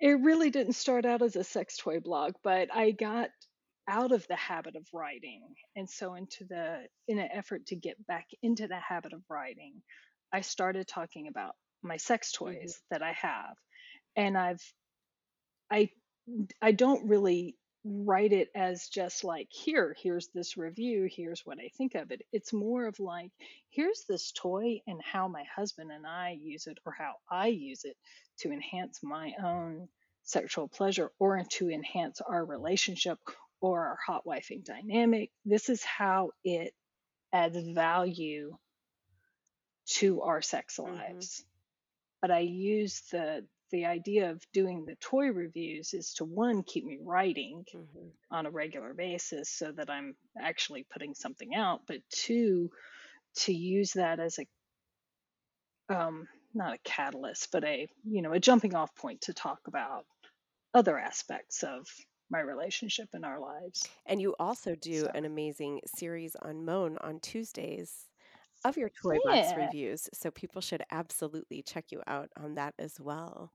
it 0.00 0.20
really 0.20 0.50
didn't 0.50 0.74
start 0.74 1.04
out 1.04 1.22
as 1.22 1.36
a 1.36 1.44
sex 1.44 1.76
toy 1.76 2.00
blog, 2.00 2.34
but 2.42 2.68
I 2.74 2.90
got 2.92 3.30
out 3.88 4.12
of 4.12 4.26
the 4.28 4.36
habit 4.36 4.76
of 4.76 4.86
writing. 4.92 5.42
And 5.76 5.88
so 5.88 6.14
into 6.14 6.44
the 6.44 6.86
in 7.08 7.18
an 7.18 7.28
effort 7.32 7.66
to 7.66 7.76
get 7.76 8.04
back 8.06 8.26
into 8.42 8.68
the 8.68 8.80
habit 8.80 9.12
of 9.12 9.22
writing, 9.30 9.82
I 10.32 10.42
started 10.42 10.88
talking 10.88 11.28
about 11.28 11.54
my 11.82 11.98
sex 11.98 12.32
hmm 12.46 12.70
toys 12.70 12.80
that 12.90 13.02
I 13.02 13.12
have. 13.12 13.56
And 14.16 14.38
I've 14.38 14.62
I 15.70 15.90
I 16.62 16.72
don't 16.72 17.08
really 17.08 17.56
write 17.84 18.32
it 18.32 18.50
as 18.54 18.88
just 18.88 19.24
like 19.24 19.48
here 19.50 19.94
here's 20.02 20.28
this 20.34 20.56
review 20.56 21.08
here's 21.10 21.42
what 21.44 21.58
i 21.60 21.68
think 21.78 21.94
of 21.94 22.10
it 22.10 22.22
it's 22.32 22.52
more 22.52 22.86
of 22.86 22.98
like 22.98 23.30
here's 23.70 24.04
this 24.08 24.32
toy 24.32 24.80
and 24.86 25.00
how 25.02 25.28
my 25.28 25.44
husband 25.54 25.90
and 25.92 26.06
i 26.06 26.36
use 26.40 26.66
it 26.66 26.78
or 26.86 26.92
how 26.92 27.14
i 27.30 27.48
use 27.48 27.84
it 27.84 27.96
to 28.38 28.52
enhance 28.52 29.00
my 29.02 29.32
own 29.44 29.88
sexual 30.24 30.68
pleasure 30.68 31.10
or 31.18 31.42
to 31.50 31.70
enhance 31.70 32.20
our 32.22 32.44
relationship 32.44 33.18
or 33.64 33.86
our 33.88 33.98
hot 34.06 34.24
wifing 34.26 34.64
dynamic 34.64 35.30
this 35.46 35.70
is 35.70 35.84
how 35.84 36.30
it 36.44 36.74
adds 37.32 37.58
value 37.58 38.56
to 39.86 40.22
our 40.22 40.42
sex 40.42 40.78
hmm 40.86 40.92
lives. 40.98 41.44
But 42.22 42.30
I 42.30 42.40
use 42.40 43.02
the 43.12 43.46
the 43.72 43.86
idea 43.86 44.30
of 44.30 44.42
doing 44.52 44.84
the 44.86 44.96
toy 44.96 45.28
reviews 45.32 45.94
is 45.94 46.14
to 46.14 46.24
one 46.24 46.62
keep 46.64 46.84
me 46.84 46.98
writing 47.02 47.64
hmm 47.72 48.08
on 48.30 48.46
a 48.46 48.50
regular 48.50 48.94
basis 48.94 49.50
so 49.50 49.72
that 49.72 49.90
I'm 49.90 50.16
actually 50.40 50.86
putting 50.92 51.14
something 51.14 51.54
out, 51.54 51.82
but 51.88 51.98
two 52.10 52.70
to 53.36 53.54
use 53.54 53.92
that 53.94 54.20
as 54.20 54.38
a 54.40 55.94
um 55.94 56.28
not 56.54 56.74
a 56.74 56.78
catalyst, 56.84 57.50
but 57.52 57.64
a 57.64 57.88
you 58.04 58.22
know 58.22 58.32
a 58.32 58.40
jumping 58.40 58.74
off 58.76 58.94
point 58.96 59.22
to 59.22 59.34
talk 59.34 59.60
about 59.68 60.06
other 60.74 60.98
aspects 60.98 61.62
of 61.64 61.86
my 62.30 62.40
relationship 62.40 63.08
in 63.14 63.24
our 63.24 63.38
lives. 63.38 63.88
And 64.06 64.20
you 64.20 64.34
also 64.38 64.74
do 64.74 65.02
So 65.02 65.10
an 65.14 65.24
amazing 65.24 65.80
series 65.96 66.36
on 66.42 66.64
Moan 66.64 66.98
on 67.00 67.20
Tuesdays 67.20 68.06
of 68.64 68.76
your 68.76 68.88
toy 68.88 69.18
box 69.24 69.48
reviews. 69.56 70.08
So 70.14 70.30
people 70.30 70.60
should 70.60 70.82
absolutely 70.90 71.62
check 71.62 71.86
you 71.90 72.02
out 72.06 72.30
on 72.36 72.54
that 72.54 72.74
as 72.78 72.98
well. 73.00 73.52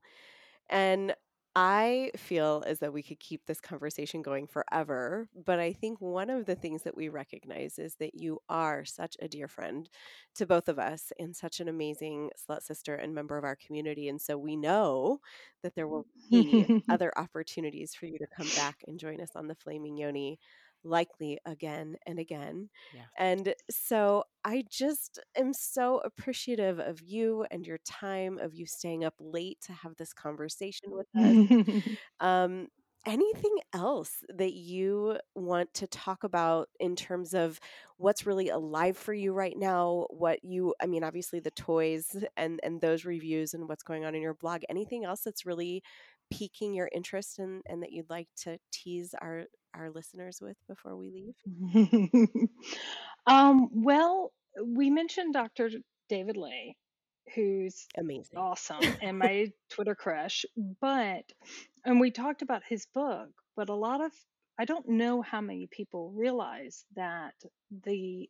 And 0.68 1.14
I 1.56 2.12
feel 2.16 2.62
as 2.64 2.78
though 2.78 2.92
we 2.92 3.02
could 3.02 3.18
keep 3.18 3.44
this 3.46 3.60
conversation 3.60 4.22
going 4.22 4.46
forever, 4.46 5.28
but 5.34 5.58
I 5.58 5.72
think 5.72 6.00
one 6.00 6.30
of 6.30 6.46
the 6.46 6.54
things 6.54 6.84
that 6.84 6.96
we 6.96 7.08
recognize 7.08 7.76
is 7.76 7.96
that 7.96 8.14
you 8.14 8.38
are 8.48 8.84
such 8.84 9.16
a 9.20 9.26
dear 9.26 9.48
friend 9.48 9.88
to 10.36 10.46
both 10.46 10.68
of 10.68 10.78
us 10.78 11.12
and 11.18 11.34
such 11.34 11.58
an 11.58 11.68
amazing 11.68 12.30
slut 12.38 12.62
sister 12.62 12.94
and 12.94 13.14
member 13.14 13.36
of 13.36 13.42
our 13.42 13.56
community. 13.56 14.08
And 14.08 14.20
so 14.20 14.38
we 14.38 14.54
know 14.54 15.18
that 15.64 15.74
there 15.74 15.88
will 15.88 16.06
be 16.30 16.68
other 16.88 17.12
opportunities 17.16 17.96
for 17.96 18.06
you 18.06 18.18
to 18.18 18.26
come 18.28 18.48
back 18.54 18.84
and 18.86 18.98
join 18.98 19.20
us 19.20 19.30
on 19.34 19.48
the 19.48 19.56
Flaming 19.56 19.96
Yoni 19.96 20.38
likely 20.84 21.38
again 21.44 21.96
and 22.06 22.18
again. 22.18 22.68
Yeah. 22.94 23.02
And 23.18 23.54
so 23.70 24.24
I 24.44 24.64
just 24.70 25.18
am 25.36 25.52
so 25.52 25.98
appreciative 25.98 26.78
of 26.78 27.00
you 27.00 27.46
and 27.50 27.66
your 27.66 27.78
time, 27.78 28.38
of 28.38 28.54
you 28.54 28.66
staying 28.66 29.04
up 29.04 29.14
late 29.18 29.58
to 29.66 29.72
have 29.72 29.96
this 29.96 30.12
conversation 30.12 30.90
with 30.90 31.06
us. 31.16 31.84
um, 32.20 32.68
anything 33.06 33.56
else 33.72 34.22
that 34.28 34.52
you 34.52 35.16
want 35.34 35.72
to 35.72 35.86
talk 35.86 36.22
about 36.22 36.68
in 36.78 36.94
terms 36.94 37.32
of 37.32 37.58
what's 37.96 38.26
really 38.26 38.50
alive 38.50 38.96
for 38.96 39.14
you 39.14 39.32
right 39.32 39.56
now 39.56 40.06
what 40.10 40.38
you 40.42 40.74
i 40.82 40.86
mean 40.86 41.02
obviously 41.02 41.40
the 41.40 41.50
toys 41.52 42.14
and 42.36 42.60
and 42.62 42.80
those 42.80 43.04
reviews 43.04 43.54
and 43.54 43.68
what's 43.68 43.82
going 43.82 44.04
on 44.04 44.14
in 44.14 44.20
your 44.20 44.34
blog 44.34 44.60
anything 44.68 45.04
else 45.04 45.22
that's 45.22 45.46
really 45.46 45.82
piquing 46.30 46.74
your 46.74 46.90
interest 46.94 47.38
in 47.38 47.62
and 47.66 47.82
that 47.82 47.92
you'd 47.92 48.10
like 48.10 48.28
to 48.36 48.58
tease 48.70 49.14
our 49.20 49.44
our 49.74 49.90
listeners 49.90 50.38
with 50.40 50.56
before 50.68 50.96
we 50.96 51.10
leave? 51.10 52.48
um, 53.26 53.68
well, 53.72 54.32
we 54.64 54.90
mentioned 54.90 55.34
Dr. 55.34 55.70
David 56.08 56.36
Ley, 56.36 56.76
who's 57.34 57.86
amazing, 57.96 58.36
awesome, 58.36 58.82
and 59.00 59.18
my 59.18 59.52
Twitter 59.70 59.94
crush. 59.94 60.44
But, 60.80 61.24
and 61.84 62.00
we 62.00 62.10
talked 62.10 62.42
about 62.42 62.62
his 62.68 62.86
book, 62.94 63.28
but 63.56 63.68
a 63.68 63.74
lot 63.74 64.04
of, 64.04 64.12
I 64.58 64.64
don't 64.64 64.88
know 64.88 65.22
how 65.22 65.40
many 65.40 65.68
people 65.70 66.12
realize 66.14 66.84
that 66.96 67.34
the 67.84 68.28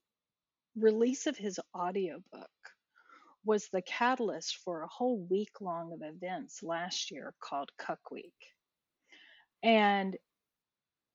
release 0.77 1.27
of 1.27 1.37
his 1.37 1.59
audiobook 1.77 2.51
was 3.45 3.69
the 3.69 3.83
catalyst 3.83 4.59
for 4.65 4.83
a 4.83 4.89
whole 4.89 5.27
week 5.31 5.61
long 5.61 5.93
of 5.93 6.03
events 6.03 6.63
last 6.63 7.11
year 7.11 7.35
called 7.41 7.71
Cuck 7.79 8.11
Week. 8.11 8.35
And 9.63 10.17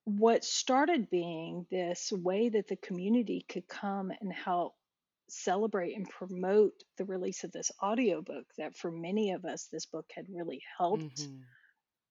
what 0.06 0.46
started 0.46 1.10
being 1.10 1.66
this 1.72 2.12
way 2.12 2.50
that 2.50 2.68
the 2.68 2.76
community 2.78 3.46
could 3.50 3.68
come 3.68 4.12
and 4.22 4.32
help 4.32 4.74
celebrate 5.28 5.96
and 5.96 6.08
promote 6.08 6.74
the 6.98 7.06
release 7.06 7.44
of 7.44 7.52
this 7.52 7.72
audiobook 7.84 8.46
that 8.58 8.78
for 8.78 8.92
many 8.92 9.32
of 9.32 9.44
us 9.44 9.68
this 9.72 9.88
book 9.88 10.06
had 10.16 10.26
really 10.30 10.62
helped 10.78 11.22
mm-hmm. 11.22 11.38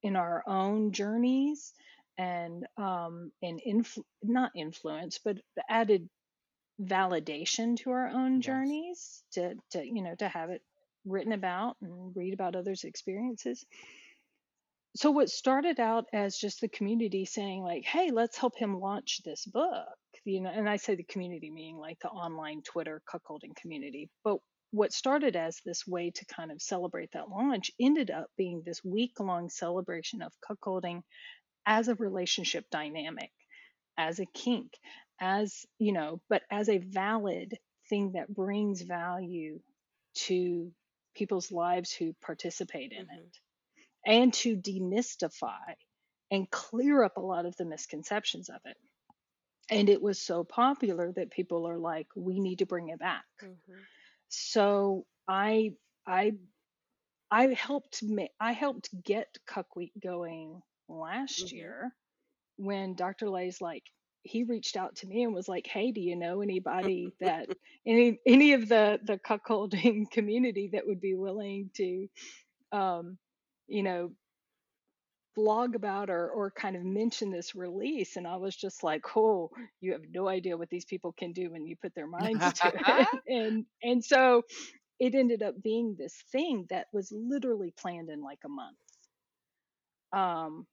in 0.02 0.16
our 0.16 0.42
own 0.48 0.90
journeys 0.90 1.72
and 2.18 2.66
um 2.76 3.30
and 3.42 3.60
influ- 3.66 4.04
not 4.22 4.50
influence 4.56 5.20
but 5.24 5.36
added 5.68 6.08
validation 6.82 7.76
to 7.76 7.90
our 7.90 8.08
own 8.08 8.36
yes. 8.36 8.44
journeys 8.44 9.22
to 9.32 9.54
to 9.70 9.84
you 9.84 10.02
know 10.02 10.14
to 10.16 10.26
have 10.26 10.50
it 10.50 10.62
written 11.06 11.32
about 11.32 11.76
and 11.82 12.16
read 12.16 12.34
about 12.34 12.56
others 12.56 12.82
experiences 12.82 13.64
so 14.96 15.10
what 15.10 15.28
started 15.28 15.80
out 15.80 16.06
as 16.12 16.36
just 16.36 16.60
the 16.60 16.68
community 16.68 17.24
saying 17.24 17.62
like 17.62 17.84
hey 17.84 18.10
let's 18.12 18.38
help 18.38 18.56
him 18.56 18.78
launch 18.78 19.20
this 19.24 19.44
book 19.44 19.86
you 20.24 20.40
know 20.40 20.50
and 20.50 20.68
i 20.68 20.76
say 20.76 20.94
the 20.94 21.02
community 21.04 21.50
meaning 21.50 21.76
like 21.76 21.98
the 22.00 22.08
online 22.08 22.62
twitter 22.62 23.02
cuckolding 23.12 23.54
community 23.56 24.08
but 24.22 24.38
what 24.70 24.92
started 24.92 25.36
as 25.36 25.60
this 25.64 25.86
way 25.86 26.10
to 26.10 26.24
kind 26.26 26.50
of 26.50 26.60
celebrate 26.60 27.10
that 27.12 27.28
launch 27.28 27.70
ended 27.80 28.10
up 28.10 28.26
being 28.36 28.62
this 28.64 28.82
week 28.84 29.12
long 29.20 29.48
celebration 29.48 30.22
of 30.22 30.32
cuckolding 30.48 31.02
as 31.66 31.88
a 31.88 31.94
relationship 31.94 32.64
dynamic 32.70 33.30
as 33.98 34.18
a 34.18 34.26
kink 34.26 34.72
as 35.20 35.64
you 35.78 35.92
know 35.92 36.20
but 36.28 36.42
as 36.50 36.68
a 36.68 36.78
valid 36.78 37.54
thing 37.88 38.12
that 38.12 38.32
brings 38.32 38.82
value 38.82 39.60
to 40.14 40.70
people's 41.14 41.52
lives 41.52 41.92
who 41.92 42.14
participate 42.22 42.92
in 42.92 43.04
mm-hmm. 43.04 43.24
it 43.24 43.38
and 44.06 44.32
to 44.34 44.56
demystify 44.56 45.74
and 46.30 46.50
clear 46.50 47.02
up 47.02 47.16
a 47.16 47.20
lot 47.20 47.46
of 47.46 47.56
the 47.56 47.64
misconceptions 47.64 48.48
of 48.48 48.60
it. 48.64 48.76
And 49.70 49.88
it 49.88 50.02
was 50.02 50.20
so 50.20 50.44
popular 50.44 51.12
that 51.16 51.30
people 51.30 51.66
are 51.66 51.78
like, 51.78 52.08
we 52.14 52.38
need 52.40 52.58
to 52.58 52.66
bring 52.66 52.88
it 52.88 52.98
back. 52.98 53.24
Mm-hmm. 53.42 53.78
So 54.28 55.06
I 55.28 55.72
I 56.06 56.32
I 57.30 57.46
helped 57.46 58.02
ma- 58.02 58.26
I 58.38 58.52
helped 58.52 58.90
get 59.02 59.28
Cuck 59.46 59.74
Week 59.76 59.92
going 60.02 60.60
last 60.88 61.46
mm-hmm. 61.46 61.56
year 61.56 61.94
when 62.56 62.94
Dr. 62.94 63.30
Ley's 63.30 63.60
like 63.60 63.84
he 64.22 64.42
reached 64.44 64.76
out 64.76 64.96
to 64.96 65.06
me 65.06 65.22
and 65.22 65.34
was 65.34 65.48
like, 65.48 65.66
"Hey, 65.66 65.92
do 65.92 66.00
you 66.00 66.16
know 66.16 66.40
anybody 66.40 67.12
that 67.20 67.48
any 67.86 68.18
any 68.26 68.52
of 68.52 68.68
the 68.68 68.98
the 69.02 69.18
cuckolding 69.18 70.10
community 70.10 70.70
that 70.72 70.86
would 70.86 71.00
be 71.00 71.14
willing 71.14 71.70
to 71.76 72.08
um, 72.72 73.18
you 73.68 73.82
know, 73.82 74.12
blog 75.34 75.74
about 75.74 76.10
or 76.10 76.30
or 76.30 76.50
kind 76.50 76.76
of 76.76 76.84
mention 76.84 77.30
this 77.30 77.54
release 77.54 78.16
and 78.16 78.26
I 78.26 78.36
was 78.36 78.56
just 78.56 78.82
like, 78.84 79.04
"Oh, 79.16 79.50
you 79.80 79.92
have 79.92 80.02
no 80.10 80.28
idea 80.28 80.56
what 80.56 80.70
these 80.70 80.84
people 80.84 81.12
can 81.12 81.32
do 81.32 81.50
when 81.50 81.66
you 81.66 81.76
put 81.76 81.94
their 81.94 82.06
minds 82.06 82.52
to 82.54 82.72
it." 82.74 83.08
and 83.28 83.66
and 83.82 84.04
so 84.04 84.42
it 85.00 85.14
ended 85.14 85.42
up 85.42 85.60
being 85.62 85.96
this 85.98 86.14
thing 86.32 86.66
that 86.70 86.86
was 86.92 87.12
literally 87.12 87.72
planned 87.76 88.10
in 88.10 88.22
like 88.22 88.40
a 88.44 88.48
month. 88.48 88.78
Um 90.12 90.66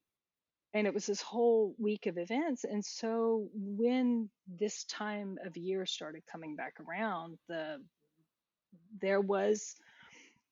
and 0.74 0.86
it 0.86 0.94
was 0.94 1.06
this 1.06 1.22
whole 1.22 1.74
week 1.78 2.06
of 2.06 2.18
events 2.18 2.64
and 2.64 2.84
so 2.84 3.48
when 3.54 4.30
this 4.46 4.84
time 4.84 5.38
of 5.44 5.56
year 5.56 5.86
started 5.86 6.22
coming 6.30 6.56
back 6.56 6.74
around, 6.80 7.38
the 7.48 7.78
there 9.00 9.20
was 9.20 9.74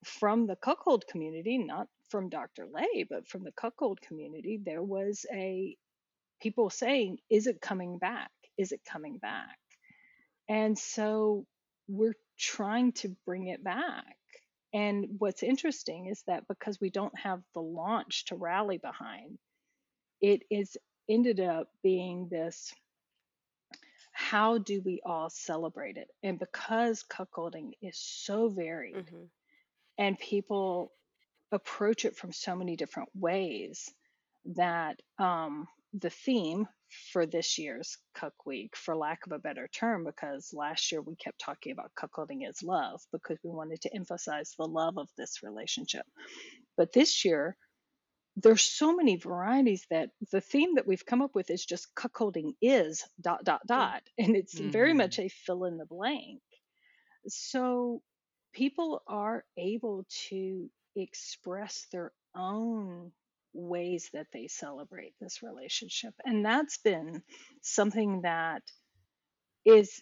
from 0.03 0.47
the 0.47 0.55
cuckold 0.55 1.05
community, 1.07 1.57
not 1.57 1.87
from 2.11 2.29
Dr. 2.29 2.67
Ley, 2.71 3.05
but 3.09 3.27
from 3.27 3.43
the 3.43 3.53
cuckold 3.53 4.01
community, 4.01 4.61
there 4.63 4.83
was 4.83 5.25
a 5.33 5.75
people 6.41 6.69
saying, 6.69 7.17
Is 7.29 7.47
it 7.47 7.61
coming 7.61 7.97
back? 7.97 8.31
Is 8.57 8.71
it 8.71 8.81
coming 8.85 9.17
back? 9.17 9.57
And 10.49 10.77
so 10.77 11.45
we're 11.87 12.17
trying 12.37 12.93
to 12.93 13.15
bring 13.25 13.47
it 13.47 13.63
back. 13.63 14.15
And 14.73 15.07
what's 15.17 15.43
interesting 15.43 16.07
is 16.07 16.23
that 16.27 16.47
because 16.47 16.79
we 16.79 16.89
don't 16.91 17.17
have 17.19 17.41
the 17.55 17.61
launch 17.61 18.25
to 18.25 18.35
rally 18.35 18.77
behind, 18.77 19.39
it 20.21 20.43
is 20.51 20.77
ended 21.09 21.39
up 21.39 21.69
being 21.83 22.27
this 22.29 22.73
how 24.13 24.57
do 24.57 24.81
we 24.85 25.01
all 25.05 25.29
celebrate 25.29 25.97
it? 25.97 26.09
And 26.21 26.37
because 26.37 27.03
cuckolding 27.09 27.71
is 27.81 27.97
so 27.97 28.49
varied, 28.49 28.95
mm-hmm 28.95 29.23
and 30.01 30.17
people 30.17 30.91
approach 31.51 32.05
it 32.05 32.15
from 32.15 32.31
so 32.31 32.55
many 32.55 32.75
different 32.75 33.09
ways 33.13 33.89
that 34.45 34.99
um, 35.19 35.67
the 35.93 36.09
theme 36.09 36.67
for 37.11 37.25
this 37.25 37.57
year's 37.57 37.97
Cuck 38.15 38.45
Week, 38.45 38.75
for 38.75 38.95
lack 38.95 39.25
of 39.25 39.31
a 39.31 39.39
better 39.39 39.69
term, 39.73 40.03
because 40.03 40.51
last 40.53 40.91
year 40.91 41.01
we 41.01 41.15
kept 41.15 41.39
talking 41.39 41.71
about 41.71 41.91
cuckolding 41.97 42.47
as 42.47 42.63
love 42.63 43.01
because 43.11 43.37
we 43.43 43.49
wanted 43.49 43.81
to 43.81 43.95
emphasize 43.95 44.53
the 44.57 44.65
love 44.65 44.97
of 44.97 45.07
this 45.17 45.43
relationship. 45.43 46.05
But 46.77 46.91
this 46.93 47.23
year, 47.23 47.55
there's 48.37 48.63
so 48.63 48.95
many 48.95 49.17
varieties 49.17 49.85
that 49.89 50.09
the 50.31 50.41
theme 50.41 50.75
that 50.75 50.87
we've 50.87 51.05
come 51.05 51.21
up 51.21 51.35
with 51.35 51.49
is 51.49 51.65
just 51.65 51.93
cuckolding 51.95 52.53
is 52.61 53.03
dot 53.19 53.43
dot 53.43 53.61
dot, 53.67 54.03
and 54.17 54.35
it's 54.35 54.59
mm-hmm. 54.59 54.71
very 54.71 54.93
much 54.93 55.19
a 55.19 55.29
fill 55.29 55.65
in 55.65 55.77
the 55.77 55.85
blank. 55.85 56.41
So 57.27 58.01
people 58.53 59.01
are 59.07 59.43
able 59.57 60.05
to 60.29 60.69
express 60.95 61.87
their 61.91 62.11
own 62.35 63.11
ways 63.53 64.09
that 64.13 64.27
they 64.31 64.47
celebrate 64.47 65.13
this 65.19 65.43
relationship. 65.43 66.13
And 66.25 66.45
that's 66.45 66.77
been 66.77 67.21
something 67.61 68.21
that 68.21 68.63
is 69.65 70.01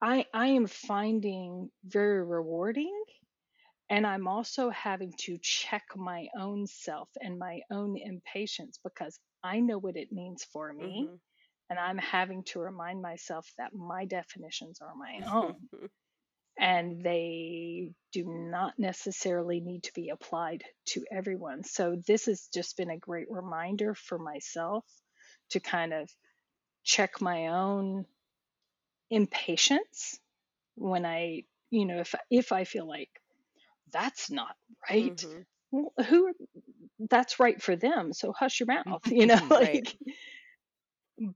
I 0.00 0.26
I 0.34 0.48
am 0.48 0.66
finding 0.66 1.70
very 1.84 2.24
rewarding 2.24 3.04
and 3.90 4.06
I'm 4.06 4.26
also 4.26 4.70
having 4.70 5.12
to 5.20 5.38
check 5.42 5.84
my 5.96 6.28
own 6.38 6.66
self 6.66 7.08
and 7.20 7.38
my 7.38 7.60
own 7.70 7.96
impatience 7.96 8.78
because 8.82 9.18
I 9.44 9.60
know 9.60 9.78
what 9.78 9.96
it 9.96 10.12
means 10.12 10.44
for 10.44 10.72
me 10.72 11.04
mm-hmm. 11.06 11.14
and 11.70 11.78
I'm 11.78 11.98
having 11.98 12.44
to 12.44 12.60
remind 12.60 13.02
myself 13.02 13.48
that 13.58 13.74
my 13.74 14.04
definitions 14.04 14.80
are 14.80 14.94
my 14.94 15.26
own 15.32 15.56
and 16.62 17.02
they 17.02 17.90
do 18.12 18.24
not 18.24 18.78
necessarily 18.78 19.58
need 19.58 19.82
to 19.82 19.92
be 19.94 20.10
applied 20.10 20.62
to 20.86 21.04
everyone. 21.10 21.64
So, 21.64 21.96
this 22.06 22.26
has 22.26 22.48
just 22.54 22.76
been 22.76 22.90
a 22.90 22.96
great 22.96 23.26
reminder 23.28 23.94
for 23.94 24.16
myself 24.16 24.84
to 25.50 25.58
kind 25.58 25.92
of 25.92 26.08
check 26.84 27.20
my 27.20 27.48
own 27.48 28.06
impatience 29.10 30.20
when 30.76 31.04
I, 31.04 31.42
you 31.70 31.84
know, 31.84 31.98
if 31.98 32.14
if 32.30 32.52
I 32.52 32.62
feel 32.62 32.86
like 32.86 33.10
that's 33.92 34.30
not 34.30 34.54
right, 34.88 35.16
mm-hmm. 35.16 35.40
well, 35.72 35.92
who 36.06 36.32
that's 37.10 37.40
right 37.40 37.60
for 37.60 37.74
them 37.74 38.12
so 38.12 38.32
hush 38.32 38.60
your 38.60 38.68
mouth 38.68 39.00
you 39.06 39.26
know 39.26 39.40
like 39.50 39.96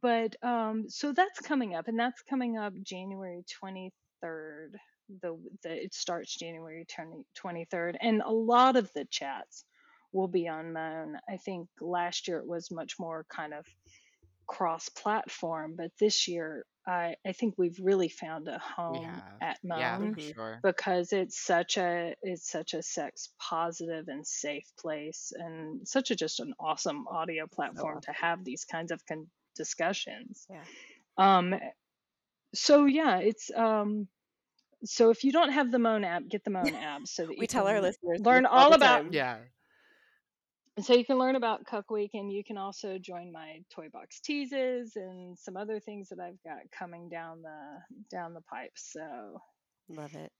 but 0.00 0.36
um 0.42 0.88
so 0.88 1.12
that's 1.12 1.40
coming 1.40 1.74
up 1.74 1.88
and 1.88 1.98
that's 1.98 2.22
coming 2.22 2.56
up 2.56 2.72
january 2.84 3.44
23rd 3.64 4.74
the, 5.22 5.38
the 5.62 5.84
it 5.84 5.94
starts 5.94 6.36
january 6.36 6.84
20, 6.88 7.24
23rd 7.36 7.96
and 8.00 8.22
a 8.22 8.30
lot 8.30 8.76
of 8.76 8.92
the 8.94 9.04
chats 9.10 9.64
will 10.12 10.28
be 10.28 10.48
on 10.48 10.72
moan 10.72 11.16
i 11.28 11.36
think 11.36 11.68
last 11.80 12.28
year 12.28 12.38
it 12.38 12.46
was 12.46 12.70
much 12.70 12.94
more 12.98 13.24
kind 13.28 13.54
of 13.54 13.66
cross 14.46 14.88
platform 14.88 15.74
but 15.76 15.90
this 15.98 16.28
year 16.28 16.64
I, 16.86 17.16
I 17.26 17.32
think 17.32 17.54
we've 17.58 17.78
really 17.82 18.08
found 18.08 18.46
a 18.46 18.58
home 18.58 19.20
at 19.40 19.58
Moan 19.64 20.14
Yeah, 20.16 20.32
sure. 20.32 20.60
because 20.62 21.12
it's 21.12 21.38
such 21.38 21.78
a 21.78 22.14
it's 22.22 22.48
such 22.48 22.74
a 22.74 22.82
sex 22.82 23.30
positive 23.40 24.06
and 24.06 24.24
safe 24.24 24.70
place 24.78 25.32
and 25.36 25.86
such 25.86 26.12
a 26.12 26.14
just 26.14 26.38
an 26.38 26.54
awesome 26.60 27.08
audio 27.08 27.46
platform 27.48 28.00
to 28.02 28.12
have 28.12 28.44
these 28.44 28.64
kinds 28.64 28.92
of 28.92 29.04
con- 29.04 29.26
discussions. 29.56 30.46
Yeah. 30.48 30.62
Um 31.18 31.56
so 32.54 32.84
yeah, 32.84 33.18
it's 33.18 33.50
um 33.54 34.06
so 34.84 35.10
if 35.10 35.24
you 35.24 35.32
don't 35.32 35.50
have 35.52 35.70
the 35.72 35.78
Moan 35.78 36.04
app, 36.04 36.28
get 36.28 36.44
the 36.44 36.50
Moan 36.50 36.74
app 36.74 37.06
so 37.06 37.26
that 37.26 37.32
you 37.32 37.38
We 37.40 37.46
tell 37.46 37.66
our 37.66 37.80
listeners 37.80 38.20
learn 38.20 38.46
all 38.46 38.66
all 38.66 38.72
about. 38.74 39.12
Yeah. 39.12 39.38
so 40.80 40.94
you 40.94 41.04
can 41.04 41.18
learn 41.18 41.36
about 41.36 41.64
Cuck 41.64 41.90
Week 41.90 42.10
and 42.14 42.30
you 42.30 42.44
can 42.44 42.58
also 42.58 42.98
join 42.98 43.32
my 43.32 43.60
toy 43.74 43.88
box 43.92 44.20
teases 44.20 44.92
and 44.96 45.38
some 45.38 45.56
other 45.56 45.80
things 45.80 46.08
that 46.10 46.20
I've 46.20 46.42
got 46.44 46.70
coming 46.70 47.08
down 47.08 47.42
the 47.42 47.78
down 48.14 48.34
the 48.34 48.42
pipe. 48.42 48.72
So 48.76 49.40
Love 49.88 50.14
it. 50.14 50.32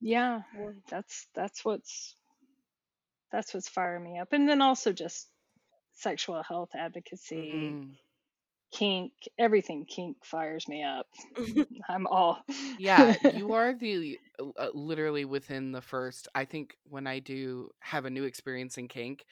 yeah, 0.00 0.42
that's 0.88 1.26
that's 1.34 1.64
what's 1.64 2.14
that's 3.32 3.52
what's 3.54 3.68
firing 3.68 4.04
me 4.04 4.18
up. 4.18 4.32
And 4.32 4.48
then 4.48 4.60
also 4.62 4.92
just 4.92 5.28
sexual 5.94 6.42
health 6.42 6.70
advocacy, 6.74 7.52
Mhm. 7.54 7.96
Kink, 8.72 9.12
everything 9.38 9.84
kink 9.86 10.18
fires 10.24 10.68
me 10.68 10.82
up. 10.84 11.06
I'm 11.88 12.06
all 12.06 12.42
Yeah, 12.76 13.16
you 13.22 13.52
are 13.52 13.74
the 13.74 14.18
uh, 14.40 14.68
literally 14.74 15.24
within 15.24 15.72
the 15.72 15.82
first. 15.82 16.28
I 16.34 16.44
think 16.44 16.76
when 16.84 17.06
I 17.06 17.18
do 17.18 17.70
have 17.80 18.04
a 18.04 18.10
new 18.10 18.24
experience 18.24 18.78
in 18.78 18.88
kink, 18.88 19.24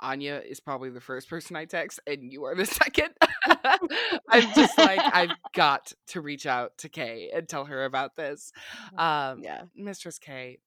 Anya 0.00 0.42
is 0.46 0.60
probably 0.60 0.90
the 0.90 1.00
first 1.00 1.28
person 1.28 1.56
I 1.56 1.64
text, 1.64 2.00
and 2.06 2.32
you 2.32 2.44
are 2.44 2.54
the 2.54 2.66
second. 2.66 3.14
I'm 4.28 4.52
just 4.52 4.78
like, 4.78 5.06
I've 5.12 5.36
got 5.54 5.92
to 6.08 6.20
reach 6.20 6.46
out 6.46 6.78
to 6.78 6.88
K 6.88 7.30
and 7.34 7.48
tell 7.48 7.64
her 7.66 7.84
about 7.84 8.16
this. 8.16 8.52
Um, 8.98 9.44
Yeah. 9.44 9.64
Mistress 9.74 10.18
K, 10.18 10.58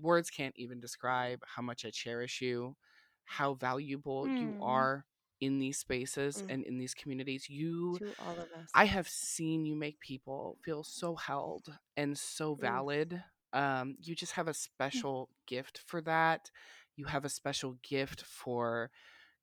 words 0.00 0.30
can't 0.30 0.54
even 0.56 0.80
describe 0.80 1.40
how 1.46 1.62
much 1.62 1.84
I 1.84 1.90
cherish 1.90 2.40
you, 2.40 2.76
how 3.24 3.54
valuable 3.54 4.28
you 4.38 4.56
Mm. 4.56 4.60
are 4.60 5.04
in 5.40 5.58
these 5.58 5.78
spaces 5.78 6.42
Mm. 6.42 6.50
and 6.50 6.64
in 6.64 6.78
these 6.78 6.94
communities. 6.94 7.48
You 7.48 7.98
To 7.98 8.14
all 8.18 8.38
of 8.38 8.50
us. 8.52 8.70
I 8.74 8.84
have 8.86 9.08
seen 9.08 9.64
you 9.64 9.74
make 9.76 10.00
people 10.00 10.58
feel 10.64 10.84
so 10.84 11.16
held 11.16 11.78
and 11.96 12.16
so 12.18 12.54
Mm. 12.54 12.60
valid. 12.60 13.22
Um, 13.52 13.96
you 14.00 14.14
just 14.14 14.32
have 14.32 14.48
a 14.48 14.54
special 14.54 15.30
gift 15.46 15.78
for 15.86 16.00
that. 16.02 16.50
You 16.96 17.06
have 17.06 17.24
a 17.24 17.28
special 17.30 17.76
gift 17.82 18.22
for 18.22 18.90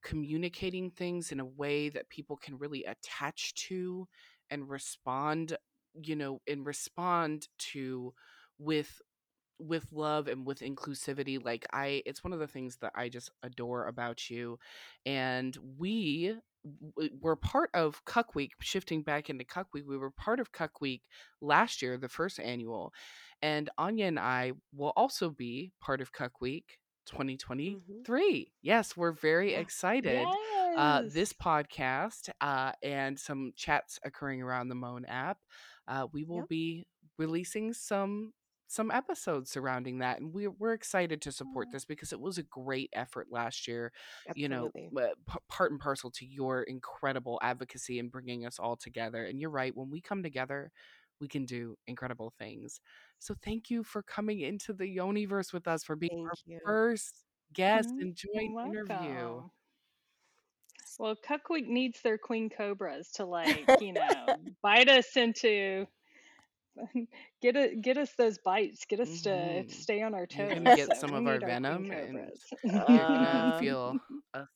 communicating 0.03 0.91
things 0.91 1.31
in 1.31 1.39
a 1.39 1.45
way 1.45 1.89
that 1.89 2.09
people 2.09 2.37
can 2.37 2.57
really 2.57 2.83
attach 2.85 3.53
to 3.55 4.07
and 4.49 4.69
respond, 4.69 5.57
you 6.01 6.15
know, 6.15 6.41
and 6.47 6.65
respond 6.65 7.47
to 7.57 8.13
with 8.57 9.01
with 9.59 9.85
love 9.91 10.27
and 10.27 10.45
with 10.45 10.59
inclusivity 10.59 11.43
like 11.43 11.65
i 11.73 12.01
it's 12.05 12.23
one 12.23 12.33
of 12.33 12.39
the 12.39 12.47
things 12.47 12.77
that 12.81 12.91
i 12.95 13.07
just 13.09 13.31
adore 13.43 13.87
about 13.87 14.29
you 14.29 14.57
and 15.05 15.57
we 15.77 16.33
were 17.19 17.35
part 17.35 17.69
of 17.73 18.03
cuck 18.05 18.35
week 18.35 18.51
shifting 18.61 19.01
back 19.03 19.29
into 19.29 19.43
cuck 19.43 19.67
week 19.73 19.83
we 19.87 19.97
were 19.97 20.11
part 20.11 20.39
of 20.39 20.51
cuck 20.51 20.79
week 20.81 21.01
last 21.41 21.81
year 21.81 21.97
the 21.97 22.07
first 22.09 22.39
annual 22.39 22.93
and 23.41 23.69
anya 23.77 24.05
and 24.07 24.19
i 24.19 24.51
will 24.73 24.93
also 24.95 25.29
be 25.29 25.71
part 25.81 26.01
of 26.01 26.11
cuck 26.11 26.39
week 26.41 26.77
2023 27.05 28.51
yes 28.61 28.95
we're 28.95 29.11
very 29.11 29.53
excited 29.53 30.25
uh, 30.77 31.01
this 31.13 31.33
podcast 31.33 32.29
uh, 32.41 32.71
and 32.81 33.19
some 33.19 33.51
chats 33.55 33.99
occurring 34.03 34.41
around 34.41 34.69
the 34.69 34.75
moan 34.75 35.05
app 35.05 35.37
uh, 35.87 36.07
we 36.13 36.23
will 36.23 36.37
Yep. 36.37 36.49
be 36.49 36.87
releasing 37.17 37.73
some 37.73 38.31
some 38.74 38.91
episodes 38.91 39.51
surrounding 39.51 39.99
that 39.99 40.19
and 40.19 40.34
we're, 40.34 40.51
we're 40.51 40.74
excited 40.74 41.21
to 41.21 41.32
support 41.32 41.67
this 41.71 41.86
because 41.86 42.11
it 42.11 42.19
was 42.19 42.38
a 42.38 42.43
great 42.43 42.89
effort 42.93 43.28
last 43.32 43.67
year 43.67 43.91
you 44.36 44.47
know 44.49 44.71
uh, 44.97 45.07
p- 45.30 45.39
part 45.49 45.71
and 45.71 45.80
parcel 45.80 46.09
to 46.11 46.26
your 46.26 46.63
incredible 46.63 47.39
advocacy 47.43 47.99
and 47.99 48.11
bringing 48.11 48.45
us 48.45 48.59
all 48.59 48.76
together 48.76 49.26
and 49.26 49.39
you're 49.39 49.49
right 49.49 49.76
when 49.76 49.89
we 49.89 50.01
come 50.01 50.24
together 50.24 50.71
we 51.19 51.28
can 51.28 51.45
do 51.45 51.78
incredible 51.88 52.34
things. 52.38 52.82
So 53.19 53.34
thank 53.43 53.69
you 53.69 53.84
for 53.84 54.03
coming 54.03 54.41
into 54.41 54.74
the 54.74 54.97
yoniverse 54.97 55.53
with 55.53 55.67
us 55.67 55.84
for 55.84 55.95
being 55.95 56.11
Thank 56.11 56.28
our 56.28 56.36
you. 56.45 56.59
first 56.65 57.24
guest 57.53 57.89
Mm, 57.89 58.01
and 58.01 58.15
joint 58.15 58.55
interview. 58.65 59.41
Well, 60.99 61.15
Cuck 61.15 61.49
needs 61.49 62.01
their 62.01 62.17
queen 62.17 62.49
cobras 62.49 63.11
to 63.13 63.26
like, 63.26 63.69
you 63.80 63.93
know, 63.93 64.38
bite 64.61 64.89
us 64.89 65.15
into 65.15 65.88
get 67.41 67.55
it 67.55 67.82
get 67.82 67.97
us 67.97 68.11
those 68.17 68.38
bites, 68.43 68.86
get 68.86 68.99
us 68.99 69.21
to 69.24 69.30
Mhm. 69.30 69.71
stay 69.71 70.01
on 70.01 70.13
our 70.13 70.26
you're 70.30 70.47
toes. 70.47 70.53
gonna 70.53 70.76
get 70.76 70.88
So 70.88 70.93
some 71.01 71.13
of 71.13 71.26
our 71.28 71.34
need 71.34 71.43
our 71.43 71.49
venom 71.49 71.91
and 71.91 72.32
you're 72.76 72.97
gonna 73.07 73.59
feel 73.59 73.99
us 74.34 74.47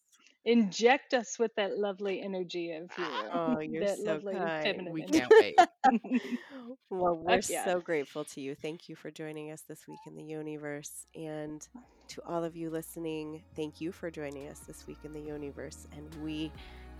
Inject 0.45 1.13
us 1.13 1.38
with 1.38 1.53
that 1.55 1.78
lovely 1.78 2.22
energy 2.22 2.72
of 2.72 2.89
you, 2.97 3.05
oh, 3.34 3.59
you're 3.59 3.86
that 3.86 3.97
so 3.97 4.13
lovely 4.13 4.34
kind. 4.34 4.63
feminine 4.63 4.93
we 4.93 5.03
can't 5.03 5.32
wait 5.39 5.55
Well, 6.89 7.15
we're 7.18 7.41
yeah. 7.49 7.63
so 7.65 7.80
grateful 7.82 8.24
to 8.26 8.41
you. 8.41 8.55
Thank 8.55 8.88
you 8.89 8.95
for 8.95 9.11
joining 9.11 9.51
us 9.51 9.61
this 9.68 9.88
week 9.88 9.99
in 10.05 10.15
the 10.15 10.24
Yoniverse. 10.24 11.05
And 11.15 11.65
to 12.09 12.22
all 12.26 12.43
of 12.43 12.55
you 12.55 12.70
listening, 12.70 13.43
thank 13.55 13.82
you 13.82 13.91
for 13.91 14.09
joining 14.09 14.47
us 14.49 14.59
this 14.61 14.88
week 14.88 14.99
in 15.03 15.11
the 15.13 15.20
Yoniverse. 15.20 15.86
And 15.91 16.13
we 16.24 16.51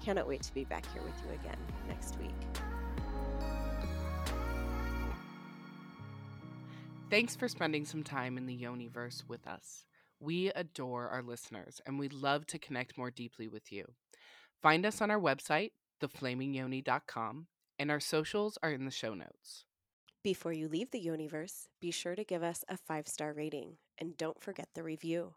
cannot 0.03 0.28
wait 0.28 0.43
to 0.43 0.53
be 0.53 0.65
back 0.65 0.86
here 0.91 1.01
with 1.03 1.15
you 1.26 1.32
again 1.34 1.57
next 1.88 2.18
week. 2.20 2.36
Thanks 7.10 7.38
for 7.38 7.47
spending 7.47 7.86
some 7.86 8.03
time 8.03 8.38
in 8.38 8.47
the 8.47 8.62
Yoniverse 8.62 9.24
with 9.30 9.47
us. 9.47 9.86
We 10.20 10.51
adore 10.51 11.08
our 11.08 11.24
listeners 11.24 11.80
and 11.86 11.97
we'd 11.97 12.12
love 12.12 12.45
to 12.47 12.60
connect 12.60 12.97
more 12.97 13.12
deeply 13.12 13.47
with 13.47 13.72
you. 13.72 13.93
Find 14.62 14.86
us 14.86 14.99
on 14.99 15.10
our 15.10 15.20
website, 15.20 15.72
theflamingyoni.com, 16.01 17.47
and 17.80 17.91
our 17.91 18.01
socials 18.01 18.58
are 18.62 18.72
in 18.72 18.84
the 18.84 18.91
show 18.91 19.14
notes. 19.14 19.64
Before 20.22 20.51
you 20.51 20.68
leave 20.68 20.91
the 20.91 21.01
Yoniverse, 21.01 21.68
be 21.80 21.91
sure 21.91 22.14
to 22.14 22.26
give 22.26 22.43
us 22.43 22.66
a 22.68 22.76
five 22.76 23.08
star 23.08 23.32
rating 23.32 23.78
and 23.97 24.18
don't 24.18 24.41
forget 24.41 24.68
the 24.76 24.84
review. 24.84 25.36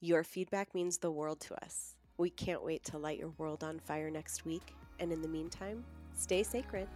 Your 0.00 0.22
feedback 0.22 0.76
means 0.76 0.98
the 0.98 1.10
world 1.10 1.40
to 1.40 1.54
us. 1.64 1.96
We 2.18 2.30
can't 2.30 2.64
wait 2.64 2.84
to 2.84 2.98
light 2.98 3.18
your 3.18 3.34
world 3.36 3.64
on 3.64 3.80
fire 3.80 4.10
next 4.10 4.44
week. 4.44 4.76
And 5.00 5.10
in 5.10 5.22
the 5.22 5.28
meantime, 5.28 5.84
stay 6.14 6.44
sacred. 6.44 6.86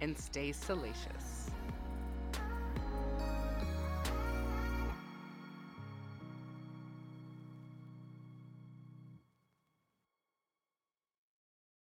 And 0.00 0.18
stay 0.18 0.52
salacious. 0.52 1.37